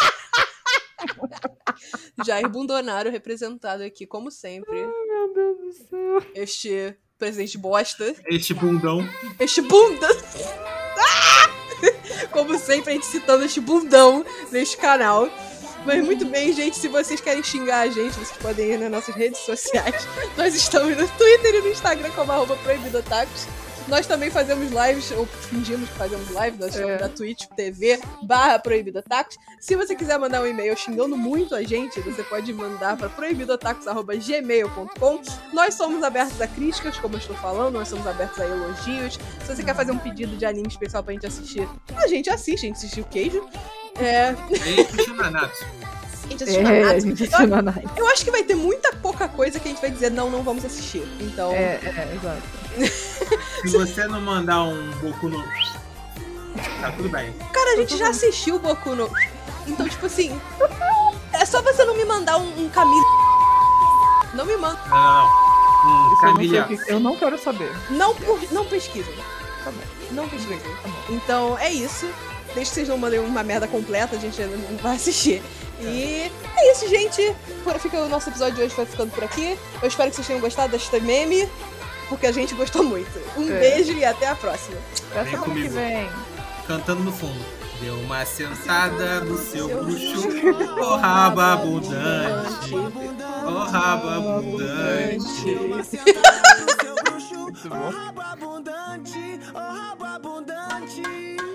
Jair 2.26 2.48
Bundonaro 2.50 3.10
representado 3.10 3.84
aqui, 3.84 4.06
como 4.06 4.30
sempre. 4.30 4.76
Meu 4.76 5.34
Deus 5.34 5.58
do 5.58 5.72
céu. 5.72 6.26
Este 6.36 6.96
presidente 7.18 7.58
bosta. 7.58 8.14
Este 8.28 8.54
bundão. 8.54 9.08
Este 9.40 9.62
bunda. 9.62 10.08
Ah! 10.98 12.28
Como 12.32 12.58
sempre, 12.58 12.92
a 12.92 12.94
gente 12.94 13.06
citando 13.06 13.44
este 13.44 13.60
bundão 13.60 14.26
neste 14.52 14.78
canal. 14.78 15.30
Mas 15.86 16.04
muito 16.04 16.26
bem, 16.26 16.54
gente. 16.54 16.78
Se 16.78 16.88
vocês 16.88 17.20
querem 17.20 17.44
xingar 17.44 17.82
a 17.82 17.88
gente, 17.88 18.14
vocês 18.14 18.38
podem 18.38 18.72
ir 18.72 18.80
nas 18.80 18.92
nossas 18.92 19.16
redes 19.16 19.40
sociais. 19.40 20.08
Nós 20.38 20.56
estamos 20.56 20.96
no 20.96 21.08
Twitter 21.08 21.56
e 21.56 21.62
no 21.62 21.68
Instagram 21.70 22.10
como 22.12 22.32
arroba 22.32 22.56
proibidotacos. 22.58 23.48
Nós 23.88 24.06
também 24.08 24.30
fazemos 24.32 24.72
lives, 24.72 25.12
ou 25.12 25.26
fingimos 25.26 25.90
que 25.90 25.96
fazemos 25.96 26.28
lives, 26.30 26.58
nós 26.60 26.70
estamos 26.74 26.92
É. 26.92 27.00
na 27.00 27.10
Twitch 27.10 27.46
TV 27.56 28.00
barra 28.24 28.58
proibidotacos. 28.58 29.38
Se 29.60 29.76
você 29.76 29.94
quiser 29.96 30.18
mandar 30.18 30.42
um 30.42 30.48
e-mail 30.48 30.76
xingando 30.78 31.16
muito 31.18 31.54
a 31.54 31.62
gente, 31.64 32.00
você 32.02 32.24
pode 32.24 32.52
mandar 32.54 32.96
para 32.98 33.10
proibidotacos.gmail.com. 33.10 35.22
Nós 35.54 35.74
somos 35.76 36.02
abertos 36.04 36.40
a 36.42 36.48
críticas, 36.48 36.98
como 36.98 37.16
eu 37.16 37.20
estou 37.20 37.36
falando, 37.36 37.74
nós 37.74 37.88
somos 37.90 38.08
abertos 38.08 38.40
a 38.40 38.46
elogios. 38.46 39.20
Se 39.46 39.56
você 39.56 39.64
quer 39.64 39.76
fazer 39.76 39.92
um 39.92 40.00
pedido 40.00 40.36
de 40.38 40.46
anime 40.46 40.68
especial 40.68 41.04
pra 41.04 41.14
gente 41.14 41.28
assistir, 41.28 41.68
a 41.96 42.08
gente 42.08 42.30
assiste, 42.30 42.66
a 42.66 42.68
gente 42.68 42.78
assistiu 42.78 43.04
o 43.04 43.08
queijo. 43.08 43.46
É, 44.00 44.30
a 44.30 44.34
gente 46.34 46.44
assistiu 46.44 46.68
É, 46.68 46.82
a 46.82 46.86
Nanatsu. 46.86 47.08
gente 47.08 47.22
Eu- 47.22 47.28
assistiu 47.28 47.48
nada. 47.48 47.84
Eu 47.98 48.08
acho 48.10 48.24
que 48.26 48.32
vai 48.32 48.44
ter 48.44 48.56
muita 48.56 48.94
pouca 48.94 49.28
coisa 49.28 49.60
que 49.60 49.68
a 49.68 49.72
gente 49.72 49.82
vai 49.82 49.90
dizer, 49.92 50.12
não, 50.12 50.30
não 50.30 50.44
vamos 50.44 50.64
assistir. 50.66 51.04
Então, 51.20 51.52
É, 51.52 51.80
é, 51.84 52.16
exato. 52.16 52.42
Se 53.62 53.78
você 53.78 54.06
não 54.08 54.20
mandar 54.22 54.64
um 54.64 54.92
Boku 55.02 55.30
no. 55.30 55.44
Tá 56.82 56.92
tudo 56.92 57.10
bem. 57.10 57.34
cara, 57.52 57.74
a 57.74 57.76
gente 57.78 57.98
já 57.98 58.10
assistiu 58.10 58.56
o 58.56 58.60
Boku 58.60 58.94
no... 58.96 59.10
Então, 59.66 59.88
tipo 59.90 60.06
assim, 60.06 60.40
é 61.32 61.46
só 61.46 61.62
você 61.62 61.84
não 61.86 61.96
me 61.96 62.06
mandar 62.06 62.38
um, 62.38 62.66
um 62.66 62.70
Camille... 62.70 63.06
Não 64.36 64.46
me 64.46 64.56
manda. 64.58 64.80
Não, 64.90 64.98
não, 64.98 65.24
não. 65.24 66.14
Isso 66.14 66.26
Um 66.26 66.28
eu, 66.28 66.28
não 66.28 66.34
Camila. 66.64 66.80
eu 66.88 67.00
não 67.00 67.18
quero 67.18 67.38
saber. 67.40 67.72
Não, 67.90 68.16
por- 68.16 68.40
não 68.52 68.66
pesquisem. 68.66 69.14
Tá 69.64 69.72
bom. 69.72 69.82
Não 70.12 70.28
pesquisem. 70.28 70.60
Tá 70.60 70.88
bom. 70.90 71.14
Então, 71.16 71.58
é 71.60 71.72
isso. 71.72 72.08
Desde 72.54 72.70
que 72.72 72.76
vocês 72.76 72.90
não 72.90 72.98
mandem 72.98 73.20
uma 73.20 73.44
merda 73.44 73.68
completa, 73.68 74.16
a 74.16 74.20
gente 74.20 74.40
não 74.42 74.78
vai 74.78 74.96
assistir. 74.96 75.42
E 75.88 76.32
é 76.58 76.72
isso, 76.72 76.88
gente. 76.88 77.36
Fica 77.80 78.00
o 78.00 78.10
nosso 78.10 78.30
episódio 78.30 78.56
de 78.56 78.62
hoje 78.62 78.76
vai 78.76 78.86
ficando 78.86 79.12
por 79.12 79.24
aqui. 79.24 79.58
Eu 79.82 79.88
espero 79.88 80.10
que 80.10 80.16
vocês 80.16 80.28
tenham 80.28 80.42
gostado 80.42 80.72
desta 80.72 81.00
meme, 81.00 81.50
porque 82.10 82.28
a 82.28 82.32
gente 82.32 82.54
gostou 82.56 82.84
muito. 82.84 83.12
Um 83.38 83.50
é. 83.52 83.60
beijo 83.60 83.94
e 83.94 84.06
até 84.06 84.28
a 84.28 84.36
próxima. 84.36 84.78
Até 85.12 85.26
semana 85.26 85.44
comigo. 85.44 85.68
que 85.68 85.74
vem. 85.74 86.10
Cantando 86.68 87.04
no 87.04 87.12
fundo. 87.12 87.64
Deu 87.82 87.96
uma 87.96 88.26
sentada 88.26 89.20
no 89.22 89.38
seu, 89.38 89.68
bruxo, 89.68 90.30
oh 90.80 90.96
rabo 90.96 91.42
abundante, 91.42 92.74
oh 92.74 93.64
rabo 93.66 94.08
abundante. 94.08 95.46
Muito 97.36 97.70
bom. 97.70 97.76
Oh 97.76 97.90
rabo 97.90 98.22
abundante, 98.22 99.40
oh 99.54 99.58
rabo 99.58 100.06
abundante. 100.06 101.53